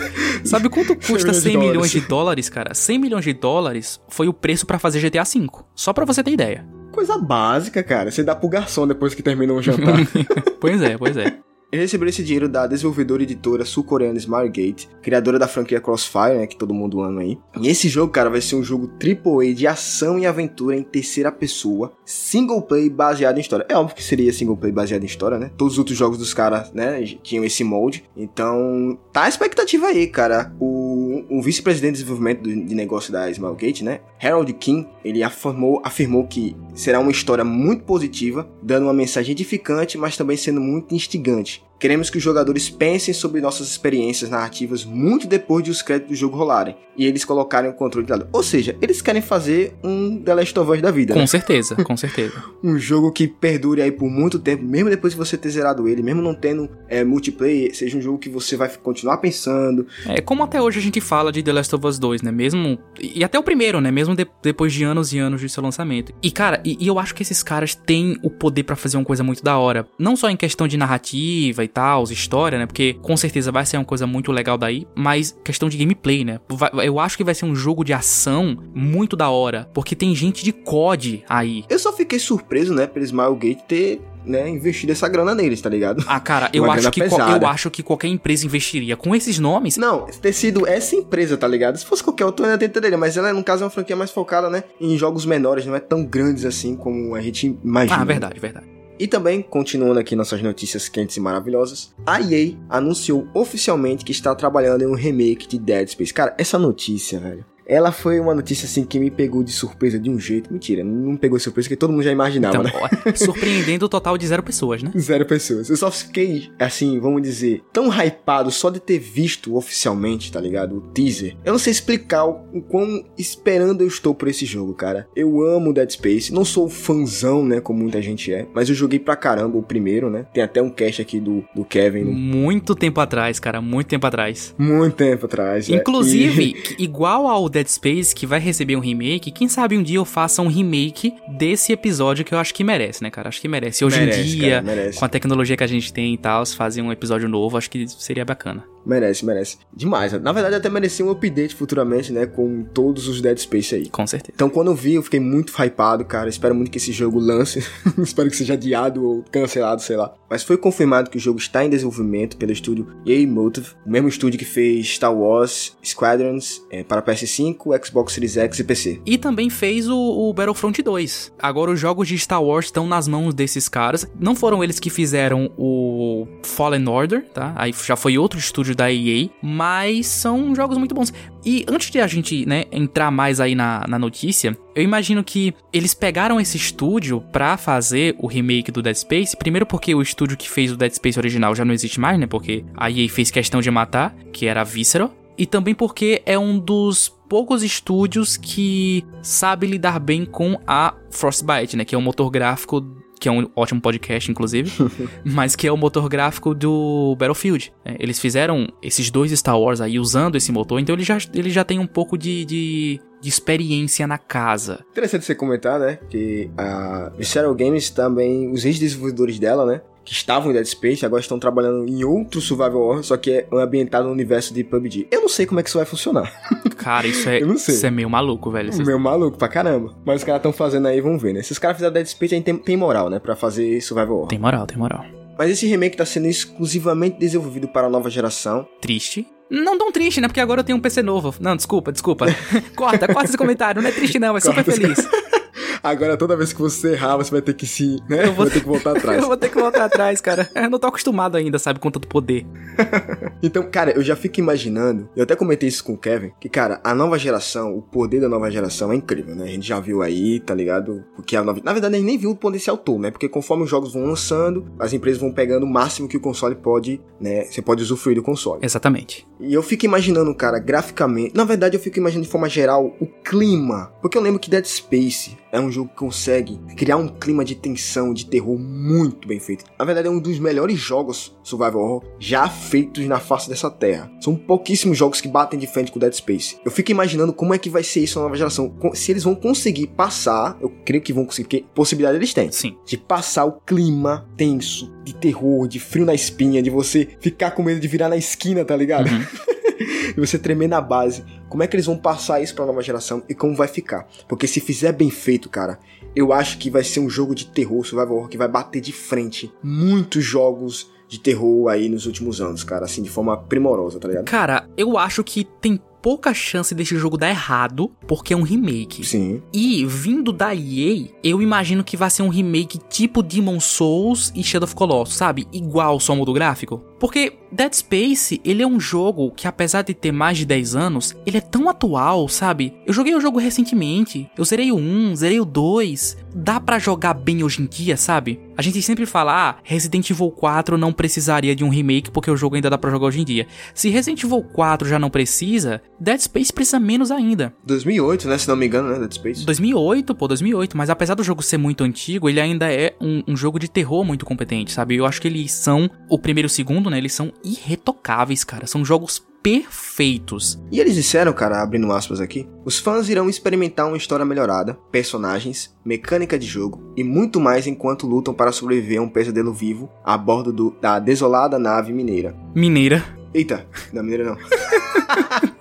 Sabe 0.45 0.69
quanto 0.71 0.97
custa 0.97 1.33
100 1.33 1.43
100 1.43 1.51
milhões 1.53 1.53
de 1.53 1.59
milhões 1.59 1.91
de 1.91 2.01
dólares, 2.01 2.49
cara? 2.49 2.75
100 2.75 2.99
milhões 2.99 3.25
de 3.25 3.33
dólares 3.35 4.01
foi 4.09 4.27
o 4.27 4.33
preço 4.33 4.65
pra 4.67 4.79
fazer 4.79 5.01
GTA 5.01 5.23
V. 5.25 5.47
Só 5.75 5.93
pra 5.93 6.05
você 6.05 6.23
ter 6.23 6.31
ideia. 6.33 6.67
Coisa 6.93 7.19
básica, 7.19 7.83
cara. 7.83 8.11
Você 8.11 8.23
dá 8.23 8.35
pro 8.35 8.49
garçom 8.49 8.87
depois 8.87 9.15
que 9.15 9.23
termina 9.23 9.53
um 9.53 9.61
jantar. 9.63 9.95
Pois 10.59 10.81
é, 10.83 10.97
pois 10.97 11.17
é. 11.17 11.39
Ele 11.77 11.83
recebeu 11.83 12.09
esse 12.09 12.25
dinheiro 12.25 12.49
da 12.49 12.67
desenvolvedora 12.67 13.21
e 13.23 13.25
editora 13.25 13.63
sul-coreana 13.63 14.17
Smilegate, 14.17 14.89
criadora 15.03 15.39
da 15.39 15.47
franquia 15.47 15.79
Crossfire, 15.79 16.39
né, 16.39 16.47
que 16.47 16.57
todo 16.57 16.73
mundo 16.73 17.03
ama 17.03 17.21
aí. 17.21 17.39
E 17.61 17.69
esse 17.69 17.87
jogo, 17.87 18.11
cara, 18.11 18.31
vai 18.31 18.41
ser 18.41 18.57
um 18.57 18.65
jogo 18.65 18.91
AAA 18.99 19.53
de 19.53 19.67
ação 19.67 20.19
e 20.19 20.25
aventura 20.25 20.75
em 20.75 20.83
terceira 20.83 21.31
pessoa, 21.31 21.93
single 22.03 22.63
play 22.63 22.89
baseado 22.89 23.37
em 23.37 23.43
história. 23.43 23.67
É 23.69 23.77
óbvio 23.77 23.95
que 23.95 24.03
seria 24.03 24.33
single 24.33 24.57
play 24.57 24.73
baseado 24.73 25.03
em 25.03 25.07
história, 25.07 25.39
né? 25.39 25.51
Todos 25.55 25.75
os 25.75 25.79
outros 25.79 25.99
jogos 25.99 26.17
dos 26.17 26.33
caras, 26.33 26.73
né, 26.73 27.05
tinham 27.23 27.45
esse 27.45 27.63
molde. 27.63 28.05
Então, 28.17 28.99
tá 29.13 29.25
a 29.25 29.29
expectativa 29.29 29.89
aí, 29.89 30.07
cara. 30.07 30.55
O, 30.59 31.25
o 31.29 31.43
vice-presidente 31.43 31.97
de 31.97 31.99
desenvolvimento 31.99 32.43
de 32.43 32.75
negócio 32.75 33.13
da 33.13 33.31
Smilegate, 33.31 33.85
né, 33.85 34.01
Harold 34.23 34.51
King, 34.55 34.89
ele 35.05 35.23
afirmou, 35.23 35.83
afirmou 35.85 36.27
que 36.27 36.57
será 36.75 37.01
uma 37.01 37.11
história 37.11 37.45
muito 37.45 37.85
positiva, 37.85 38.49
dando 38.63 38.85
uma 38.85 38.95
mensagem 38.95 39.33
edificante, 39.33 39.99
mas 39.99 40.17
também 40.17 40.39
sendo 40.39 40.61
muito 40.61 40.95
instigante. 40.95 41.66
Queremos 41.79 42.09
que 42.11 42.19
os 42.19 42.23
jogadores 42.25 42.71
pensem 42.71 43.13
sobre 43.13 43.41
nossas 43.41 43.69
experiências 43.69 44.31
narrativas 44.31 44.85
muito 44.85 45.27
depois 45.27 45.63
de 45.65 45.71
os 45.71 45.83
créditos 45.83 46.11
do 46.17 46.17
jogo 46.19 46.37
rolarem 46.37 46.77
e 46.97 47.05
eles 47.05 47.25
colocarem 47.25 47.71
o 47.71 47.75
controle 47.75 48.07
de 48.07 48.13
lado. 48.13 48.27
Ou 48.33 48.43
seja, 48.43 48.75
eles 48.81 49.03
querem 49.03 49.21
fazer 49.21 49.75
um 49.85 50.19
The 50.23 50.35
Last 50.35 50.59
of 50.59 50.71
Us 50.71 50.81
da 50.81 50.91
vida, 50.91 51.15
né? 51.15 51.21
Com 51.21 51.27
certeza, 51.27 51.77
com 51.85 51.97
certeza. 51.97 52.33
Um 52.65 52.79
jogo 52.79 53.13
que 53.13 53.29
perdure 53.29 53.83
aí 53.83 53.93
por 53.93 54.09
muito 54.09 54.39
tempo, 54.39 54.65
mesmo 54.65 54.89
depois 54.89 55.13
de 55.13 55.19
você 55.19 55.37
ter 55.37 55.51
zerado 55.51 55.87
ele, 55.87 56.03
mesmo 56.03 56.23
não 56.23 56.35
tendo 56.35 56.69
é, 56.89 57.05
multiplayer, 57.05 57.75
seja 57.77 57.99
um 57.99 58.01
jogo 58.01 58.19
que 58.19 58.31
você 58.31 58.57
vai 58.57 58.69
continuar 58.83 59.19
pensando. 59.19 59.87
É 60.07 60.23
como 60.23 60.43
até 60.43 60.61
hoje 60.63 60.79
a 60.79 60.83
gente 60.83 61.01
fala 61.01 61.31
de 61.31 61.43
The 61.43 61.53
Last 61.53 61.75
of 61.75 61.87
Us 61.87 61.99
2, 61.99 62.23
né? 62.23 62.33
Mesmo. 62.33 62.79
E 62.99 63.23
até 63.23 63.39
o 63.39 63.43
primeiro, 63.43 63.81
né? 63.83 63.91
Mesmo 63.91 64.15
de- 64.17 64.27
depois 64.43 64.73
de 64.73 64.83
anos 64.83 65.13
e 65.13 65.19
anos 65.19 65.43
de 65.43 65.49
seu 65.51 65.63
lançamento. 65.63 66.15
E, 66.23 66.31
cara, 66.31 66.63
e, 66.65 66.79
e 66.81 66.87
eu 66.87 66.99
acho 66.99 67.15
que 67.15 67.23
esses 67.23 67.43
caras 67.43 67.75
têm 67.75 68.17
o 68.23 68.31
poder 68.31 68.63
pra 68.63 68.77
fazer 68.77 68.97
uma 68.97 69.05
coisa 69.05 69.23
muito 69.23 69.43
da 69.45 69.59
hora. 69.59 69.87
Não 69.99 70.17
só 70.17 70.31
em 70.31 70.37
questão 70.37 70.67
de 70.67 70.79
narrativa 70.79 71.66
e 71.67 71.69
tal, 71.69 72.05
história, 72.05 72.59
né? 72.59 72.67
Porque 72.67 72.95
com 73.03 73.17
certeza 73.17 73.53
vai 73.53 73.67
ser 73.67 73.77
uma 73.77 73.85
coisa 73.85 74.07
muito 74.07 74.33
legal 74.33 74.57
daí, 74.57 74.87
mas 74.95 75.37
questão 75.45 75.69
de 75.69 75.77
gameplay, 75.77 76.25
né? 76.25 76.41
Vai- 76.49 76.71
eu 76.87 76.99
acho 76.99 77.17
que 77.17 77.25
vai 77.25 77.35
ser 77.35 77.45
um 77.45 77.55
jogo 77.55 77.85
de 77.85 77.93
ação 77.93 78.57
muito 78.75 79.15
da 79.17 79.29
hora. 79.29 79.69
Porque 79.75 79.95
tem 79.95 80.15
gente 80.15 80.43
de 80.45 80.53
COD 80.53 81.25
aí. 81.29 81.65
Eu 81.69 81.79
só 81.79 81.93
fiquei 81.93 82.19
surpreso, 82.19 82.75
né, 82.75 82.87
pelo 82.87 83.05
Smilegate 83.05 83.65
ter 83.69 84.01
né, 84.25 84.49
investido 84.49 84.91
essa 84.91 85.09
grana 85.09 85.37
neles, 85.37 85.61
tá 85.61 85.69
ligado? 85.71 86.05
Ah, 86.09 86.19
cara, 86.19 86.51
eu 86.53 86.69
acho, 86.69 86.91
que 86.91 87.01
eu 87.01 87.47
acho 87.47 87.71
que 87.71 87.81
qualquer 87.83 88.09
empresa 88.09 88.45
investiria. 88.45 88.97
Com 88.97 89.15
esses 89.15 89.39
nomes, 89.39 89.77
Não, 89.77 90.07
ter 90.07 90.33
sido 90.33 90.67
essa 90.67 90.97
empresa, 90.97 91.37
tá 91.37 91.47
ligado? 91.47 91.79
Se 91.79 91.87
fosse 91.87 92.03
qualquer 92.03 92.25
outra, 92.25 92.45
eu 92.47 92.51
ainda 92.53 92.65
entenderia, 92.65 92.99
mas 92.99 93.17
ela, 93.17 93.33
no 93.33 93.45
caso, 93.45 93.63
é 93.63 93.65
uma 93.67 93.71
franquia 93.71 93.95
mais 93.95 94.11
focada, 94.11 94.51
né, 94.51 94.65
em 94.81 94.99
jogos 94.99 95.25
menores, 95.25 95.65
não 95.65 95.77
é 95.77 95.81
tão 95.81 96.05
grandes 96.05 96.45
assim 96.45 96.75
como 96.75 97.15
a 97.15 97.21
gente 97.21 97.57
imagina. 97.63 98.01
Ah, 98.01 98.05
verdade, 98.05 98.41
verdade. 98.41 98.67
E 98.99 99.07
também, 99.07 99.43
continuando 99.43 100.01
aqui 100.01 100.17
nossas 100.17 100.41
notícias 100.41 100.89
quentes 100.89 101.17
e 101.17 101.21
maravilhosas, 101.21 101.95
a 102.07 102.21
EA 102.21 102.57
anunciou 102.69 103.29
oficialmente 103.35 104.05
que 104.05 104.13
está 104.13 104.35
trabalhando 104.35 104.83
em 104.83 104.87
um 104.87 104.95
remake 104.95 105.47
de 105.47 105.59
Dead 105.59 105.89
Space. 105.89 106.15
Cara, 106.15 106.35
essa 106.39 106.59
notícia, 106.59 107.19
velho, 107.19 107.45
ela 107.67 107.91
foi 107.93 108.21
uma 108.21 108.35
notícia 108.35 108.67
assim 108.67 108.85
que 108.85 108.99
me 108.99 109.11
pegou 109.11 109.43
de 109.43 109.53
surpresa 109.53 109.99
de 109.99 110.09
um 110.11 110.19
jeito. 110.19 110.53
Mentira, 110.53 110.85
não 110.85 111.17
pegou 111.17 111.37
de 111.39 111.45
surpresa 111.45 111.67
porque 111.69 111.77
todo 111.77 111.91
mundo 111.93 112.03
já 112.03 112.13
imaginava, 112.13 112.57
Então, 112.59 112.63
né? 112.63 112.73
ó, 113.07 113.13
surpreendendo 113.15 113.87
o 113.87 113.89
total 113.89 114.17
de 114.17 114.27
zero 114.27 114.43
pessoas, 114.43 114.83
né? 114.83 114.91
Zero 114.97 115.25
pessoas. 115.27 115.69
Eu 115.69 115.77
só 115.77 115.91
fiquei, 115.91 116.49
assim, 116.59 116.99
vamos 117.01 117.23
dizer, 117.23 117.63
tão 117.73 117.89
hypado 117.93 118.51
só 118.51 118.71
de 118.71 118.81
ter 118.81 118.99
visto 118.99 119.57
oficialmente, 119.57 120.31
tá 120.33 120.41
ligado? 120.41 120.77
O 120.77 120.81
teaser. 120.81 121.37
Eu 121.45 121.53
não 121.53 121.59
sei 121.59 121.71
explicar 121.73 122.25
o, 122.25 122.35
quão 122.69 123.05
esperando 123.19 123.81
eu 123.83 123.87
estou 123.89 124.15
por 124.15 124.29
esse 124.29 124.45
jogo, 124.47 124.75
cara. 124.75 125.09
Eu 125.17 125.43
amo 125.43 125.73
Dead 125.73 125.91
Space. 125.91 126.33
Não 126.33 126.45
sou 126.45 126.69
fãzão, 126.69 127.45
né? 127.45 127.61
Como 127.61 127.81
muita 127.81 128.01
gente 128.01 128.33
é. 128.33 128.47
Mas 128.55 128.69
eu 128.69 128.75
joguei 128.75 128.99
pra 128.99 129.17
caramba 129.17 129.59
o 129.59 129.63
primeiro, 129.63 130.09
né? 130.11 130.27
Tem 130.33 130.43
até 130.43 130.61
um 130.63 130.71
cast 130.71 131.03
aqui 131.03 131.19
do, 131.21 131.45
do 131.55 131.65
Kevin. 131.65 132.05
no- 132.05 132.13
Muito 132.13 132.75
tempo 132.75 133.01
atrás, 133.01 133.39
cara, 133.41 133.61
muito 133.61 133.89
tempo 133.89 134.07
atrás. 134.07 134.55
Muito 134.59 134.95
tempo 134.97 135.27
atrás. 135.27 135.69
é. 135.69 135.75
Inclusive, 135.75 136.53
que- 136.53 136.83
igual 136.83 137.27
ao 137.27 137.49
Dead 137.57 137.67
Space, 137.69 138.15
que 138.15 138.27
vai 138.27 138.39
receber 138.39 138.77
um 138.77 138.81
remake, 138.81 139.31
quem 139.31 139.49
sabe 139.49 139.79
um 139.79 139.83
dia 139.83 139.97
eu 139.97 140.05
faça 140.05 140.43
um 140.43 140.47
remake 140.47 141.15
desse 141.27 141.73
episódio 141.73 142.25
que 142.25 142.35
eu 142.35 142.39
acho 142.39 142.53
que 142.53 142.63
merece, 142.63 143.03
né, 143.03 143.11
cara? 143.11 143.29
Acho 143.29 143.41
que 143.41 143.49
merece. 143.49 143.85
Hoje 143.85 143.99
Merece, 143.99 144.21
em 144.21 144.25
dia, 144.25 144.63
cara, 144.63 144.91
com 144.95 145.05
a 145.05 145.09
tecnologia 145.09 145.57
que 145.57 145.65
a 145.65 145.67
gente 145.67 145.93
tem 145.93 146.13
e 146.13 146.19
tal, 146.19 146.45
se 146.45 146.55
fazer 146.55 146.83
um 146.83 146.93
episódio 146.93 147.29
novo, 147.29 147.57
acho 147.57 147.71
que 147.71 147.89
seria 147.89 148.25
bacana. 148.25 148.76
Merece, 148.87 149.27
merece. 149.27 149.59
Demais. 149.75 150.13
Na 150.13 150.33
verdade, 150.33 150.55
até 150.55 150.69
merecia 150.71 151.05
um 151.05 151.11
update 151.11 151.55
futuramente, 151.55 152.13
né? 152.13 152.25
Com 152.25 152.63
todos 152.63 153.09
os 153.09 153.21
Dead 153.21 153.37
Space 153.39 153.75
aí. 153.75 153.89
Com 153.89 154.07
certeza. 154.07 154.33
Então, 154.35 154.49
quando 154.49 154.71
eu 154.71 154.75
vi, 154.77 154.95
eu 154.95 155.03
fiquei 155.03 155.19
muito 155.19 155.53
hypado, 155.61 156.05
cara. 156.05 156.29
Espero 156.29 156.55
muito 156.55 156.71
que 156.71 156.79
esse 156.79 156.93
jogo 156.93 157.19
lance. 157.19 157.67
Espero 157.99 158.31
que 158.31 158.37
seja 158.37 158.55
adiado 158.55 159.05
ou 159.05 159.25
cancelado, 159.31 159.83
sei 159.83 159.97
lá. 159.97 160.15
Mas 160.31 160.43
foi 160.43 160.57
confirmado 160.57 161.11
que 161.11 161.17
o 161.17 161.21
jogo 161.21 161.39
está 161.39 161.65
em 161.65 161.71
desenvolvimento 161.71 162.37
pelo 162.37 162.53
estúdio 162.53 162.87
EA 163.05 163.27
Motive, 163.27 163.71
o 163.85 163.91
mesmo 163.91 164.09
estúdio 164.09 164.39
que 164.39 164.45
fez 164.45 164.95
Star 164.95 165.15
Wars 165.15 165.77
Squadrons 165.85 166.63
é, 166.71 166.83
para 166.83 167.03
PS5, 167.03 167.85
Xbox 167.85 168.13
Series 168.13 168.37
X 168.37 168.59
e 168.59 168.65
PC. 168.65 169.01
E 169.05 169.19
também 169.19 169.51
fez 169.51 169.89
o, 169.89 169.97
o 169.97 170.33
Battlefront 170.33 170.83
2. 170.83 171.33
Agora 171.39 171.71
os 171.71 171.81
jogos 171.81 172.09
de 172.09 172.19
Star 172.19 172.43
Wars 172.43 172.67
estão 172.67 172.87
nas 172.87 173.09
mãos 173.09 173.35
desses 173.35 173.69
caras. 173.69 174.07
Não 174.19 174.35
foram 174.35 174.63
eles 174.63 174.79
que 174.79 174.91
fizeram 174.91 175.51
o 175.57 176.27
Fallen 176.43 176.89
Order, 176.89 177.25
tá? 177.29 177.53
Aí 177.57 177.73
já 177.85 177.97
foi 177.97 178.19
outro 178.19 178.39
estúdio 178.39 178.76
da 178.77 178.93
EA, 178.93 179.29
mas 179.43 180.07
são 180.07 180.55
jogos 180.55 180.79
muito 180.79 180.95
bons. 180.95 181.13
E 181.45 181.65
antes 181.69 181.91
de 181.91 182.01
a 182.01 182.07
gente, 182.07 182.47
né, 182.47 182.65
entrar 182.71 183.11
mais 183.11 183.41
aí 183.41 183.55
na, 183.55 183.85
na 183.89 183.99
notícia, 183.99 184.57
eu 184.75 184.83
imagino 184.83 185.25
que 185.25 185.55
eles 185.73 185.95
pegaram 185.95 186.41
esse 186.41 186.57
estúdio 186.57 187.21
pra 187.33 187.57
fazer 187.57 188.15
o 188.19 188.27
remake 188.27 188.71
do 188.71 188.83
Dead 188.83 188.95
Space. 188.95 189.37
Primeiro 189.37 189.65
porque 189.65 189.95
o 189.95 190.03
estúdio 190.03 190.37
que 190.37 190.51
fez 190.51 190.71
o 190.71 190.77
Dead 190.77 190.93
Space 190.93 191.19
original 191.19 191.55
já 191.55 191.65
não 191.65 191.73
existe 191.73 191.99
mais, 191.99 192.19
né? 192.19 192.27
Porque 192.27 192.65
a 192.77 192.91
EA 192.91 193.09
fez 193.09 193.31
questão 193.31 193.61
de 193.61 193.71
matar, 193.71 194.15
que 194.33 194.47
era 194.47 194.61
a 194.61 194.65
Visceral. 194.65 195.13
E 195.39 195.47
também 195.47 195.75
porque 195.75 196.23
é 196.25 196.39
um 196.39 196.59
dos 196.59 197.09
poucos 197.29 197.63
estúdios 197.63 198.37
que 198.37 199.05
sabe 199.23 199.67
lidar 199.67 199.99
bem 199.99 200.25
com 200.25 200.59
a 200.67 200.95
Frostbite, 201.11 201.77
né? 201.77 201.85
Que 201.85 201.95
é 201.95 201.99
um 201.99 202.03
motor 202.03 202.31
gráfico, 202.31 202.81
que 203.19 203.29
é 203.29 203.33
um 203.33 203.49
ótimo 203.57 203.81
podcast, 203.81 204.31
inclusive, 204.31 204.71
mas 205.25 205.57
que 205.57 205.67
é 205.67 205.73
o 205.73 205.77
motor 205.77 206.09
gráfico 206.09 206.55
do 206.55 207.17
Battlefield. 207.19 207.73
né? 207.85 207.97
Eles 207.99 208.19
fizeram 208.19 208.69
esses 208.83 209.11
dois 209.11 209.31
Star 209.33 209.59
Wars 209.59 209.81
aí 209.81 209.99
usando 209.99 210.37
esse 210.37 210.53
motor, 210.53 210.79
então 210.79 210.95
ele 210.95 211.05
já, 211.05 211.19
ele 211.35 211.51
já 211.51 211.65
tem 211.65 211.79
um 211.79 211.87
pouco 211.87 212.17
de, 212.17 212.45
de, 212.45 213.01
de 213.21 213.29
experiência 213.29 214.07
na 214.07 214.19
casa. 214.19 214.85
Interessante 214.91 215.25
você 215.25 215.35
comentar, 215.35 215.79
né? 215.79 215.99
Que 216.09 216.51
a 216.57 217.11
Visceral 217.17 217.55
Games 217.55 217.91
também, 217.91 218.51
os 218.53 218.65
ex-desenvolvedores 218.65 219.39
dela, 219.39 219.65
né? 219.67 219.81
Que 220.07 220.13
estavam 220.13 220.51
em 220.51 220.55
Dead 220.55 220.65
Space, 220.65 221.05
agora 221.05 221.21
estão 221.21 221.37
trabalhando 221.39 221.85
em 221.89 222.05
outro 222.05 222.41
Survival 222.41 222.81
Horror, 222.81 223.03
só 223.03 223.17
que 223.17 223.31
é 223.33 223.47
ambientado 223.53 224.07
no 224.07 224.13
universo 224.13 224.55
de 224.55 224.63
PUBG. 224.63 225.09
Eu 225.11 225.21
não 225.21 225.29
sei 225.29 225.45
como 225.47 225.59
é 225.59 225.63
que 225.65 225.69
isso 225.69 225.77
vai 225.79 225.85
funcionar. 225.85 226.33
Cara, 226.79 227.09
isso 227.09 227.29
é, 227.29 227.41
isso 227.41 227.85
é 227.85 227.91
meio 227.91 228.09
maluco, 228.09 228.49
velho. 228.51 228.71
Isso- 228.71 228.85
Meu 228.87 228.99
maluco 229.01 229.37
pra 229.37 229.49
caramba. 229.49 229.93
Mas 230.05 230.19
os 230.21 230.25
caras 230.25 230.39
estão 230.39 230.53
fazendo 230.53 230.87
aí, 230.87 231.01
vamos 231.01 231.21
ver, 231.21 231.33
né? 231.35 231.43
Se 231.43 231.51
os 231.51 231.59
caras 231.59 231.77
fizeram 231.79 231.93
Dead 231.93 232.07
Space, 232.07 232.33
a 232.35 232.37
gente 232.39 232.45
tem, 232.45 232.57
tem 232.57 232.77
moral, 232.77 233.11
né? 233.11 233.19
Pra 233.19 233.35
fazer 233.35 233.81
Survival 233.81 234.17
Horror. 234.19 234.29
Tem 234.29 234.39
moral, 234.39 234.65
tem 234.65 234.79
moral. 234.79 235.05
Mas 235.37 235.51
esse 235.51 235.67
remake 235.67 235.97
tá 235.97 236.07
sendo 236.07 236.29
exclusivamente 236.29 237.19
desenvolvido 237.19 237.67
para 237.67 237.89
a 237.89 237.91
nova 237.91 238.09
geração. 238.09 238.67
Triste. 238.81 239.27
Não 239.51 239.77
tão 239.77 239.91
triste, 239.93 240.21
né? 240.21 240.29
Porque 240.29 240.41
agora 240.41 240.61
eu 240.61 240.65
tenho 240.65 240.79
um 240.79 240.81
PC 240.81 241.03
novo. 241.03 241.35
Não, 241.41 241.57
desculpa, 241.57 241.91
desculpa. 241.93 242.27
corta, 242.77 243.07
corta 243.09 243.25
esse 243.25 243.37
comentário. 243.37 243.83
Não 243.83 243.89
é 243.89 243.93
triste, 243.93 244.19
não. 244.21 244.37
É 244.37 244.41
super 244.41 244.65
Corta 244.65 244.71
esse- 244.71 244.81
feliz. 244.81 244.99
Agora, 245.89 246.17
toda 246.17 246.37
vez 246.37 246.53
que 246.53 246.61
você 246.61 246.93
errar, 246.93 247.17
você 247.17 247.31
vai 247.31 247.41
ter 247.43 247.55
que 247.55 247.67
se. 247.67 247.99
Né? 248.09 248.27
Eu 248.27 248.33
vou- 248.33 248.45
Vai 248.47 248.55
ter 248.55 248.61
que 248.61 248.67
voltar 248.67 248.91
atrás. 248.97 249.21
eu 249.23 249.27
vou 249.29 249.37
ter 249.37 249.49
que 249.49 249.59
voltar 249.59 249.85
atrás, 249.85 250.21
cara. 250.21 250.49
Eu 250.55 250.69
não 250.71 250.79
tô 250.79 250.87
acostumado 250.87 251.37
ainda, 251.37 251.59
sabe? 251.59 251.79
Com 251.81 251.91
tanto 251.91 252.09
poder. 252.09 252.47
Então, 253.43 253.63
cara, 253.71 253.93
eu 253.93 254.03
já 254.03 254.17
fico 254.17 254.41
imaginando, 254.41 255.09
eu 255.15 255.23
até 255.23 255.37
comentei 255.37 255.69
isso 255.69 255.85
com 255.85 255.93
o 255.93 255.99
Kevin, 255.99 256.33
que, 256.41 256.49
cara, 256.49 256.81
a 256.83 256.95
nova 256.95 257.19
geração, 257.19 257.77
o 257.77 257.83
poder 257.83 258.19
da 258.21 258.29
nova 258.29 258.51
geração 258.51 258.91
é 258.91 258.97
incrível, 258.97 259.37
né? 259.37 259.45
A 259.45 259.49
gente 259.49 259.67
já 259.69 259.79
viu 259.79 260.03
aí, 260.03 260.41
tá 260.41 260.55
ligado? 260.55 261.05
Porque 261.15 261.37
a 261.37 261.45
nova... 261.45 261.61
Na 261.63 261.73
verdade, 261.73 261.95
a 261.95 261.99
gente 261.99 262.07
nem 262.07 262.19
viu 262.19 262.31
o 262.31 262.37
potencial 262.37 262.77
todo, 262.79 262.99
né? 263.01 263.11
Porque 263.11 263.29
conforme 263.29 263.63
os 263.65 263.71
jogos 263.71 263.93
vão 263.93 264.05
lançando, 264.07 264.67
as 264.79 264.93
empresas 264.93 265.21
vão 265.21 265.31
pegando 265.31 265.65
o 265.65 265.69
máximo 265.69 266.09
que 266.09 266.17
o 266.17 266.21
console 266.21 266.55
pode, 266.57 267.01
né? 267.21 267.45
Você 267.45 267.61
pode 267.63 267.83
usufruir 267.83 268.17
do 268.17 268.23
console. 268.23 268.61
Exatamente. 268.65 269.27
E 269.39 269.53
eu 269.53 269.63
fico 269.63 269.85
imaginando, 269.85 270.35
cara, 270.35 270.59
graficamente. 270.59 271.37
Na 271.37 271.45
verdade, 271.45 271.77
eu 271.77 271.81
fico 271.81 271.99
imaginando 271.99 272.25
de 272.27 272.33
forma 272.33 272.49
geral 272.49 272.97
o 273.01 273.07
clima. 273.07 273.93
Porque 274.01 274.17
eu 274.17 274.23
lembro 274.23 274.41
que 274.41 274.51
Dead 274.51 274.65
Space 274.65 275.37
é 275.57 275.61
um 275.61 275.73
jogo 275.73 275.89
que 275.89 275.97
consegue 275.97 276.59
criar 276.77 276.99
um 276.99 277.09
clima 277.09 277.45
de 277.45 277.55
tensão, 277.55 278.13
de 278.13 278.27
terror 278.27 278.59
muito 278.59 279.27
bem 279.27 279.41
feito. 279.41 279.65
Na 279.79 279.85
verdade, 279.85 280.07
é 280.07 280.11
um 280.11 280.19
dos 280.19 280.39
melhores 280.39 280.79
jogos 280.79 281.35
survival 281.43 281.83
horror 281.83 282.05
já 282.19 282.47
feitos 282.49 283.07
na 283.07 283.19
face 283.19 283.49
dessa 283.49 283.71
terra. 283.71 284.11
São 284.21 284.37
pouquíssimos 284.37 284.99
jogos 284.99 285.21
que 285.21 285.29
batem 285.29 285.59
de 285.59 285.67
frente 285.67 285.91
com 285.91 285.99
Dead 285.99 286.13
Space. 286.13 286.59
Eu 286.65 286.71
fico 286.71 286.91
imaginando 286.91 287.33
como 287.33 287.55
é 287.55 287.59
que 287.59 287.71
vai 287.71 287.83
ser 287.83 288.01
isso 288.01 288.19
na 288.19 288.25
nova 288.25 288.37
geração. 288.37 288.75
Se 288.93 289.13
eles 289.13 289.25
vão 289.25 289.35
conseguir 289.35 289.87
passar, 289.89 290.59
eu 290.61 290.71
creio 290.85 291.03
que 291.03 291.13
vão 291.13 291.25
conseguir, 291.25 291.45
porque 291.45 291.65
possibilidade 291.75 292.19
eles 292.19 292.35
têm 292.35 292.53
Sim. 292.53 292.77
de 292.85 292.99
passar 292.99 293.47
o 293.47 293.53
clima 293.53 294.29
tenso, 294.37 294.93
de 295.03 295.15
terror, 295.15 295.67
de 295.67 295.81
frio 295.81 296.05
na 296.05 296.15
espinha, 296.15 296.63
de 296.63 296.69
você 296.69 297.09
ficar 297.21 297.53
com 297.53 297.63
medo 297.63 297.81
de 297.81 297.89
virar 297.89 298.11
na 298.11 298.17
esquina, 298.17 298.63
tá 298.63 298.77
ligado? 298.77 299.09
Uhum. 299.09 299.25
e 300.17 300.21
você 300.21 300.39
tremer 300.39 300.69
na 300.69 300.81
base. 300.81 301.25
Como 301.49 301.63
é 301.63 301.67
que 301.67 301.77
eles 301.77 301.87
vão 301.87 301.97
passar 301.97 302.41
isso 302.41 302.55
pra 302.55 302.67
nova 302.67 302.83
geração 302.83 303.23
e 303.29 303.35
como 303.35 303.55
vai 303.55 303.69
ficar? 303.69 304.07
Porque 304.29 304.47
se 304.47 304.61
fizer 304.61 304.93
bem 304.93 305.11
feito, 305.11 305.49
cara, 305.49 305.79
eu 306.15 306.33
acho 306.33 306.59
que 306.59 306.71
vai 306.71 306.83
ser 306.83 307.01
um 307.01 307.11
jogo 307.11 307.35
de 307.35 307.47
terror, 307.47 307.85
survival 307.85 308.17
horror, 308.17 308.29
que 308.29 308.39
vai 308.39 308.49
bater 308.49 308.81
de 308.81 308.93
frente 308.93 309.53
muitos 309.63 310.25
jogos 310.25 310.91
de 311.09 311.21
terror 311.21 311.69
aí 311.69 311.89
nos 311.89 312.07
últimos 312.07 312.41
anos, 312.41 312.65
cara, 312.65 312.85
assim, 312.85 313.03
de 313.03 313.11
forma 313.11 313.37
primorosa, 313.37 314.01
tá 314.01 314.09
ligado? 314.09 314.25
Cara, 314.25 314.69
eu 314.77 314.99
acho 314.99 315.23
que 315.23 315.45
tem 315.61 315.81
pouca 316.07 316.33
chance 316.33 316.73
desse 316.73 316.97
jogo 316.97 317.17
dar 317.17 317.31
errado, 317.31 317.91
porque 318.07 318.33
é 318.33 318.37
um 318.37 318.45
remake. 318.45 319.05
Sim. 319.05 319.43
E 319.53 319.85
vindo 319.85 320.33
da 320.33 320.55
EA, 320.55 321.09
eu 321.21 321.43
imagino 321.43 321.83
que 321.83 321.97
vai 321.97 322.09
ser 322.09 322.23
um 322.23 322.29
remake 322.29 322.79
tipo 322.89 323.25
Demon 323.25 323.59
Souls 323.59 324.33
e 324.33 324.41
Shadow 324.41 324.67
of 324.67 324.77
Colossus, 324.77 325.17
sabe? 325.17 325.49
Igual 325.53 325.99
só 325.99 326.15
muda 326.15 326.31
o 326.31 326.35
gráfico. 326.35 326.81
Porque 327.01 327.33
Dead 327.51 327.73
Space, 327.73 328.41
ele 328.45 328.63
é 328.63 328.67
um 328.67 328.81
jogo 328.81 329.31
que 329.31 329.47
apesar 329.47 329.83
de 329.83 329.95
ter 329.95 330.13
mais 330.13 330.39
de 330.39 330.47
10 330.47 330.77
anos, 330.77 331.17
ele 331.27 331.39
é 331.39 331.41
tão 331.41 331.69
atual, 331.69 332.29
sabe? 332.29 332.75
Eu 332.87 332.93
joguei 332.93 333.15
o 333.15 333.21
jogo 333.21 333.39
recentemente, 333.39 334.31
eu 334.37 334.45
zerei 334.45 334.73
o 334.73 334.77
1, 334.77 335.17
zerei 335.17 335.41
o 335.41 335.45
2. 335.45 336.19
Dá 336.35 336.61
pra 336.61 336.79
jogar 336.79 337.15
bem 337.15 337.43
hoje 337.43 337.63
em 337.63 337.67
dia, 337.67 337.97
sabe? 337.97 338.41
A 338.57 338.63
gente 338.63 338.81
sempre 338.83 339.07
fala, 339.07 339.51
ah, 339.51 339.57
Resident 339.63 340.09
Evil 340.11 340.31
4 340.31 340.77
não 340.77 340.93
precisaria 340.93 341.55
de 341.55 341.65
um 341.65 341.69
remake 341.69 342.11
porque 342.11 342.31
o 342.31 342.37
jogo 342.37 342.57
ainda 342.57 342.71
dá 342.71 342.79
pra 342.79 342.91
jogar 342.91 343.07
hoje 343.07 343.21
em 343.21 343.25
dia. 343.25 343.47
Se 343.75 343.89
Resident 343.89 344.23
Evil 344.23 344.43
4 344.43 344.89
já 344.89 344.99
não 344.99 345.11
precisa, 345.11 345.83
Dead 345.99 346.19
Space 346.21 346.53
precisa 346.53 346.79
menos 346.79 347.11
ainda. 347.11 347.55
2008, 347.65 348.29
né, 348.29 348.39
se 348.39 348.49
não 348.49 348.57
me 348.57 348.67
engano, 348.67 348.89
né, 348.91 348.99
Dead 348.99 349.13
Space. 349.13 349.45
2008, 349.47 350.15
pô, 350.15 350.29
2008, 350.29 350.77
mas 350.77 350.91
apesar 350.91 351.15
do 351.15 351.23
jogo 351.25 351.43
ser 351.43 351.57
muito 351.59 351.83
antigo, 351.85 352.29
ele 352.29 352.41
ainda 352.41 352.71
é 352.73 352.95
um, 353.01 353.23
um 353.29 353.37
jogo 353.37 353.59
de 353.59 353.69
terror 353.71 354.05
muito 354.05 354.25
competente, 354.27 354.73
sabe? 354.73 354.97
Eu 354.97 355.07
acho 355.07 355.21
que 355.21 355.29
eles 355.29 355.53
são, 355.53 355.91
o 356.11 356.19
primeiro 356.19 356.47
e 356.47 356.51
o 356.51 356.51
segundo, 356.51 356.91
né, 356.91 356.99
eles 356.99 357.13
são 357.13 357.33
irretocáveis, 357.45 358.45
cara, 358.45 358.67
são 358.67 358.85
jogos 358.85 359.25
perfeitos. 359.43 360.61
E 360.73 360.81
eles 360.81 360.95
disseram, 360.97 361.33
cara, 361.33 361.63
abrindo 361.63 361.91
aspas 361.93 362.21
aqui, 362.21 362.49
os 362.65 362.79
fãs 362.79 363.09
irão 363.09 363.29
experimentar 363.29 363.87
uma 363.87 363.97
história 363.97 364.25
melhorada, 364.25 364.75
personagens, 364.91 365.73
mecânica 365.85 366.37
de 366.39 366.47
jogo 366.47 366.93
e 366.97 367.05
muito 367.05 367.39
mais 367.41 367.67
enquanto 367.67 368.07
lutam 368.09 368.35
para 368.35 368.51
sobreviver 368.51 368.99
a 368.99 369.03
um 369.03 369.09
pesadelo 369.09 369.53
vivo 369.55 369.89
a 370.05 370.19
bordo 370.19 370.53
do- 370.53 370.77
da 370.81 370.99
desolada 370.99 371.59
nave 371.61 371.93
mineira. 371.93 372.35
Mineira. 372.55 373.05
Eita, 373.33 373.67
da 373.95 374.03
mineira 374.03 374.25
não. 374.25 374.37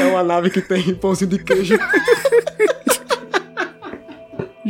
é 0.00 0.04
uma 0.04 0.22
nave 0.22 0.50
que 0.50 0.60
tem 0.60 0.94
pãozinho 0.94 1.30
de 1.30 1.38
queijo. 1.38 1.78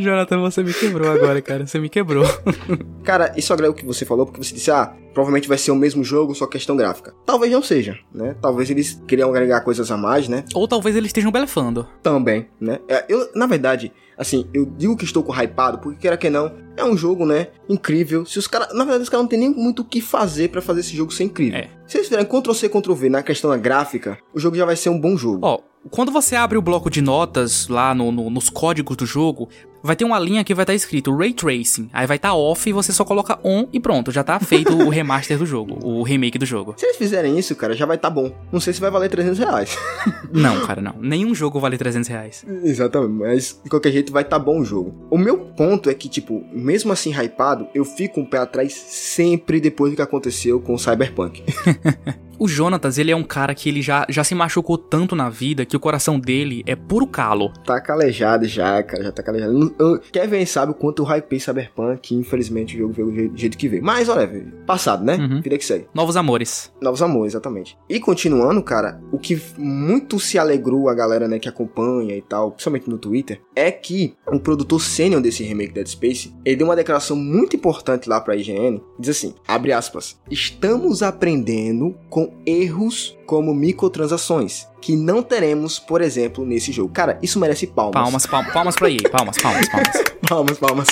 Jonathan, 0.02 0.40
você 0.40 0.62
me 0.62 0.72
quebrou 0.72 1.10
agora, 1.10 1.40
cara. 1.42 1.66
Você 1.66 1.78
me 1.78 1.88
quebrou. 1.88 2.24
cara, 3.04 3.32
isso 3.36 3.52
agrega 3.52 3.72
o 3.72 3.74
que 3.74 3.84
você 3.84 4.04
falou, 4.04 4.26
porque 4.26 4.42
você 4.42 4.54
disse, 4.54 4.70
ah, 4.70 4.94
provavelmente 5.12 5.48
vai 5.48 5.58
ser 5.58 5.70
o 5.70 5.76
mesmo 5.76 6.04
jogo, 6.04 6.34
só 6.34 6.46
questão 6.46 6.76
gráfica. 6.76 7.14
Talvez 7.24 7.52
não 7.52 7.62
seja, 7.62 7.98
né? 8.12 8.36
Talvez 8.40 8.70
eles 8.70 9.02
queriam 9.06 9.30
agregar 9.30 9.62
coisas 9.62 9.90
a 9.90 9.96
mais, 9.96 10.28
né? 10.28 10.44
Ou 10.54 10.68
talvez 10.68 10.94
eles 10.96 11.08
estejam 11.08 11.32
belefando. 11.32 11.86
Também, 12.02 12.48
né? 12.60 12.78
É, 12.88 13.04
eu, 13.08 13.30
na 13.34 13.46
verdade, 13.46 13.92
assim, 14.16 14.48
eu 14.52 14.64
digo 14.64 14.96
que 14.96 15.04
estou 15.04 15.22
com 15.22 15.32
hypado, 15.32 15.78
porque 15.78 16.00
queira 16.00 16.16
que 16.16 16.28
não, 16.28 16.52
é 16.76 16.84
um 16.84 16.96
jogo, 16.96 17.24
né, 17.24 17.48
incrível. 17.68 18.24
Se 18.24 18.38
os 18.38 18.46
caras, 18.46 18.72
na 18.72 18.84
verdade, 18.84 19.02
os 19.02 19.08
caras 19.08 19.24
não 19.24 19.28
tem 19.28 19.38
nem 19.38 19.50
muito 19.50 19.82
o 19.82 19.84
que 19.84 20.00
fazer 20.00 20.48
para 20.48 20.62
fazer 20.62 20.80
esse 20.80 20.94
jogo 20.96 21.12
ser 21.12 21.24
incrível. 21.24 21.58
É. 21.58 21.68
Se 21.86 21.96
eles 21.96 22.08
fizerem 22.08 22.26
Ctrl 22.26 22.52
C, 22.52 22.68
Ctrl 22.68 22.94
V 22.94 23.08
na 23.08 23.22
questão 23.22 23.50
da 23.50 23.56
gráfica, 23.56 24.18
o 24.34 24.38
jogo 24.38 24.56
já 24.56 24.64
vai 24.64 24.76
ser 24.76 24.90
um 24.90 25.00
bom 25.00 25.16
jogo. 25.16 25.40
Ó, 25.42 25.60
quando 25.90 26.12
você 26.12 26.36
abre 26.36 26.58
o 26.58 26.62
bloco 26.62 26.90
de 26.90 27.00
notas 27.00 27.68
lá 27.68 27.94
no, 27.94 28.10
no, 28.10 28.30
nos 28.30 28.48
códigos 28.48 28.96
do 28.96 29.06
jogo, 29.06 29.48
vai 29.82 29.96
ter 29.96 30.04
uma 30.04 30.18
linha 30.18 30.44
que 30.44 30.54
vai 30.54 30.62
estar 30.64 30.72
tá 30.72 30.76
escrito 30.76 31.14
Ray 31.14 31.32
Tracing. 31.32 31.88
Aí 31.92 32.06
vai 32.06 32.16
estar 32.16 32.30
tá 32.30 32.34
off 32.34 32.68
e 32.68 32.72
você 32.72 32.92
só 32.92 33.04
coloca 33.04 33.38
on 33.44 33.66
e 33.72 33.80
pronto, 33.80 34.10
já 34.10 34.22
tá 34.22 34.38
feito 34.40 34.74
o 34.74 34.88
remaster 34.88 35.38
do 35.38 35.46
jogo, 35.46 35.78
o 35.82 36.02
remake 36.02 36.38
do 36.38 36.46
jogo. 36.46 36.74
Se 36.76 36.86
eles 36.86 36.96
fizerem 36.96 37.38
isso, 37.38 37.54
cara, 37.56 37.74
já 37.74 37.86
vai 37.86 37.96
estar 37.96 38.08
tá 38.08 38.14
bom. 38.14 38.32
Não 38.52 38.60
sei 38.60 38.72
se 38.72 38.80
vai 38.80 38.90
valer 38.90 39.08
300 39.08 39.38
reais. 39.38 39.78
não, 40.32 40.60
cara, 40.66 40.80
não. 40.80 40.94
Nenhum 41.00 41.34
jogo 41.34 41.60
vale 41.60 41.78
300 41.78 42.08
reais. 42.08 42.44
Exatamente, 42.62 43.12
mas 43.12 43.60
de 43.62 43.70
qualquer 43.70 43.92
jeito 43.92 44.12
vai 44.12 44.22
estar 44.22 44.38
tá 44.38 44.44
bom 44.44 44.60
o 44.60 44.64
jogo. 44.64 44.94
O 45.10 45.18
meu 45.18 45.38
ponto 45.38 45.88
é 45.88 45.94
que, 45.94 46.08
tipo, 46.08 46.44
mesmo 46.52 46.92
assim 46.92 47.12
hypado, 47.12 47.68
eu 47.74 47.84
fico 47.84 48.20
um 48.20 48.24
pé 48.24 48.38
atrás 48.38 48.74
sempre 48.74 49.60
depois 49.60 49.92
do 49.92 49.96
que 49.96 50.02
aconteceu 50.02 50.60
com 50.60 50.74
o 50.74 50.78
Cyberpunk. 50.78 51.42
O 52.38 52.46
Jonatas, 52.46 52.98
ele 52.98 53.10
é 53.10 53.16
um 53.16 53.24
cara 53.24 53.52
que 53.52 53.68
ele 53.68 53.82
já, 53.82 54.06
já 54.08 54.22
se 54.22 54.32
machucou 54.32 54.78
tanto 54.78 55.16
na 55.16 55.28
vida 55.28 55.66
que 55.66 55.76
o 55.76 55.80
coração 55.80 56.20
dele 56.20 56.62
é 56.66 56.76
puro 56.76 57.04
calo. 57.04 57.52
Tá 57.64 57.80
calejado 57.80 58.46
já, 58.46 58.80
cara, 58.80 59.02
já 59.02 59.10
tá 59.10 59.24
calejado. 59.24 59.74
Kevin 60.12 60.46
sabe 60.46 60.70
o 60.70 60.74
quanto 60.74 61.02
eu 61.02 61.16
hypei 61.16 61.40
Cyberpunk, 61.40 62.00
que 62.00 62.14
infelizmente 62.14 62.76
o 62.76 62.78
jogo 62.78 63.10
veio 63.12 63.30
do 63.30 63.36
jeito 63.36 63.58
que 63.58 63.66
veio. 63.66 63.82
Mas, 63.82 64.08
olha, 64.08 64.28
passado, 64.64 65.04
né? 65.04 65.16
Uhum. 65.16 65.40
Vida 65.40 65.58
que 65.58 65.64
segue. 65.64 65.88
Novos 65.92 66.16
amores. 66.16 66.72
Novos 66.80 67.02
amores, 67.02 67.32
exatamente. 67.32 67.76
E 67.88 67.98
continuando, 67.98 68.62
cara, 68.62 69.00
o 69.10 69.18
que 69.18 69.40
muito 69.56 70.20
se 70.20 70.38
alegrou 70.38 70.88
a 70.88 70.94
galera, 70.94 71.26
né, 71.26 71.40
que 71.40 71.48
acompanha 71.48 72.16
e 72.16 72.22
tal, 72.22 72.52
principalmente 72.52 72.88
no 72.88 72.98
Twitter, 72.98 73.40
é 73.56 73.72
que 73.72 74.14
o 74.28 74.38
produtor 74.38 74.80
sênior 74.80 75.20
desse 75.20 75.42
remake 75.42 75.72
Dead 75.72 75.88
Space, 75.88 76.32
ele 76.44 76.54
deu 76.54 76.68
uma 76.68 76.76
declaração 76.76 77.16
muito 77.16 77.56
importante 77.56 78.08
lá 78.08 78.20
pra 78.20 78.36
IGN, 78.36 78.80
diz 78.96 79.16
assim, 79.16 79.34
abre 79.46 79.72
aspas, 79.72 80.20
estamos 80.30 81.02
aprendendo 81.02 81.96
com 82.08 82.27
erros 82.46 83.16
como 83.26 83.54
microtransações, 83.54 84.66
que 84.80 84.96
não 84.96 85.22
teremos, 85.22 85.78
por 85.78 86.00
exemplo, 86.00 86.44
nesse 86.44 86.72
jogo. 86.72 86.92
Cara, 86.92 87.18
isso 87.22 87.38
merece 87.38 87.66
palmas. 87.66 87.94
Palmas, 87.94 88.26
palmas, 88.26 88.52
palmas 88.52 88.76
pra 88.76 88.90
EA. 88.90 88.98
Palmas, 89.10 89.36
palmas, 89.38 89.68
palmas. 89.68 90.04
palmas, 90.28 90.58
palmas. 90.58 90.88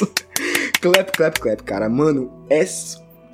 clap, 0.81 1.13
clap, 1.13 1.41
clap, 1.41 1.63
cara. 1.63 1.89
Mano, 1.89 2.31
é 2.49 2.65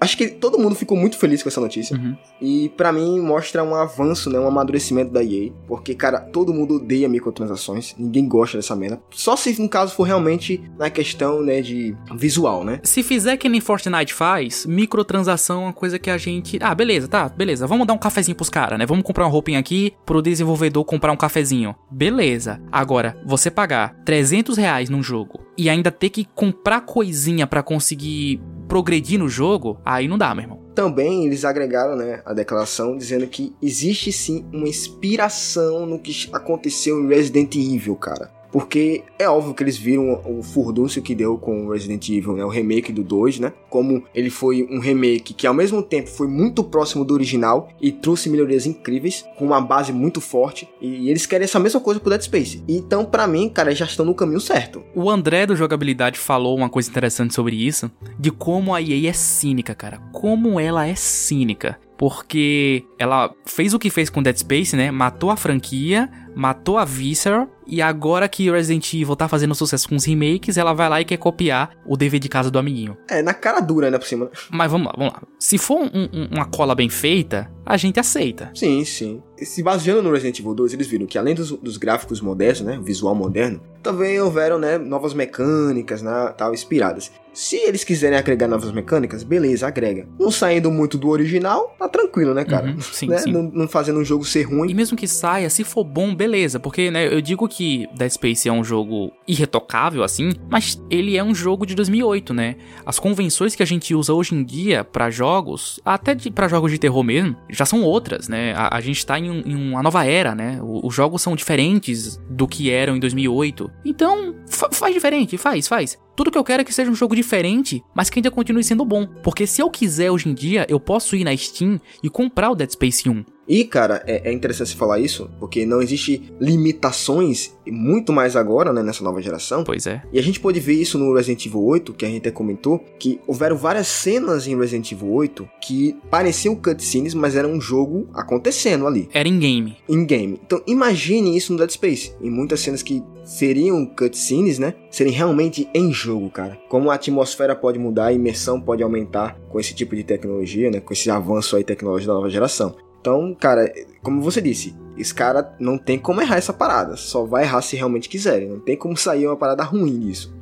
acho 0.03 0.17
que 0.17 0.29
todo 0.29 0.59
mundo 0.59 0.75
ficou 0.75 0.97
muito 0.97 1.17
feliz 1.17 1.43
com 1.43 1.49
essa 1.49 1.61
notícia. 1.61 1.97
Uhum. 1.97 2.17
E 2.41 2.69
para 2.71 2.93
mim 2.93 3.21
mostra 3.21 3.63
um 3.63 3.75
avanço, 3.75 4.29
né? 4.29 4.39
Um 4.39 4.49
amadurecimento 4.49 5.13
da 5.13 5.23
EA. 5.23 5.51
Porque, 5.67 5.95
cara, 5.95 6.21
todo 6.21 6.53
mundo 6.53 6.77
odeia 6.77 7.09
microtransações. 7.09 7.95
Ninguém 7.97 8.27
gosta 8.27 8.59
dessa 8.59 8.75
merda. 8.75 9.01
Só 9.11 9.37
se 9.37 9.61
no 9.61 9.69
caso 9.69 9.95
for 9.95 10.03
realmente 10.03 10.61
na 10.77 10.91
questão, 10.91 11.43
né, 11.43 11.61
de 11.61 11.97
visual, 12.17 12.65
né? 12.65 12.81
Se 12.83 13.03
fizer 13.03 13.37
que 13.37 13.49
nem 13.49 13.61
Fortnite 13.61 14.13
faz, 14.13 14.67
microtransação 14.67 15.63
é 15.63 15.65
uma 15.67 15.73
coisa 15.73 15.99
que 15.99 16.11
a 16.11 16.19
gente. 16.19 16.59
Ah, 16.61 16.75
beleza, 16.75 17.07
tá, 17.07 17.29
beleza. 17.29 17.67
Vamos 17.67 17.87
dar 17.87 17.95
um 17.95 17.99
cafezinho 17.99 18.37
pros 18.37 18.51
caras, 18.51 18.79
né? 18.79 18.85
Vamos 18.85 19.05
comprar 19.05 19.25
uma 19.25 19.31
roupinha 19.31 19.59
aqui 19.59 19.95
pro 20.05 20.21
desenvolvedor 20.21 20.85
comprar 20.85 21.13
um 21.13 21.17
cafezinho. 21.17 21.75
Beleza. 21.91 22.61
Agora, 22.73 23.17
você 23.25 23.51
pagar 23.51 23.95
300 24.05 24.57
reais 24.57 24.91
num 24.91 25.03
jogo 25.03 25.52
e 25.57 25.69
ainda 25.69 25.91
ter 25.91 26.11
que 26.11 26.25
comprar 26.35 26.83
coisinha 26.83 27.47
para 27.47 27.63
conseguir 27.63 28.41
progredir 28.69 29.19
no 29.19 29.29
jogo, 29.29 29.79
aí 29.85 30.09
não 30.09 30.17
dá, 30.17 30.35
meu 30.35 30.45
irmão. 30.45 30.63
Também 30.75 31.27
eles 31.27 31.45
agregaram 31.45 31.95
né, 31.95 32.23
a 32.25 32.33
declaração 32.33 32.97
dizendo 32.97 33.27
que 33.27 33.55
existe 33.61 34.11
sim 34.11 34.47
uma 34.53 34.67
inspiração 34.67 35.85
no 35.85 35.99
que 35.99 36.31
aconteceu 36.33 36.99
em 36.99 37.09
Resident 37.09 37.55
Evil, 37.55 37.97
cara. 37.97 38.31
Porque 38.53 39.03
é 39.19 39.29
óbvio 39.29 39.55
que 39.55 39.63
eles 39.63 39.79
viram 39.79 40.21
o 40.25 40.43
furdúncio 40.43 41.01
que 41.01 41.15
deu 41.15 41.39
com 41.39 41.69
Resident 41.69 42.09
Evil, 42.11 42.35
né? 42.35 42.45
O 42.45 42.49
remake 42.49 42.93
do 42.93 43.03
2, 43.03 43.41
né? 43.41 43.53
Como 43.71 44.05
ele 44.15 44.29
foi 44.29 44.69
um 44.71 44.79
remake 44.79 45.33
que 45.33 45.47
ao 45.47 45.55
mesmo 45.55 45.83
tempo 45.83 46.11
foi 46.11 46.29
muito 46.29 46.63
próximo 46.63 47.05
do 47.05 47.15
original 47.15 47.71
e 47.81 47.91
trouxe 47.91 48.29
melhorias 48.29 48.67
incríveis, 48.67 49.25
com 49.39 49.47
uma 49.47 49.61
base 49.61 49.93
muito 49.93 50.21
forte. 50.21 50.69
E 50.81 51.09
eles 51.09 51.25
querem 51.25 51.45
essa 51.45 51.59
mesma 51.59 51.81
coisa 51.81 51.99
pro 51.99 52.11
Dead 52.11 52.23
Space. 52.23 52.63
Então, 52.69 53.05
para 53.05 53.27
mim, 53.27 53.49
cara, 53.49 53.75
já 53.75 53.87
estão 53.87 54.05
no 54.05 54.15
caminho 54.15 54.41
certo. 54.41 54.83
O 54.95 55.11
André 55.11 55.47
do 55.47 55.57
Jogabilidade 55.57 56.19
falou 56.19 56.57
uma 56.57 56.69
coisa 56.69 56.91
interessante 56.91 57.35
sobre 57.35 57.57
isso, 57.57 57.91
de 58.19 58.31
como 58.31 58.75
a 58.75 58.83
EA 58.83 59.09
é 59.09 59.13
cínica, 59.13 59.75
cara. 59.75 59.99
Como 60.13 60.61
ela 60.61 60.87
é 60.87 60.95
cínica 60.95 61.79
porque 62.03 62.85
ela 62.99 63.33
fez 63.47 63.73
o 63.75 63.79
que 63.79 63.89
fez 63.89 64.11
com 64.11 64.21
Dead 64.21 64.37
Space, 64.37 64.75
né? 64.75 64.91
Matou 64.91 65.31
a 65.31 65.37
franquia, 65.37 66.11
matou 66.35 66.77
a 66.77 66.85
Visceral 66.85 67.49
e 67.65 67.81
agora 67.81 68.29
que 68.29 68.51
Resident 68.51 68.93
Evil 68.93 69.15
tá 69.15 69.29
fazendo 69.29 69.55
sucesso 69.55 69.89
com 69.89 69.95
os 69.95 70.05
remakes, 70.05 70.57
ela 70.57 70.73
vai 70.73 70.89
lá 70.89 71.01
e 71.01 71.05
quer 71.05 71.17
copiar 71.17 71.77
o 71.87 71.97
dever 71.97 72.19
de 72.19 72.29
casa 72.29 72.51
do 72.51 72.59
amiguinho. 72.59 72.97
É, 73.09 73.23
na 73.23 73.33
cara 73.33 73.61
dura, 73.61 73.89
né, 73.89 73.99
por 73.99 74.07
cima. 74.09 74.29
Mas 74.51 74.69
vamos 74.69 74.89
lá, 74.89 74.95
vamos 74.97 75.13
lá. 75.13 75.23
Se 75.39 75.57
for 75.59 75.79
um, 75.79 76.09
um, 76.13 76.29
uma 76.33 76.45
cola 76.45 76.75
bem 76.75 76.89
feita, 76.89 77.49
a 77.65 77.77
gente 77.77 78.01
aceita. 78.01 78.51
Sim, 78.53 78.85
sim. 78.85 79.23
Se 79.45 79.63
baseando 79.63 80.03
no 80.03 80.11
Resident 80.11 80.39
Evil 80.39 80.55
2, 80.55 80.75
eles 80.75 80.87
viram 80.87 81.07
que 81.07 81.19
além 81.19 81.35
dos, 81.35 81.51
dos 81.53 81.77
gráficos 81.77 82.21
modernos, 82.21 82.61
né, 82.61 82.81
visual 82.83 83.15
moderno, 83.15 83.61
também 83.83 84.21
houveram, 84.21 84.59
né, 84.59 84.79
novas 84.79 85.13
mecânicas, 85.15 86.03
né, 86.03 86.33
tal, 86.37 86.55
inspiradas. 86.55 87.11
Se 87.33 87.57
eles 87.57 87.83
quiserem 87.83 88.19
agregar 88.19 88.47
novas 88.47 88.71
mecânicas, 88.73 89.23
beleza, 89.23 89.67
agrega. 89.67 90.07
Não 90.21 90.31
saindo 90.31 90.71
muito 90.71 90.99
do 90.99 91.09
original, 91.09 91.75
tá 91.79 91.89
tranquilo, 91.89 92.35
né, 92.35 92.45
cara? 92.45 92.67
Uhum, 92.67 92.81
sim, 92.81 93.09
né? 93.09 93.19
sim. 93.19 93.33
Não, 93.33 93.43
não, 93.43 93.67
fazendo 93.67 93.99
um 93.99 94.05
jogo 94.05 94.25
ser 94.25 94.43
ruim. 94.43 94.71
E 94.71 94.75
mesmo 94.75 94.97
que 94.97 95.09
saia, 95.09 95.49
se 95.49 95.65
for 95.65 95.83
bom, 95.83 96.15
beleza. 96.15 96.61
Porque, 96.61 96.91
né, 96.91 97.13
eu 97.13 97.23
digo 97.23 97.49
que 97.49 97.89
Dead 97.97 98.11
Space 98.11 98.49
é 98.49 98.53
um 98.53 98.63
jogo 98.63 99.13
irretocável, 99.27 100.03
assim, 100.03 100.33
mas 100.51 100.81
ele 100.91 101.17
é 101.17 101.25
um 101.25 101.35
jogo 101.35 101.65
de 101.65 101.75
2008, 101.75 102.35
né? 102.35 102.57
As 102.85 102.99
convenções 102.99 103.55
que 103.55 103.63
a 103.63 103.67
gente 103.67 103.95
usa 103.95 104.13
hoje 104.13 104.35
em 104.35 104.45
dia 104.45 104.85
para 104.85 105.09
jogos, 105.09 105.81
até 105.85 106.15
para 106.31 106.49
jogos 106.49 106.71
de 106.71 106.79
terror 106.79 107.03
mesmo, 107.03 107.35
já 107.49 107.65
são 107.65 107.83
outras, 107.83 108.29
né? 108.29 108.53
A, 108.55 108.77
a 108.77 108.81
gente 108.83 109.07
tá 109.07 109.19
em, 109.19 109.32
em, 109.35 109.55
uma 109.55 109.83
nova 109.83 110.05
era, 110.05 110.35
né? 110.35 110.59
Os 110.63 110.95
jogos 110.95 111.23
são 111.23 111.35
diferentes 111.35 112.21
do 112.29 112.47
que 112.47 112.71
eram 112.71 112.97
em 112.97 113.01
2008. 113.01 113.71
Então, 113.85 114.35
faz 114.47 114.95
diferente, 114.95 115.37
faz, 115.39 115.67
faz. 115.67 115.99
Tudo 116.17 116.31
que 116.31 116.39
eu 116.39 116.45
quero 116.45 116.63
é 116.63 116.65
que 116.65 116.75
seja 116.75 116.91
um 116.91 116.95
jogo 116.95 117.17
diferente, 117.17 117.83
mas 117.95 118.11
que 118.11 118.19
ainda 118.19 118.31
continue 118.31 118.63
sendo 118.63 118.85
bom. 118.85 119.07
Porque 119.23 119.47
se 119.47 119.63
eu 119.63 119.71
quiser 119.71 120.11
hoje 120.11 120.29
em 120.29 120.35
dia, 120.35 120.67
eu 120.69 120.79
posso 120.79 121.17
ir 121.17 121.25
na 121.25 121.37
Steam 121.37 121.81
e 122.03 122.11
comprar 122.11 122.51
o 122.51 122.55
Dead 122.55 122.71
Space 122.71 123.09
1. 123.09 123.25
E, 123.47 123.65
cara, 123.65 124.03
é, 124.07 124.31
é 124.31 124.33
interessante 124.33 124.77
falar 124.77 125.01
isso, 125.01 125.31
porque 125.39 125.67
não 125.67 125.83
existe 125.83 126.33
limitações, 126.41 127.53
muito 127.67 128.13
mais 128.13 128.37
agora, 128.37 128.73
né, 128.73 128.83
nessa 128.83 129.03
nova 129.03 129.21
geração. 129.21 129.65
Pois 129.65 129.87
é. 129.87 130.03
E 130.13 130.19
a 130.19 130.23
gente 130.23 130.41
pode 130.41 130.61
ver 130.61 130.75
isso 130.75 130.99
no 130.99 131.15
Resident 131.15 131.47
Evil 131.47 131.65
8, 131.65 131.93
que 131.93 132.05
a 132.05 132.09
gente 132.09 132.21
até 132.21 132.31
comentou, 132.31 132.79
que 132.99 133.21
houveram 133.27 133.57
várias 133.57 133.89
cenas 133.89 134.47
em 134.47 134.57
Resident 134.57 134.93
Evil 134.93 135.11
8 135.11 135.49
que 135.61 135.97
pareciam 136.11 136.55
cutscenes, 136.55 137.15
mas 137.15 137.37
era 137.37 137.49
um 137.49 137.61
jogo 137.61 138.09
acontecendo 138.15 138.87
ali. 138.87 139.09
Era 139.13 139.29
in-game. 139.29 139.77
In-game. 139.89 140.41
Então, 140.45 140.63
imagine 140.67 141.37
isso 141.37 141.53
no 141.53 141.59
Dead 141.59 141.71
Space. 141.71 142.15
Em 142.21 142.31
muitas 142.31 142.61
cenas 142.61 142.83
que 142.83 143.03
seriam 143.25 143.85
cutscenes, 143.87 144.59
né, 144.59 144.75
serem 144.91 145.13
realmente 145.13 145.69
em 145.75 145.93
jogo, 145.93 146.31
cara. 146.31 146.59
Como 146.69 146.91
a 146.91 146.95
atmosfera 146.95 147.55
pode 147.55 147.79
mudar, 147.79 148.07
a 148.07 148.13
imersão 148.13 148.61
pode 148.61 148.83
aumentar 148.83 149.39
com 149.49 149.59
esse 149.59 149.75
tipo 149.75 149.95
de 149.95 150.05
tecnologia, 150.05 150.71
né, 150.71 150.81
com 150.81 150.93
esse 150.93 151.11
avanço 151.11 151.57
aí 151.57 151.65
tecnológico 151.65 152.09
da 152.09 152.15
nova 152.15 152.31
geração. 152.31 152.75
Então, 153.03 153.37
cara, 153.39 153.71
como 154.01 154.23
você 154.23 154.41
disse, 154.41 154.77
esse 154.97 155.13
cara 155.13 155.55
não 155.59 155.77
tem 155.77 155.99
como 155.99 156.23
errar 156.23 156.37
essa 156.37 156.53
parada. 156.53 156.97
Só 156.97 157.25
vai 157.25 157.43
errar 157.43 157.61
se 157.61 157.75
realmente 157.75 158.09
quiserem. 158.09 158.49
Não 158.49 158.61
tem 158.61 158.77
como 158.77 158.97
sair 158.97 159.27
uma 159.27 159.37
parada 159.37 159.65
ruim 159.65 159.99
disso. 159.99 160.33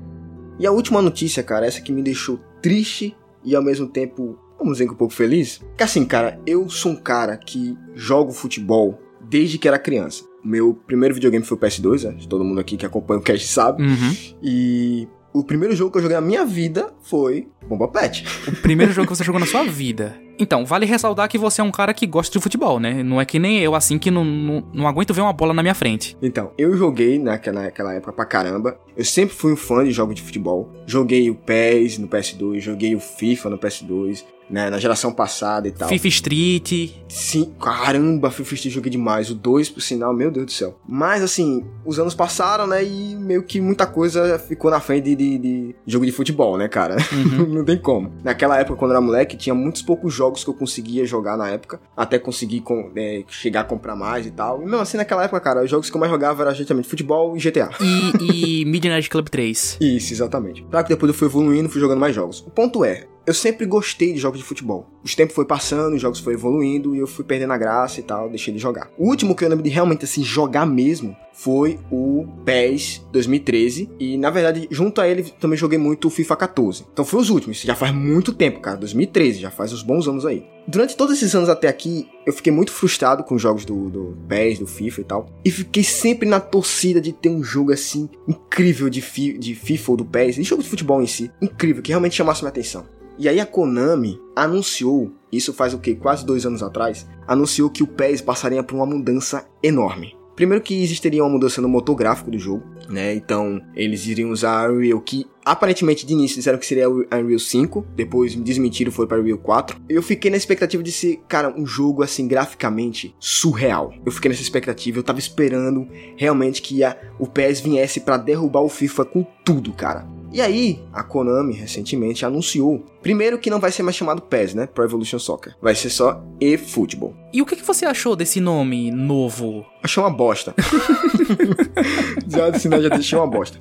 E 0.58 0.66
a 0.66 0.70
última 0.70 1.00
notícia, 1.00 1.42
cara, 1.42 1.64
essa 1.64 1.80
que 1.80 1.90
me 1.90 2.02
deixou 2.02 2.38
triste 2.60 3.16
e 3.42 3.56
ao 3.56 3.62
mesmo 3.62 3.86
tempo, 3.88 4.38
vamos 4.58 4.74
dizer 4.74 4.86
que 4.86 4.92
um 4.92 4.96
pouco 4.96 5.14
feliz. 5.14 5.62
Que 5.74 5.82
assim, 5.82 6.04
cara, 6.04 6.38
eu 6.46 6.68
sou 6.68 6.92
um 6.92 6.96
cara 6.96 7.34
que 7.38 7.78
jogo 7.94 8.30
futebol 8.30 9.00
desde 9.22 9.56
que 9.56 9.66
era 9.66 9.78
criança. 9.78 10.22
O 10.44 10.48
meu 10.48 10.74
primeiro 10.74 11.14
videogame 11.14 11.44
foi 11.44 11.56
o 11.56 11.60
PS2, 11.60 12.04
né? 12.04 12.16
todo 12.28 12.44
mundo 12.44 12.60
aqui 12.60 12.76
que 12.76 12.84
acompanha 12.84 13.20
o 13.20 13.22
cast 13.22 13.46
sabe. 13.48 13.82
Uhum. 13.82 14.16
E 14.42 15.08
o 15.32 15.42
primeiro 15.42 15.74
jogo 15.74 15.90
que 15.90 15.96
eu 15.96 16.02
joguei 16.02 16.16
na 16.16 16.20
minha 16.20 16.44
vida 16.44 16.92
foi 17.00 17.48
Bomba 17.66 17.88
Pet. 17.88 18.26
O 18.46 18.52
primeiro 18.56 18.92
jogo 18.92 19.06
que 19.06 19.16
você 19.16 19.24
jogou 19.24 19.40
na 19.40 19.46
sua 19.46 19.64
vida. 19.64 20.14
Então, 20.40 20.64
vale 20.64 20.86
ressaltar 20.86 21.28
que 21.28 21.36
você 21.36 21.60
é 21.60 21.64
um 21.64 21.70
cara 21.70 21.92
que 21.92 22.06
gosta 22.06 22.36
de 22.36 22.42
futebol, 22.42 22.80
né? 22.80 23.02
Não 23.02 23.20
é 23.20 23.26
que 23.26 23.38
nem 23.38 23.58
eu, 23.58 23.74
assim, 23.74 23.98
que 23.98 24.10
não, 24.10 24.24
não, 24.24 24.64
não 24.72 24.88
aguento 24.88 25.12
ver 25.12 25.20
uma 25.20 25.34
bola 25.34 25.52
na 25.52 25.62
minha 25.62 25.74
frente. 25.74 26.16
Então, 26.22 26.50
eu 26.56 26.74
joguei 26.74 27.18
naquela, 27.18 27.64
naquela 27.64 27.92
época 27.92 28.12
pra 28.12 28.24
caramba. 28.24 28.78
Eu 28.96 29.04
sempre 29.04 29.34
fui 29.34 29.52
um 29.52 29.56
fã 29.56 29.84
de 29.84 29.90
jogos 29.90 30.14
de 30.14 30.22
futebol. 30.22 30.72
Joguei 30.86 31.28
o 31.28 31.34
PES 31.34 31.98
no 31.98 32.08
PS2, 32.08 32.60
joguei 32.60 32.94
o 32.94 33.00
FIFA 33.00 33.50
no 33.50 33.58
PS2. 33.58 34.24
Né, 34.50 34.68
na 34.68 34.78
geração 34.78 35.12
passada 35.12 35.68
e 35.68 35.70
tal. 35.70 35.88
FIFA 35.88 36.08
Street. 36.08 36.90
Sim, 37.08 37.52
caramba, 37.60 38.30
FIFA 38.30 38.54
Street 38.54 38.74
joguei 38.74 38.90
demais. 38.90 39.30
O 39.30 39.34
2, 39.34 39.70
por 39.70 39.80
sinal, 39.80 40.12
meu 40.12 40.30
Deus 40.30 40.46
do 40.46 40.52
céu. 40.52 40.78
Mas, 40.86 41.22
assim, 41.22 41.64
os 41.84 41.98
anos 41.98 42.14
passaram, 42.14 42.66
né, 42.66 42.84
e 42.84 43.14
meio 43.16 43.42
que 43.42 43.60
muita 43.60 43.86
coisa 43.86 44.38
ficou 44.38 44.70
na 44.70 44.80
frente 44.80 45.14
de, 45.14 45.16
de, 45.16 45.38
de 45.38 45.74
jogo 45.86 46.04
de 46.04 46.12
futebol, 46.12 46.56
né, 46.56 46.68
cara? 46.68 46.96
Uhum. 47.12 47.46
Não 47.54 47.64
tem 47.64 47.78
como. 47.78 48.12
Naquela 48.24 48.58
época, 48.58 48.76
quando 48.76 48.90
eu 48.90 48.96
era 48.96 49.04
moleque, 49.04 49.36
tinha 49.36 49.54
muitos 49.54 49.82
poucos 49.82 50.12
jogos 50.12 50.42
que 50.42 50.50
eu 50.50 50.54
conseguia 50.54 51.04
jogar 51.06 51.36
na 51.36 51.48
época, 51.48 51.80
até 51.96 52.18
conseguir 52.18 52.60
com, 52.60 52.90
é, 52.96 53.22
chegar 53.28 53.60
a 53.60 53.64
comprar 53.64 53.94
mais 53.94 54.26
e 54.26 54.30
tal. 54.30 54.62
E, 54.62 54.66
não, 54.66 54.80
assim, 54.80 54.96
naquela 54.96 55.24
época, 55.24 55.40
cara, 55.40 55.62
os 55.62 55.70
jogos 55.70 55.88
que 55.88 55.96
eu 55.96 56.00
mais 56.00 56.10
jogava 56.10 56.42
era 56.42 56.54
justamente 56.54 56.88
futebol 56.88 57.36
e 57.36 57.40
GTA. 57.40 57.70
E, 57.80 58.60
e 58.60 58.64
Midnight 58.64 59.08
Club 59.08 59.28
3. 59.28 59.78
Isso, 59.80 60.12
exatamente. 60.12 60.64
Claro 60.70 60.86
que 60.86 60.92
depois 60.92 61.10
eu 61.10 61.14
fui 61.14 61.28
evoluindo, 61.28 61.68
fui 61.68 61.80
jogando 61.80 61.98
mais 61.98 62.14
jogos. 62.14 62.40
O 62.40 62.50
ponto 62.50 62.84
é, 62.84 63.06
eu 63.30 63.34
sempre 63.34 63.64
gostei 63.64 64.12
de 64.12 64.18
jogos 64.18 64.40
de 64.40 64.44
futebol. 64.44 64.90
Os 65.04 65.14
tempos 65.14 65.36
foi 65.36 65.44
passando, 65.44 65.94
os 65.94 66.02
jogos 66.02 66.18
foram 66.18 66.36
evoluindo 66.36 66.96
e 66.96 66.98
eu 66.98 67.06
fui 67.06 67.24
perdendo 67.24 67.52
a 67.52 67.58
graça 67.58 68.00
e 68.00 68.02
tal, 68.02 68.28
deixei 68.28 68.52
de 68.52 68.58
jogar. 68.58 68.90
O 68.98 69.08
último 69.08 69.36
que 69.36 69.44
eu 69.44 69.48
lembro 69.48 69.62
de 69.62 69.70
realmente 69.70 70.04
assim 70.04 70.24
jogar 70.24 70.66
mesmo 70.66 71.16
foi 71.32 71.78
o 71.92 72.26
PES 72.44 73.06
2013 73.12 73.88
e 74.00 74.18
na 74.18 74.30
verdade 74.30 74.66
junto 74.70 75.00
a 75.00 75.08
ele 75.08 75.22
também 75.38 75.56
joguei 75.56 75.78
muito 75.78 76.08
o 76.08 76.10
FIFA 76.10 76.36
14. 76.36 76.86
Então 76.92 77.04
foi 77.04 77.20
os 77.20 77.30
últimos, 77.30 77.60
já 77.60 77.74
faz 77.76 77.94
muito 77.94 78.32
tempo, 78.32 78.60
cara, 78.60 78.76
2013, 78.76 79.40
já 79.40 79.50
faz 79.50 79.72
uns 79.72 79.82
bons 79.82 80.08
anos 80.08 80.26
aí. 80.26 80.44
Durante 80.66 80.96
todos 80.96 81.16
esses 81.16 81.34
anos 81.34 81.48
até 81.48 81.68
aqui, 81.68 82.08
eu 82.26 82.32
fiquei 82.32 82.52
muito 82.52 82.72
frustrado 82.72 83.22
com 83.24 83.36
os 83.36 83.42
jogos 83.42 83.64
do, 83.64 83.88
do 83.88 84.18
PES, 84.28 84.58
do 84.58 84.66
FIFA 84.66 85.00
e 85.00 85.04
tal. 85.04 85.26
E 85.44 85.50
fiquei 85.50 85.82
sempre 85.82 86.28
na 86.28 86.40
torcida 86.40 87.00
de 87.00 87.12
ter 87.12 87.28
um 87.28 87.42
jogo 87.42 87.72
assim 87.72 88.08
incrível 88.28 88.90
de, 88.90 89.00
fi, 89.00 89.38
de 89.38 89.54
FIFA 89.54 89.92
ou 89.92 89.96
do 89.96 90.04
PES, 90.04 90.38
e 90.38 90.42
jogo 90.42 90.62
de 90.62 90.68
futebol 90.68 91.00
em 91.00 91.06
si, 91.06 91.30
incrível, 91.40 91.82
que 91.82 91.90
realmente 91.90 92.16
chamasse 92.16 92.42
minha 92.42 92.50
atenção. 92.50 92.99
E 93.20 93.28
aí 93.28 93.38
a 93.38 93.44
Konami 93.44 94.18
anunciou, 94.34 95.12
isso 95.30 95.52
faz 95.52 95.74
o 95.74 95.78
que? 95.78 95.94
Quase 95.94 96.24
dois 96.24 96.46
anos 96.46 96.62
atrás, 96.62 97.06
anunciou 97.28 97.68
que 97.68 97.82
o 97.82 97.86
PES 97.86 98.22
passaria 98.22 98.62
por 98.62 98.76
uma 98.76 98.86
mudança 98.86 99.46
enorme. 99.62 100.16
Primeiro 100.34 100.64
que 100.64 100.82
existiria 100.82 101.22
uma 101.22 101.28
mudança 101.28 101.60
no 101.60 101.68
motor 101.68 101.94
gráfico 101.94 102.30
do 102.30 102.38
jogo, 102.38 102.64
né? 102.88 103.14
Então 103.14 103.60
eles 103.76 104.06
iriam 104.06 104.30
usar 104.30 104.70
Unreal 104.70 104.98
que 105.02 105.26
aparentemente 105.44 106.06
de 106.06 106.14
início 106.14 106.38
disseram 106.38 106.58
que 106.58 106.64
seria 106.64 106.88
o 106.88 107.04
Unreal 107.12 107.38
5, 107.38 107.88
depois 107.94 108.34
me 108.34 108.42
desmentiram 108.42 108.90
foi 108.90 109.06
para 109.06 109.20
Unreal 109.20 109.36
4. 109.36 109.78
Eu 109.86 110.02
fiquei 110.02 110.30
na 110.30 110.38
expectativa 110.38 110.82
de 110.82 110.90
ser, 110.90 111.20
cara, 111.28 111.54
um 111.54 111.66
jogo 111.66 112.02
assim 112.02 112.26
graficamente 112.26 113.14
surreal. 113.20 113.92
Eu 114.06 114.12
fiquei 114.12 114.30
nessa 114.30 114.40
expectativa, 114.40 114.98
eu 114.98 115.02
tava 115.02 115.18
esperando 115.18 115.86
realmente 116.16 116.62
que 116.62 116.82
a, 116.82 116.96
o 117.18 117.26
PES 117.26 117.60
viesse 117.60 118.00
para 118.00 118.16
derrubar 118.16 118.62
o 118.62 118.68
FIFA 118.70 119.04
com 119.04 119.26
tudo, 119.44 119.74
cara. 119.74 120.06
E 120.32 120.40
aí, 120.40 120.80
a 120.92 121.02
Konami 121.02 121.54
recentemente 121.54 122.24
anunciou, 122.24 122.84
primeiro 123.02 123.38
que 123.38 123.50
não 123.50 123.58
vai 123.58 123.72
ser 123.72 123.82
mais 123.82 123.96
chamado 123.96 124.22
PES, 124.22 124.54
né? 124.54 124.66
Pro 124.66 124.84
Evolution 124.84 125.18
Soccer. 125.18 125.56
Vai 125.60 125.74
ser 125.74 125.90
só 125.90 126.22
eFootball. 126.40 127.14
E 127.32 127.42
o 127.42 127.46
que, 127.46 127.56
que 127.56 127.64
você 127.64 127.84
achou 127.84 128.14
desse 128.14 128.40
nome 128.40 128.92
novo? 128.92 129.66
Achei 129.82 130.00
uma 130.00 130.10
bosta. 130.10 130.54
já 132.28 132.80
já 132.80 132.88
deixei 132.88 133.18
uma 133.18 133.26
bosta. 133.26 133.58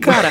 Cara, 0.00 0.30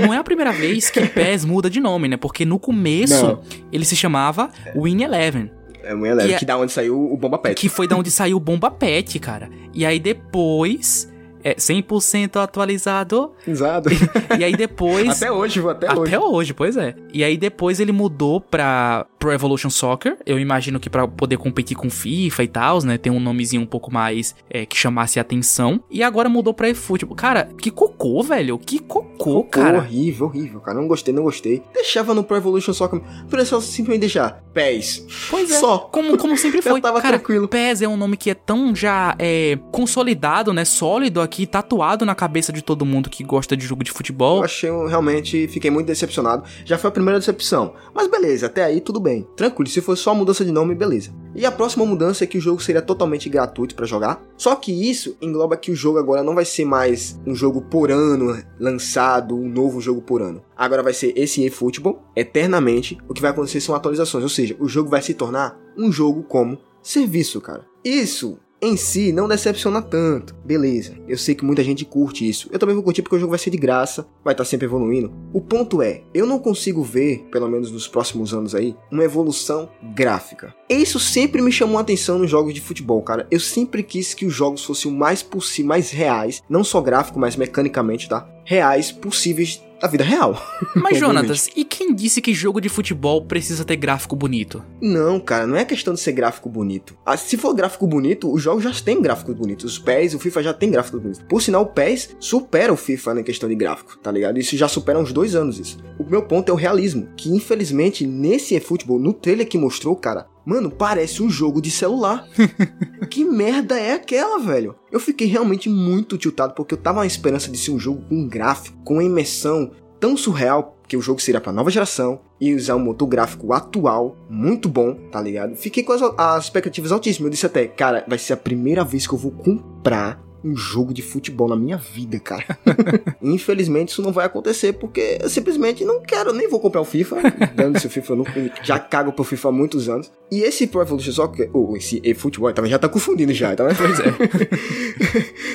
não 0.00 0.14
é 0.14 0.16
a 0.16 0.24
primeira 0.24 0.52
vez 0.52 0.88
que 0.88 1.00
PES 1.06 1.44
muda 1.44 1.68
de 1.68 1.80
nome, 1.80 2.08
né? 2.08 2.16
Porque 2.16 2.46
no 2.46 2.58
começo 2.58 3.26
não. 3.26 3.40
ele 3.70 3.84
se 3.84 3.94
chamava 3.94 4.50
Win 4.74 5.02
Eleven. 5.02 5.50
É 5.82 5.94
Win 5.94 6.08
Eleven, 6.08 6.28
que, 6.28 6.34
é, 6.34 6.38
que 6.38 6.44
da 6.46 6.56
onde 6.56 6.72
saiu 6.72 7.12
o 7.12 7.16
Bomba 7.16 7.38
Pet. 7.38 7.60
Que 7.60 7.68
foi 7.68 7.86
da 7.86 7.96
onde 7.96 8.10
saiu 8.10 8.38
o 8.38 8.40
Bomba 8.40 8.70
Pet, 8.70 9.18
cara. 9.18 9.50
E 9.74 9.84
aí 9.84 10.00
depois 10.00 11.08
é 11.46 11.54
100% 11.54 12.42
atualizado. 12.42 13.30
Exato. 13.46 13.88
E, 13.88 14.40
e, 14.40 14.44
aí 14.44 14.56
depois... 14.56 15.10
até 15.22 15.30
hoje, 15.30 15.60
até, 15.60 15.86
até 15.86 16.00
hoje. 16.00 16.14
Até 16.14 16.24
hoje, 16.24 16.54
pois 16.54 16.76
é. 16.76 16.96
E 17.14 17.22
aí 17.22 17.36
depois 17.36 17.78
ele 17.78 17.92
mudou 17.92 18.40
pra 18.40 19.06
Pro 19.16 19.32
Evolution 19.32 19.70
Soccer. 19.70 20.16
Eu 20.26 20.40
imagino 20.40 20.80
que 20.80 20.90
para 20.90 21.06
poder 21.06 21.36
competir 21.36 21.76
com 21.76 21.88
FIFA 21.88 22.42
e 22.42 22.48
tal, 22.48 22.82
né? 22.82 22.98
Tem 22.98 23.12
um 23.12 23.20
nomezinho 23.20 23.62
um 23.62 23.66
pouco 23.66 23.92
mais 23.92 24.34
é, 24.50 24.66
que 24.66 24.76
chamasse 24.76 25.20
atenção. 25.20 25.80
E 25.88 26.02
agora 26.02 26.28
mudou 26.28 26.52
pra 26.52 26.68
eFootball. 26.68 27.14
Cara, 27.14 27.48
que 27.60 27.70
cocô, 27.70 28.24
velho. 28.24 28.58
Que 28.58 28.80
cocô, 28.80 29.04
cocô 29.16 29.44
cara. 29.44 29.78
Horrível, 29.78 30.26
horrível, 30.26 30.60
cara. 30.60 30.80
Não 30.80 30.88
gostei, 30.88 31.14
não 31.14 31.22
gostei. 31.22 31.62
Deixava 31.72 32.12
no 32.12 32.24
Pro 32.24 32.36
Evolution 32.36 32.72
Soccer. 32.72 33.00
Por 33.30 33.38
isso, 33.38 33.60
simplesmente 33.60 34.00
deixar 34.00 34.42
PES. 34.52 35.06
Pois 35.30 35.48
é. 35.48 35.60
Só. 35.60 35.78
Como, 35.78 36.18
como 36.18 36.36
sempre 36.36 36.60
foi. 36.62 36.72
Eu 36.72 36.82
tava 36.82 37.00
cara, 37.00 37.18
tranquilo. 37.18 37.46
PES 37.46 37.82
é 37.82 37.88
um 37.88 37.96
nome 37.96 38.16
que 38.16 38.30
é 38.30 38.34
tão 38.34 38.74
já 38.74 39.14
é, 39.16 39.56
consolidado, 39.70 40.52
né? 40.52 40.64
Sólido 40.64 41.20
aqui 41.20 41.35
aqui 41.36 41.46
tatuado 41.46 42.06
na 42.06 42.14
cabeça 42.14 42.50
de 42.50 42.62
todo 42.62 42.86
mundo 42.86 43.10
que 43.10 43.22
gosta 43.22 43.54
de 43.54 43.66
jogo 43.66 43.84
de 43.84 43.92
futebol. 43.92 44.38
Eu 44.38 44.44
achei, 44.44 44.70
realmente, 44.88 45.46
fiquei 45.48 45.70
muito 45.70 45.86
decepcionado. 45.86 46.44
Já 46.64 46.78
foi 46.78 46.88
a 46.88 46.92
primeira 46.92 47.18
decepção. 47.18 47.74
Mas 47.94 48.08
beleza, 48.08 48.46
até 48.46 48.64
aí 48.64 48.80
tudo 48.80 48.98
bem. 48.98 49.26
Tranquilo, 49.36 49.68
se 49.68 49.82
for 49.82 49.96
só 49.96 50.14
mudança 50.14 50.44
de 50.44 50.50
nome, 50.50 50.74
beleza. 50.74 51.12
E 51.34 51.44
a 51.44 51.52
próxima 51.52 51.84
mudança 51.84 52.24
é 52.24 52.26
que 52.26 52.38
o 52.38 52.40
jogo 52.40 52.62
seria 52.62 52.80
totalmente 52.80 53.28
gratuito 53.28 53.74
para 53.74 53.84
jogar. 53.84 54.22
Só 54.38 54.56
que 54.56 54.72
isso 54.72 55.14
engloba 55.20 55.58
que 55.58 55.70
o 55.70 55.76
jogo 55.76 55.98
agora 55.98 56.22
não 56.22 56.34
vai 56.34 56.46
ser 56.46 56.64
mais 56.64 57.20
um 57.26 57.34
jogo 57.34 57.60
por 57.60 57.90
ano 57.90 58.42
lançado, 58.58 59.36
um 59.36 59.46
novo 59.46 59.78
jogo 59.78 60.00
por 60.00 60.22
ano. 60.22 60.42
Agora 60.56 60.82
vai 60.82 60.94
ser 60.94 61.12
esse 61.16 61.44
eFootball 61.44 62.02
eternamente. 62.16 62.96
O 63.06 63.12
que 63.12 63.20
vai 63.20 63.30
acontecer 63.30 63.60
são 63.60 63.74
atualizações, 63.74 64.24
ou 64.24 64.30
seja, 64.30 64.56
o 64.58 64.68
jogo 64.68 64.88
vai 64.88 65.02
se 65.02 65.12
tornar 65.12 65.58
um 65.76 65.92
jogo 65.92 66.22
como 66.22 66.58
serviço, 66.82 67.40
cara. 67.42 67.66
Isso 67.84 68.38
em 68.60 68.76
si 68.76 69.12
não 69.12 69.28
decepciona 69.28 69.82
tanto. 69.82 70.34
Beleza, 70.44 70.96
eu 71.06 71.18
sei 71.18 71.34
que 71.34 71.44
muita 71.44 71.62
gente 71.62 71.84
curte 71.84 72.28
isso. 72.28 72.48
Eu 72.50 72.58
também 72.58 72.74
vou 72.74 72.84
curtir 72.84 73.02
porque 73.02 73.16
o 73.16 73.18
jogo 73.18 73.30
vai 73.30 73.38
ser 73.38 73.50
de 73.50 73.56
graça, 73.56 74.06
vai 74.24 74.32
estar 74.32 74.44
tá 74.44 74.48
sempre 74.48 74.66
evoluindo. 74.66 75.12
O 75.32 75.40
ponto 75.40 75.82
é, 75.82 76.02
eu 76.14 76.26
não 76.26 76.38
consigo 76.38 76.82
ver, 76.82 77.26
pelo 77.30 77.48
menos 77.48 77.70
nos 77.70 77.86
próximos 77.86 78.32
anos 78.32 78.54
aí, 78.54 78.76
uma 78.90 79.04
evolução 79.04 79.68
gráfica. 79.94 80.54
Isso 80.68 80.98
sempre 80.98 81.42
me 81.42 81.52
chamou 81.52 81.78
a 81.78 81.82
atenção 81.82 82.18
nos 82.18 82.30
jogos 82.30 82.54
de 82.54 82.60
futebol, 82.60 83.02
cara. 83.02 83.26
Eu 83.30 83.40
sempre 83.40 83.82
quis 83.82 84.14
que 84.14 84.26
os 84.26 84.34
jogos 84.34 84.64
fossem 84.64 84.90
o 84.90 84.94
mais 84.94 85.22
possível, 85.22 85.68
mais 85.68 85.90
reais, 85.90 86.42
não 86.48 86.64
só 86.64 86.80
gráfico, 86.80 87.18
mas 87.18 87.36
mecanicamente, 87.36 88.08
tá? 88.08 88.28
Reais 88.44 88.92
possíveis 88.92 89.62
da 89.80 89.88
vida 89.88 90.04
real. 90.04 90.40
Mas, 90.74 90.98
Jonatas, 91.00 91.48
e 91.54 91.64
quem 91.64 91.94
disse 91.94 92.20
que 92.20 92.34
jogo 92.34 92.60
de 92.60 92.68
futebol 92.68 93.24
precisa 93.24 93.64
ter 93.64 93.76
gráfico 93.76 94.16
bonito? 94.16 94.64
Não, 94.80 95.20
cara, 95.20 95.46
não 95.46 95.56
é 95.56 95.64
questão 95.64 95.94
de 95.94 96.00
ser 96.00 96.12
gráfico 96.12 96.48
bonito. 96.48 96.96
Ah, 97.04 97.16
se 97.16 97.36
for 97.36 97.54
gráfico 97.54 97.86
bonito, 97.86 98.32
os 98.32 98.42
jogos 98.42 98.64
já 98.64 98.72
têm 98.72 99.00
gráficos 99.00 99.34
bonitos. 99.34 99.64
Os 99.64 99.78
PES, 99.78 100.14
o 100.14 100.18
FIFA 100.18 100.42
já 100.42 100.54
tem 100.54 100.70
gráficos 100.70 101.00
bonitos. 101.00 101.22
Por 101.28 101.42
sinal, 101.42 101.62
o 101.62 101.66
PES 101.66 102.16
supera 102.18 102.72
o 102.72 102.76
FIFA 102.76 103.14
na 103.14 103.22
questão 103.22 103.48
de 103.48 103.54
gráfico, 103.54 103.98
tá 103.98 104.10
ligado? 104.10 104.38
Isso 104.38 104.56
já 104.56 104.68
supera 104.68 104.98
uns 104.98 105.12
dois 105.12 105.34
anos 105.34 105.58
isso. 105.58 105.78
O 105.98 106.04
meu 106.04 106.22
ponto 106.22 106.50
é 106.50 106.52
o 106.52 106.56
realismo, 106.56 107.08
que 107.16 107.30
infelizmente 107.30 108.06
nesse 108.06 108.54
eFootball, 108.54 108.98
no 108.98 109.12
trailer 109.12 109.48
que 109.48 109.58
mostrou, 109.58 109.96
cara, 109.96 110.26
Mano, 110.46 110.70
parece 110.70 111.24
um 111.24 111.28
jogo 111.28 111.60
de 111.60 111.72
celular. 111.72 112.24
que 113.10 113.24
merda 113.24 113.78
é 113.80 113.94
aquela, 113.94 114.38
velho? 114.38 114.76
Eu 114.92 115.00
fiquei 115.00 115.26
realmente 115.26 115.68
muito 115.68 116.16
tiltado 116.16 116.54
porque 116.54 116.74
eu 116.74 116.78
tava 116.78 117.00
na 117.00 117.06
esperança 117.06 117.50
de 117.50 117.58
ser 117.58 117.72
um 117.72 117.80
jogo 117.80 118.02
com 118.08 118.28
gráfico, 118.28 118.78
com 118.84 119.02
imersão 119.02 119.72
tão 119.98 120.16
surreal 120.16 120.76
que 120.86 120.96
o 120.96 121.02
jogo 121.02 121.20
seria 121.20 121.40
para 121.40 121.52
nova 121.52 121.68
geração 121.68 122.20
e 122.40 122.54
usar 122.54 122.76
um 122.76 122.84
motor 122.84 123.08
gráfico 123.08 123.52
atual 123.52 124.16
muito 124.30 124.68
bom, 124.68 124.94
tá 125.10 125.20
ligado? 125.20 125.56
Fiquei 125.56 125.82
com 125.82 125.92
as, 125.92 126.02
as 126.16 126.44
expectativas 126.44 126.92
altíssimas. 126.92 127.26
Eu 127.26 127.30
disse 127.30 127.46
até, 127.46 127.66
cara, 127.66 128.04
vai 128.06 128.18
ser 128.18 128.34
a 128.34 128.36
primeira 128.36 128.84
vez 128.84 129.04
que 129.04 129.14
eu 129.14 129.18
vou 129.18 129.32
comprar 129.32 130.22
um 130.46 130.56
jogo 130.56 130.94
de 130.94 131.02
futebol 131.02 131.48
na 131.48 131.56
minha 131.56 131.76
vida, 131.76 132.18
cara. 132.18 132.58
Infelizmente 133.20 133.90
isso 133.90 134.02
não 134.02 134.12
vai 134.12 134.26
acontecer 134.26 134.74
porque 134.74 135.18
eu 135.20 135.28
simplesmente 135.28 135.84
não 135.84 136.00
quero, 136.00 136.32
nem 136.32 136.48
vou 136.48 136.60
comprar 136.60 136.80
o 136.80 136.84
FIFA. 136.84 137.16
Dando-se 137.54 137.86
o 137.86 137.90
FIFA, 137.90 138.12
eu 138.12 138.16
não, 138.16 138.24
já 138.62 138.78
cago 138.78 139.12
pro 139.12 139.24
FIFA 139.24 139.48
há 139.48 139.52
muitos 139.52 139.88
anos. 139.88 140.10
E 140.30 140.40
esse 140.40 140.66
Pro 140.66 140.80
Evolution 140.80 141.12
Soccer, 141.12 141.50
ou 141.52 141.76
esse 141.76 142.00
eFootball, 142.04 142.52
também 142.52 142.70
já 142.70 142.78
tá 142.78 142.88
confundindo 142.88 143.32
já, 143.32 143.54
tá? 143.54 143.66
Pois 143.76 144.00
é. 144.00 144.04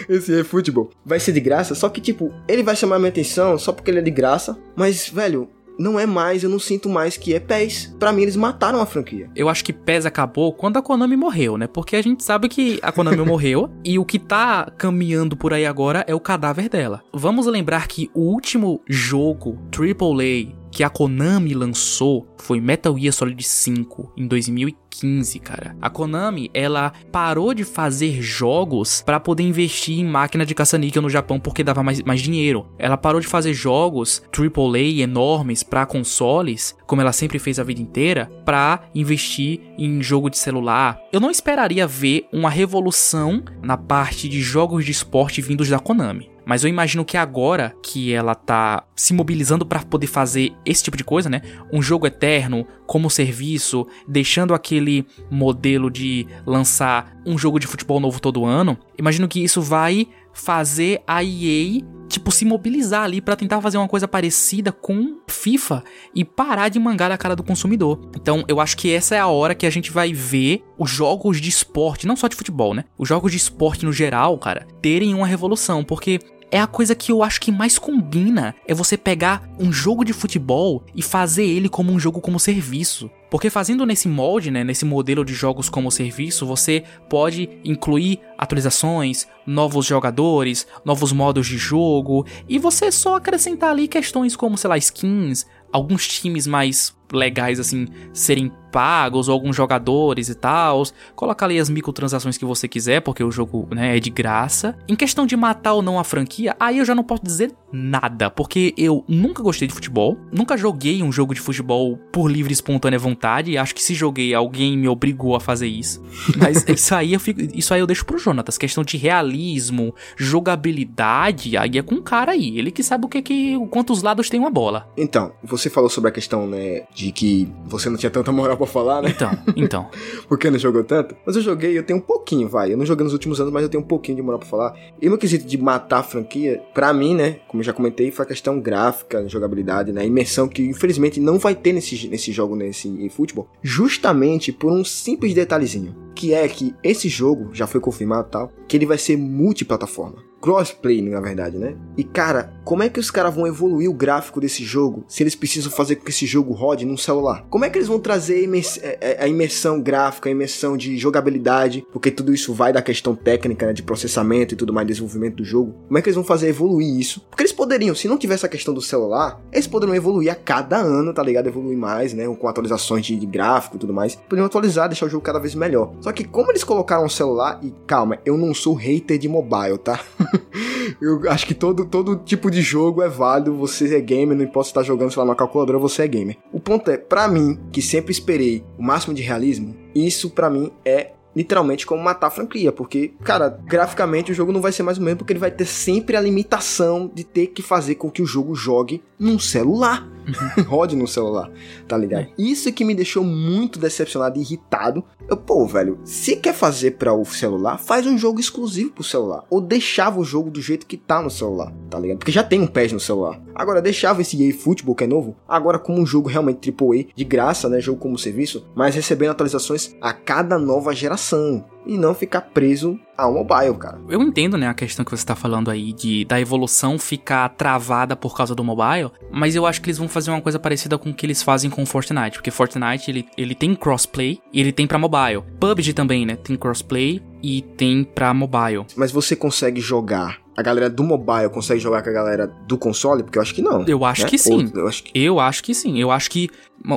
esse 0.15 0.39
eFootball 0.39 0.89
vai 1.05 1.19
ser 1.19 1.31
de 1.31 1.39
graça, 1.39 1.73
só 1.75 1.89
que 1.89 1.99
tipo, 1.99 2.33
ele 2.47 2.63
vai 2.63 2.75
chamar 2.75 2.99
minha 2.99 3.09
atenção 3.09 3.57
só 3.57 3.71
porque 3.71 3.89
ele 3.89 3.99
é 3.99 4.01
de 4.01 4.11
graça, 4.11 4.57
mas 4.75 5.09
velho, 5.09 5.49
não 5.82 5.99
é 5.99 6.05
mais, 6.05 6.43
eu 6.43 6.49
não 6.49 6.59
sinto 6.59 6.88
mais 6.88 7.17
que 7.17 7.34
é 7.34 7.39
PES. 7.39 7.95
Para 7.99 8.13
mim, 8.13 8.21
eles 8.21 8.36
mataram 8.36 8.79
a 8.79 8.86
franquia. 8.86 9.29
Eu 9.36 9.49
acho 9.49 9.63
que 9.63 9.73
PES 9.73 10.05
acabou 10.05 10.53
quando 10.53 10.77
a 10.77 10.82
Konami 10.82 11.17
morreu, 11.17 11.57
né? 11.57 11.67
Porque 11.67 11.95
a 11.95 12.01
gente 12.01 12.23
sabe 12.23 12.47
que 12.47 12.79
a 12.82 12.91
Konami 12.91 13.17
morreu 13.25 13.69
e 13.84 13.97
o 13.97 14.05
que 14.05 14.19
tá 14.19 14.71
caminhando 14.77 15.36
por 15.36 15.53
aí 15.53 15.65
agora 15.65 16.05
é 16.07 16.15
o 16.15 16.19
cadáver 16.19 16.69
dela. 16.69 17.01
Vamos 17.13 17.45
lembrar 17.47 17.88
que 17.88 18.09
o 18.13 18.21
último 18.21 18.82
jogo 18.88 19.57
AAA 19.75 20.61
que 20.72 20.84
a 20.84 20.89
Konami 20.89 21.53
lançou 21.53 22.28
foi 22.38 22.59
Metal 22.59 22.97
Gear 22.97 23.13
Solid 23.13 23.43
5 23.43 24.13
em 24.17 24.26
2015, 24.26 25.39
cara. 25.39 25.76
A 25.82 25.89
Konami, 25.89 26.49
ela 26.53 26.93
parou 27.11 27.53
de 27.53 27.63
fazer 27.63 28.22
jogos 28.22 29.03
para 29.05 29.19
poder 29.19 29.43
investir 29.43 29.99
em 29.99 30.05
máquina 30.05 30.45
de 30.45 30.55
caça-níquel 30.55 31.01
no 31.01 31.09
Japão 31.09 31.39
porque 31.39 31.63
dava 31.63 31.84
mais, 31.84 32.01
mais 32.01 32.22
dinheiro. 32.22 32.67
Ela 32.80 32.97
parou 32.97 33.19
de 33.19 33.28
fazer 33.28 33.53
jogos 33.53 34.24
AAA 34.32 35.01
enormes 35.01 35.61
para 35.61 35.86
consoles, 35.86 36.76
como 36.88 37.01
ela 37.01 37.11
sempre 37.11 37.38
fez 37.38 37.59
a 37.59 37.63
vida 37.63 37.82
inteira, 37.82 38.32
para 38.45 38.82
investir 38.95 39.59
em 39.78 40.01
jogo 40.01 40.30
de 40.30 40.38
celular. 40.38 40.99
Eu 41.11 41.19
não 41.19 41.30
esperaria 41.30 41.86
ver 41.86 42.28
uma 42.32 42.49
revolução 42.49 43.43
na 43.61 43.78
parte 43.78 44.28
de 44.30 44.41
jogos 44.41 44.86
de 44.86 44.91
esporte 44.91 45.41
vindos 45.41 45.69
da 45.69 45.80
Konami. 45.80 46.30
Mas 46.45 46.63
eu 46.63 46.69
imagino 46.69 47.05
que 47.05 47.17
agora 47.17 47.75
que 47.83 48.13
ela 48.13 48.35
tá 48.35 48.83
se 48.95 49.13
mobilizando 49.13 49.65
para 49.65 49.83
poder 49.83 50.07
fazer 50.07 50.53
esse 50.65 50.83
tipo 50.83 50.97
de 50.97 51.03
coisa, 51.03 51.29
né? 51.29 51.41
Um 51.71 51.81
jogo 51.81 52.07
eterno 52.07 52.65
como 52.85 53.09
serviço, 53.09 53.87
deixando 54.07 54.53
aquele 54.53 55.05
modelo 55.29 55.89
de 55.89 56.27
lançar 56.45 57.15
um 57.25 57.37
jogo 57.37 57.59
de 57.59 57.67
futebol 57.67 57.99
novo 57.99 58.19
todo 58.19 58.45
ano. 58.45 58.77
Imagino 58.97 59.27
que 59.27 59.43
isso 59.43 59.61
vai 59.61 60.07
fazer 60.34 61.01
a 61.07 61.23
EA 61.23 61.82
tipo 62.11 62.29
se 62.29 62.43
mobilizar 62.43 63.03
ali 63.03 63.21
para 63.21 63.38
tentar 63.38 63.61
fazer 63.61 63.77
uma 63.77 63.88
coisa 63.88 64.07
parecida 64.07 64.71
com 64.71 65.19
FIFA 65.27 65.84
e 66.13 66.25
parar 66.25 66.67
de 66.67 66.77
mangar 66.77 67.09
a 67.09 67.17
cara 67.17 67.36
do 67.36 67.43
consumidor. 67.43 68.11
Então, 68.15 68.43
eu 68.47 68.59
acho 68.59 68.75
que 68.75 68.93
essa 68.93 69.15
é 69.15 69.19
a 69.19 69.27
hora 69.27 69.55
que 69.55 69.65
a 69.65 69.69
gente 69.69 69.91
vai 69.91 70.11
ver 70.11 70.63
os 70.77 70.89
jogos 70.89 71.39
de 71.39 71.49
esporte, 71.49 72.05
não 72.05 72.17
só 72.17 72.27
de 72.27 72.36
futebol, 72.36 72.73
né? 72.73 72.84
Os 72.97 73.07
jogos 73.07 73.32
de 73.32 73.38
esporte 73.38 73.86
no 73.86 73.93
geral, 73.93 74.38
cara, 74.38 74.67
terem 74.82 75.15
uma 75.15 75.25
revolução, 75.25 75.84
porque 75.84 76.19
é 76.51 76.59
a 76.59 76.67
coisa 76.67 76.93
que 76.93 77.11
eu 77.11 77.23
acho 77.23 77.39
que 77.39 77.51
mais 77.51 77.79
combina. 77.79 78.53
É 78.67 78.73
você 78.73 78.97
pegar 78.97 79.49
um 79.57 79.71
jogo 79.71 80.03
de 80.03 80.13
futebol 80.13 80.83
e 80.93 81.01
fazer 81.01 81.45
ele 81.45 81.69
como 81.69 81.91
um 81.91 81.99
jogo 81.99 82.19
como 82.19 82.39
serviço. 82.39 83.09
Porque 83.29 83.49
fazendo 83.49 83.85
nesse 83.85 84.09
molde, 84.09 84.51
né, 84.51 84.61
nesse 84.61 84.83
modelo 84.83 85.23
de 85.23 85.33
jogos 85.33 85.69
como 85.69 85.89
serviço, 85.89 86.45
você 86.45 86.83
pode 87.09 87.49
incluir 87.63 88.19
atualizações, 88.37 89.25
novos 89.47 89.85
jogadores, 89.85 90.67
novos 90.83 91.13
modos 91.13 91.47
de 91.47 91.57
jogo, 91.57 92.25
e 92.49 92.59
você 92.59 92.91
só 92.91 93.15
acrescentar 93.15 93.69
ali 93.69 93.87
questões 93.87 94.35
como, 94.35 94.57
sei 94.57 94.69
lá, 94.69 94.77
skins, 94.77 95.45
alguns 95.71 96.05
times 96.09 96.45
mais 96.45 96.93
legais 97.13 97.59
assim 97.59 97.87
serem 98.13 98.51
pagos 98.72 99.28
ou 99.28 99.34
alguns 99.34 99.55
jogadores 99.55 100.30
e 100.30 100.36
tal, 100.36 100.84
colocar 101.15 101.45
ali 101.45 101.59
as 101.59 101.69
microtransações 101.69 102.38
que 102.38 102.45
você 102.45 102.67
quiser, 102.67 103.01
porque 103.01 103.24
o 103.24 103.32
jogo 103.32 103.67
né, 103.72 103.97
é 103.97 103.99
de 103.99 104.09
graça. 104.09 104.78
Em 104.88 104.95
questão 104.95 105.26
de 105.26 105.36
matar 105.36 105.74
ou 105.74 105.82
não 105.82 105.99
a 105.99 106.03
franquia, 106.03 106.55
aí 106.59 106.78
eu 106.80 106.86
já 106.86 106.95
não 106.95 107.03
posso 107.03 107.24
dizer 107.24 107.51
nada, 107.72 108.30
porque 108.30 108.74
eu 108.78 109.03
nunca 109.07 109.41
gostei 109.41 109.67
de 109.67 109.74
futebol, 109.74 110.17
nunca 110.32 110.57
joguei 110.57 111.01
um 111.01 111.11
jogo 111.11 111.34
de 111.34 111.39
futebol 111.39 111.97
por 112.11 112.30
livre 112.30 112.51
e 112.51 112.53
espontânea 112.53 112.99
vontade, 112.99 113.57
acho 113.57 113.74
que 113.74 113.82
se 113.82 113.93
joguei 113.93 114.34
alguém 114.34 114.78
me 114.78 114.88
obrigou 114.88 115.36
a 115.36 115.39
fazer 115.39 115.67
isso. 115.67 116.01
Mas 116.38 116.65
isso 116.67 116.93
aí 116.93 117.13
eu 117.13 117.19
fico, 117.19 117.41
isso 117.53 117.74
aí 117.74 117.80
eu 117.80 117.88
deixo 117.88 118.05
pro 118.05 118.17
Jonatas, 118.17 118.57
questão 118.57 118.84
de 118.84 118.97
realismo, 118.97 119.93
jogabilidade, 120.17 121.57
aí 121.57 121.78
é 121.78 121.82
com 121.82 121.95
o 121.95 122.01
cara 122.01 122.34
aí, 122.34 122.57
ele 122.57 122.72
que 122.72 122.84
sabe 122.84 123.05
o 123.05 123.09
que 123.09 123.22
que 123.22 123.57
quantos 123.69 124.01
lados 124.01 124.30
tem 124.30 124.39
uma 124.39 124.49
bola. 124.49 124.89
Então, 124.97 125.32
você 125.43 125.69
falou 125.69 125.89
sobre 125.89 126.09
a 126.09 126.13
questão, 126.13 126.47
né, 126.47 126.84
de 126.93 127.11
que 127.11 127.51
você 127.65 127.89
não 127.89 127.97
tinha 127.97 128.09
tanta 128.09 128.32
moral 128.32 128.57
para 128.62 128.72
falar, 128.72 129.01
né? 129.01 129.09
Então, 129.09 129.32
então. 129.55 129.89
Porque 130.30 130.49
não 130.49 130.59
jogou 130.59 130.84
tanto? 130.84 131.16
Mas 131.26 131.36
eu 131.36 131.41
joguei, 131.41 131.78
eu 131.78 131.84
tenho 131.84 131.99
um 131.99 132.01
pouquinho, 132.01 132.47
vai. 132.47 132.72
Eu 132.72 132.78
não 132.78 132.86
joguei 132.86 133.03
nos 133.03 133.14
últimos 133.14 133.39
anos, 133.41 133.51
mas 133.51 133.64
eu 133.64 133.70
tenho 133.70 133.84
um 133.84 133.88
pouquinho 133.88 134.18
de 134.18 134.22
moral 134.22 134.39
pra 134.39 134.47
falar. 134.47 134.78
E 135.01 135.09
meu 135.09 135.18
quesito 135.18 135.45
de 135.45 135.57
matar 135.57 135.99
a 135.99 136.03
franquia, 136.03 136.62
pra 136.74 136.93
mim, 136.93 137.16
né? 137.16 137.39
Como 137.47 137.62
eu 137.62 137.66
já 137.66 137.74
comentei, 137.74 138.12
foi 138.12 138.26
a 138.26 138.28
questão 138.28 138.59
gráfica, 138.59 139.28
jogabilidade, 139.28 139.91
né? 139.91 140.05
Imersão 140.05 140.47
que 140.47 140.64
infelizmente 140.64 141.20
não 141.20 141.39
vai 141.39 141.55
ter 141.55 141.74
nesse, 141.74 142.07
nesse 142.07 142.32
jogo, 142.32 142.55
nesse 142.55 143.09
futebol. 143.09 143.47
Justamente 143.62 144.51
por 144.51 144.72
um 144.72 144.84
simples 144.84 145.34
detalhezinho. 145.34 145.95
Que 146.14 146.34
é 146.34 146.47
que 146.47 146.76
esse 146.84 147.09
jogo, 147.09 147.49
já 147.53 147.66
foi 147.66 147.82
confirmado 147.82 148.30
tal, 148.30 148.51
que 148.68 148.78
ele 148.78 148.86
vai 148.86 148.97
ser 148.97 149.18
multiplataforma 149.18 150.30
crossplay, 150.41 151.01
na 151.01 151.21
verdade, 151.21 151.57
né? 151.57 151.75
E 151.95 152.03
cara, 152.03 152.51
como 152.63 152.83
é 152.83 152.89
que 152.89 152.99
os 152.99 153.11
caras 153.11 153.33
vão 153.33 153.45
evoluir 153.45 153.89
o 153.89 153.93
gráfico 153.93 154.41
desse 154.41 154.63
jogo 154.63 155.03
se 155.07 155.23
eles 155.23 155.35
precisam 155.35 155.71
fazer 155.71 155.95
com 155.95 156.05
que 156.05 156.11
esse 156.11 156.25
jogo 156.25 156.53
rode 156.53 156.85
num 156.85 156.97
celular? 156.97 157.45
Como 157.49 157.63
é 157.63 157.69
que 157.69 157.77
eles 157.77 157.87
vão 157.87 157.99
trazer 157.99 158.49
é, 158.81 158.97
é, 159.01 159.23
a 159.23 159.27
imersão 159.27 159.81
gráfica, 159.81 160.29
a 160.29 160.31
imersão 160.31 160.75
de 160.75 160.97
jogabilidade? 160.97 161.85
Porque 161.91 162.09
tudo 162.09 162.33
isso 162.33 162.53
vai 162.53 162.73
da 162.73 162.81
questão 162.81 163.15
técnica, 163.15 163.67
né, 163.67 163.73
de 163.73 163.83
processamento 163.83 164.53
e 164.53 164.57
tudo 164.57 164.73
mais, 164.73 164.87
desenvolvimento 164.87 165.35
do 165.35 165.45
jogo. 165.45 165.75
Como 165.87 165.97
é 165.97 166.01
que 166.01 166.09
eles 166.09 166.15
vão 166.15 166.23
fazer 166.23 166.47
evoluir 166.47 166.99
isso? 166.99 167.21
Porque 167.29 167.43
eles 167.43 167.53
poderiam, 167.53 167.93
se 167.93 168.07
não 168.07 168.17
tivesse 168.17 168.45
a 168.45 168.49
questão 168.49 168.73
do 168.73 168.81
celular, 168.81 169.39
eles 169.51 169.67
poderiam 169.67 169.95
evoluir 169.95 170.31
a 170.31 170.35
cada 170.35 170.77
ano, 170.77 171.13
tá 171.13 171.21
ligado? 171.21 171.47
Evoluir 171.47 171.77
mais, 171.77 172.13
né? 172.13 172.25
Com 172.27 172.47
atualizações 172.47 173.05
de, 173.05 173.15
de 173.15 173.25
gráfico 173.25 173.75
e 173.75 173.79
tudo 173.79 173.93
mais. 173.93 174.15
Poderiam 174.15 174.45
atualizar, 174.45 174.87
deixar 174.87 175.05
o 175.05 175.09
jogo 175.09 175.23
cada 175.23 175.39
vez 175.39 175.53
melhor. 175.53 175.93
Só 176.01 176.11
que 176.11 176.23
como 176.23 176.51
eles 176.51 176.63
colocaram 176.63 177.05
o 177.05 177.09
celular, 177.09 177.59
e 177.61 177.73
calma, 177.85 178.19
eu 178.25 178.37
não 178.37 178.53
sou 178.53 178.73
hater 178.73 179.17
de 179.17 179.27
mobile, 179.27 179.77
tá? 179.77 179.99
eu 181.01 181.29
acho 181.29 181.45
que 181.45 181.53
todo, 181.53 181.86
todo 181.86 182.17
tipo 182.17 182.49
de 182.49 182.61
jogo 182.61 183.01
é 183.01 183.09
válido. 183.09 183.55
Você 183.57 183.95
é 183.95 184.01
gamer, 184.01 184.38
não 184.38 184.43
importa 184.43 184.69
se 184.69 184.73
tá 184.73 184.84
jogando, 184.84 185.11
sei 185.11 185.19
lá, 185.19 185.25
numa 185.25 185.36
calculadora, 185.36 185.77
você 185.77 186.03
é 186.03 186.07
gamer. 186.07 186.38
O 186.51 186.59
ponto 186.59 186.89
é, 186.89 186.97
para 186.97 187.27
mim, 187.27 187.59
que 187.71 187.82
sempre 187.82 188.11
esperei 188.11 188.63
o 188.77 188.84
máximo 188.84 189.13
de 189.13 189.21
realismo, 189.21 189.75
isso 189.93 190.29
para 190.29 190.49
mim 190.49 190.71
é 190.86 191.11
literalmente 191.36 191.86
como 191.86 192.03
matar 192.03 192.27
a 192.27 192.32
franquia, 192.32 192.71
porque, 192.71 193.13
cara, 193.23 193.57
graficamente 193.65 194.32
o 194.32 194.36
jogo 194.36 194.51
não 194.51 194.61
vai 194.61 194.71
ser 194.71 194.84
mais 194.84 194.97
o 194.97 195.01
mesmo, 195.01 195.19
porque 195.19 195.34
ele 195.34 195.39
vai 195.39 195.51
ter 195.51 195.65
sempre 195.65 196.15
a 196.15 196.21
limitação 196.21 197.09
de 197.13 197.23
ter 197.23 197.47
que 197.47 197.61
fazer 197.61 197.95
com 197.95 198.11
que 198.11 198.21
o 198.21 198.25
jogo 198.25 198.53
jogue 198.53 199.01
num 199.17 199.39
celular. 199.39 200.07
Rode 200.67 200.95
no 200.95 201.07
celular, 201.07 201.49
tá 201.88 201.97
ligado? 201.97 202.24
É. 202.24 202.30
Isso 202.38 202.72
que 202.72 202.86
me 202.86 202.95
deixou 202.95 203.24
muito 203.24 203.80
decepcionado 203.80 204.38
e 204.38 204.41
irritado. 204.41 205.03
Eu, 205.28 205.38
pô, 205.38 205.65
velho, 205.65 205.99
se 206.03 206.36
quer 206.36 206.53
fazer 206.53 206.91
para 206.91 207.13
o 207.13 207.26
celular, 207.26 207.78
faz 207.78 208.05
um 208.05 208.17
jogo 208.17 208.39
exclusivo 208.39 208.91
pro 208.91 209.03
celular. 209.03 209.43
Ou 209.49 209.61
deixava 209.61 210.19
o 210.19 210.24
jogo 210.24 210.49
do 210.49 210.61
jeito 210.61 210.86
que 210.86 210.97
tá 210.97 211.22
no 211.22 211.30
celular, 211.30 211.72
tá 211.89 211.99
ligado? 211.99 212.19
Porque 212.19 212.32
já 212.32 212.43
tem 212.43 212.61
um 212.61 212.67
PES 212.67 212.93
no 212.93 212.99
celular. 212.99 213.41
Agora, 213.53 213.82
deixava 213.82 214.22
esse 214.22 214.41
EA 214.41 214.53
Football, 214.53 214.95
que 214.95 215.03
é 215.03 215.07
novo, 215.07 215.36
agora 215.47 215.80
como 215.80 215.99
um 215.99 216.05
jogo 216.05 216.30
realmente 216.30 216.69
AAA, 216.69 217.05
de 217.15 217.24
graça, 217.24 217.69
né? 217.69 217.80
Jogo 217.80 217.99
como 217.99 218.17
serviço, 218.17 218.65
mas 218.76 218.95
recebendo 218.95 219.32
atualizações 219.32 219.95
a 220.01 220.13
cada 220.13 220.57
nova 220.57 220.93
geração 220.93 221.65
e 221.86 221.97
não 221.97 222.13
ficar 222.13 222.41
preso 222.41 222.99
ao 223.17 223.34
mobile, 223.34 223.75
cara. 223.77 223.99
Eu 224.09 224.21
entendo, 224.21 224.57
né, 224.57 224.67
a 224.67 224.73
questão 224.73 225.05
que 225.05 225.11
você 225.11 225.25
tá 225.25 225.36
falando 225.36 225.69
aí 225.69 225.93
de 225.93 226.25
da 226.25 226.39
evolução 226.39 226.97
ficar 226.97 227.49
travada 227.49 228.15
por 228.15 228.36
causa 228.36 228.55
do 228.55 228.63
mobile, 228.63 229.11
mas 229.32 229.55
eu 229.55 229.65
acho 229.65 229.82
que 229.82 229.89
eles 229.89 229.97
vão 229.97 230.07
fazer 230.07 230.32
uma 230.32 230.41
coisa 230.41 230.59
parecida 230.59 230.97
com 230.97 231.09
o 231.09 231.13
que 231.13 231.25
eles 231.25 231.43
fazem 231.43 231.69
com 231.69 231.86
Fortnite, 231.86 232.38
porque 232.38 232.51
Fortnite 232.51 233.09
ele, 233.09 233.27
ele 233.38 233.55
tem 233.55 233.75
crossplay 233.75 234.39
e 234.51 234.59
ele 234.59 234.71
tem 234.71 234.88
para 234.88 234.97
mobile. 234.97 235.43
PUBG 235.59 235.93
também, 235.93 236.25
né, 236.25 236.36
tem 236.36 236.55
crossplay 236.55 237.21
e 237.43 237.61
tem 237.61 238.03
para 238.03 238.34
mobile. 238.34 238.86
Mas 238.95 239.11
você 239.11 239.36
consegue 239.36 239.82
jogar 239.82 240.39
a 240.55 240.61
galera 240.61 240.89
do 240.89 241.03
mobile 241.03 241.49
consegue 241.49 241.79
jogar 241.79 242.01
com 242.03 242.09
a 242.09 242.13
galera 242.13 242.47
do 242.67 242.77
console? 242.77 243.23
Porque 243.23 243.37
eu 243.37 243.41
acho 243.41 243.53
que 243.53 243.61
não. 243.61 243.85
Eu 243.85 244.03
acho 244.03 244.23
né? 244.23 244.29
que 244.29 244.37
sim. 244.37 244.71
Ou, 244.73 244.81
eu, 244.81 244.87
acho 244.87 245.03
que... 245.03 245.11
eu 245.19 245.39
acho 245.39 245.63
que 245.63 245.73
sim. 245.73 245.99
Eu 245.99 246.11
acho 246.11 246.29
que 246.29 246.49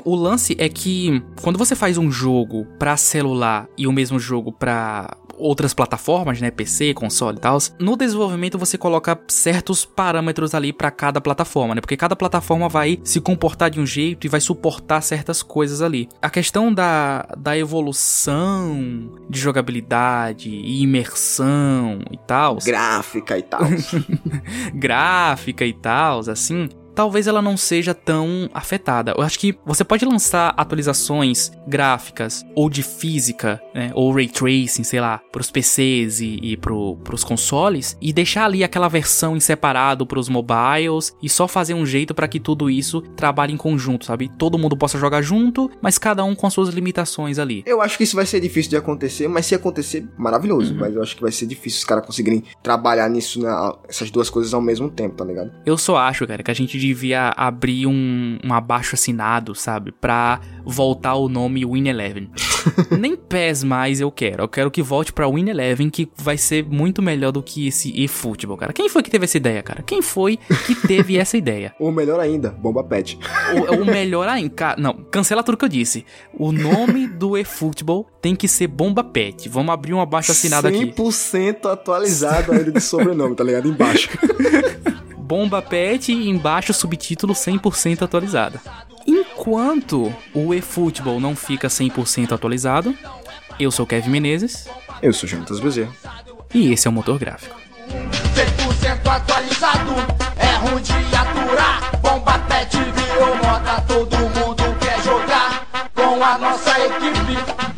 o 0.05 0.15
lance 0.15 0.57
é 0.59 0.69
que 0.69 1.23
quando 1.43 1.59
você 1.59 1.75
faz 1.75 1.99
um 1.99 2.11
jogo 2.11 2.67
para 2.79 2.97
celular 2.97 3.69
e 3.77 3.87
o 3.87 3.93
mesmo 3.93 4.19
jogo 4.19 4.51
para 4.53 5.17
outras 5.39 5.75
plataformas, 5.75 6.41
né, 6.41 6.51
PC, 6.51 6.95
console 6.95 7.37
e 7.37 7.41
tal, 7.41 7.59
no 7.79 7.97
desenvolvimento 7.97 8.59
você 8.59 8.77
coloca 8.77 9.19
certos 9.29 9.85
parâmetros 9.85 10.55
ali 10.55 10.73
para 10.73 10.91
cada 10.91 11.21
plataforma, 11.21 11.75
né? 11.75 11.81
Porque 11.81 11.97
cada 11.97 12.17
plataforma 12.17 12.69
vai 12.69 12.99
se 13.05 13.21
comportar 13.21 13.71
de 13.71 13.81
um 13.81 13.87
jeito 13.87 14.27
e 14.27 14.31
vai 14.31 14.41
suportar 14.41 15.01
certas 15.01 15.43
coisas 15.43 15.83
ali. 15.83 16.09
A 16.21 16.31
questão 16.31 16.73
da, 16.73 17.27
da 17.37 17.57
evolução 17.57 19.11
de 19.29 19.39
jogabilidade 19.39 20.51
e 20.51 20.83
imersão 20.83 22.01
e 22.11 22.19
tal, 22.19 22.59
gráfica 22.65 23.39
e 23.39 23.43
tal, 23.43 23.63
gráfica 24.75 25.65
e 25.65 25.73
tal, 25.73 26.21
assim, 26.29 26.69
talvez 26.95 27.27
ela 27.27 27.43
não 27.43 27.57
seja 27.57 27.95
tão 27.95 28.49
afetada. 28.55 29.15
Eu 29.17 29.23
acho 29.23 29.39
que 29.39 29.57
você 29.65 29.85
pode 29.85 30.05
lançar 30.05 30.55
atualizações 30.57 31.53
gráficas 31.67 32.45
ou 32.55 32.71
de 32.71 32.83
física, 32.83 33.61
né, 33.75 33.91
ou 33.95 34.13
ray 34.13 34.29
tracing, 34.29 34.85
sei 34.85 35.01
lá, 35.01 35.21
para 35.33 35.41
os 35.41 35.51
PCs 35.51 36.21
e, 36.21 36.39
e 36.43 36.57
pro, 36.57 36.97
pros 37.03 37.25
consoles 37.25 37.97
e 38.01 38.13
deixar 38.13 38.45
ali 38.45 38.63
aquela 38.63 38.89
versão 38.89 39.37
em 39.37 39.41
separado 39.41 40.07
para 40.07 40.19
os 40.19 40.29
mobiles 40.29 41.15
e 41.23 41.29
só 41.29 41.49
fazer 41.49 41.75
um 41.75 41.85
jeito 41.85 42.15
para 42.15 42.29
que 42.29 42.39
tudo 42.39 42.71
isso 42.71 43.01
trabalhe 43.17 43.53
em 43.53 43.57
conjunto, 43.57 44.05
sabe? 44.05 44.31
Todo 44.39 44.59
mundo 44.59 44.77
possa 44.77 44.99
jogar 44.99 45.23
junto, 45.23 45.71
mas 45.81 45.99
cada 45.99 46.25
um 46.25 46.35
com 46.35 46.49
suas 46.51 46.69
limitações 46.69 47.39
ali. 47.39 47.63
Eu 47.67 47.81
acho 47.81 47.97
que 47.97 48.05
isso 48.05 48.17
vai 48.17 48.27
ser 48.27 48.41
difícil 48.41 48.71
de 48.71 48.77
acontecer, 48.77 49.29
mas 49.29 49.47
se 49.47 49.55
acontecer, 49.55 50.07
maravilhoso. 50.17 50.73
Uhum. 50.75 50.81
Mas 50.81 50.95
eu 50.95 51.03
acho 51.03 51.17
que 51.17 51.23
vai 51.23 51.33
ser 51.33 51.47
difícil 51.47 51.79
os 51.79 51.85
caras 51.85 52.05
conseguirem 52.05 52.45
trabalhar 52.63 53.09
nisso, 53.09 53.41
né, 53.41 53.51
essas 53.89 54.11
duas 54.11 54.31
coisas 54.31 54.55
ao 54.55 54.61
mesmo 54.61 54.91
tempo, 54.91 55.17
tá 55.17 55.25
ligado? 55.25 55.51
Eu 55.65 55.77
só 55.77 55.97
acho, 55.97 56.27
cara, 56.27 56.43
que 56.43 56.51
a 56.51 56.55
gente 56.55 56.79
devia 56.87 57.33
abrir 57.37 57.87
um, 57.87 58.39
um 58.45 58.53
abaixo 58.53 58.95
assinado, 58.95 59.55
sabe? 59.55 59.91
Pra 59.93 60.41
voltar 60.65 61.15
o 61.15 61.29
nome 61.29 61.65
Win 61.65 61.89
Eleven. 61.89 62.31
Nem 62.99 63.17
PES 63.17 63.65
mais 63.65 64.01
eu 64.01 64.11
quero. 64.11 64.43
Eu 64.43 64.49
quero 64.49 64.71
que 64.71 64.83
volte 64.83 65.13
pra 65.13 65.29
Win 65.29 65.49
Eleven, 65.49 65.89
que 65.89 66.09
vai 66.17 66.37
ser 66.37 66.65
muito 66.65 67.01
melhor 67.01 67.33
do 67.33 67.43
que 67.43 67.67
esse 67.67 68.03
eFootball, 68.03 68.57
cara. 68.57 68.73
Quem 68.73 68.89
foi 68.89 69.03
que 69.03 69.11
teve 69.11 69.25
essa 69.25 69.37
ideia, 69.37 69.63
cara? 69.63 69.83
Quem 69.83 70.03
foi 70.03 70.39
que 70.67 70.75
teve 70.87 71.17
essa 71.19 71.37
ideia? 71.37 71.75
Ou 71.79 71.91
melhor 71.91 72.21
ainda, 72.21 72.51
Bomba 72.51 72.85
Pet. 72.85 73.19
O, 73.55 73.83
o 73.83 73.85
melhor 73.87 74.29
ainda. 74.29 74.77
Não, 74.79 74.95
cancela 75.11 75.43
tudo 75.43 75.57
que 75.57 75.65
eu 75.65 75.69
disse. 75.69 76.05
O 76.33 76.53
nome 76.53 77.07
do 77.07 77.37
eFootball 77.37 78.07
tem 78.21 78.37
que 78.37 78.49
ser 78.49 78.67
Bomba 78.67 79.03
Pet. 79.03 79.49
Vamos 79.49 79.73
abrir 79.73 79.95
um 79.95 80.01
abaixo 80.01 80.33
assinado 80.33 80.69
aqui. 80.69 80.87
100% 80.87 81.71
atualizado 81.71 82.53
ainda 82.53 82.73
de 82.73 82.81
sobrenome, 82.81 83.35
tá 83.35 83.45
ligado? 83.45 83.69
Embaixo. 83.69 84.09
Bomba 85.25 85.63
Pet 85.63 86.13
e 86.13 86.29
embaixo 86.29 86.75
subtítulo 86.75 87.33
100% 87.33 88.03
atualizada. 88.03 88.61
Enquanto 89.07 90.15
o 90.35 90.53
eFootball 90.53 91.19
não 91.19 91.35
fica 91.35 91.67
100% 91.67 92.33
atualizado, 92.33 92.95
eu 93.59 93.71
sou 93.71 93.87
Kevin 93.87 94.11
Menezes. 94.11 94.69
Eu 95.01 95.15
sou 95.15 95.27
Jonatas 95.27 95.61
Bezerra. 95.61 95.91
E 96.53 96.71
esse 96.71 96.87
é 96.87 96.91
o 96.91 96.93
Motor 96.93 97.19
Gráfico. 97.19 97.57
100% 97.89 99.11
atualizado, 99.11 99.95
é 100.37 100.57
ruim 100.57 100.83
de 100.83 100.93
aturar. 100.93 102.01
Bomba 102.03 102.39
Pet 102.41 102.77
virou 102.77 103.35
moda, 103.37 103.81
todo 103.89 104.17
mundo 104.19 104.79
quer 104.79 105.03
jogar 105.03 105.67
com 105.95 106.23
a 106.23 106.37
nossa 106.37 106.71
equipe. 106.81 107.74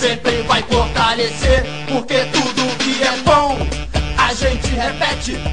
Sempre 0.00 0.40
vai 0.44 0.62
fortalecer, 0.62 1.62
porque 1.86 2.24
tudo 2.32 2.78
que 2.78 3.02
é 3.02 3.16
bom 3.18 3.58
a 4.16 4.32
gente 4.32 4.68
repete. 4.68 5.49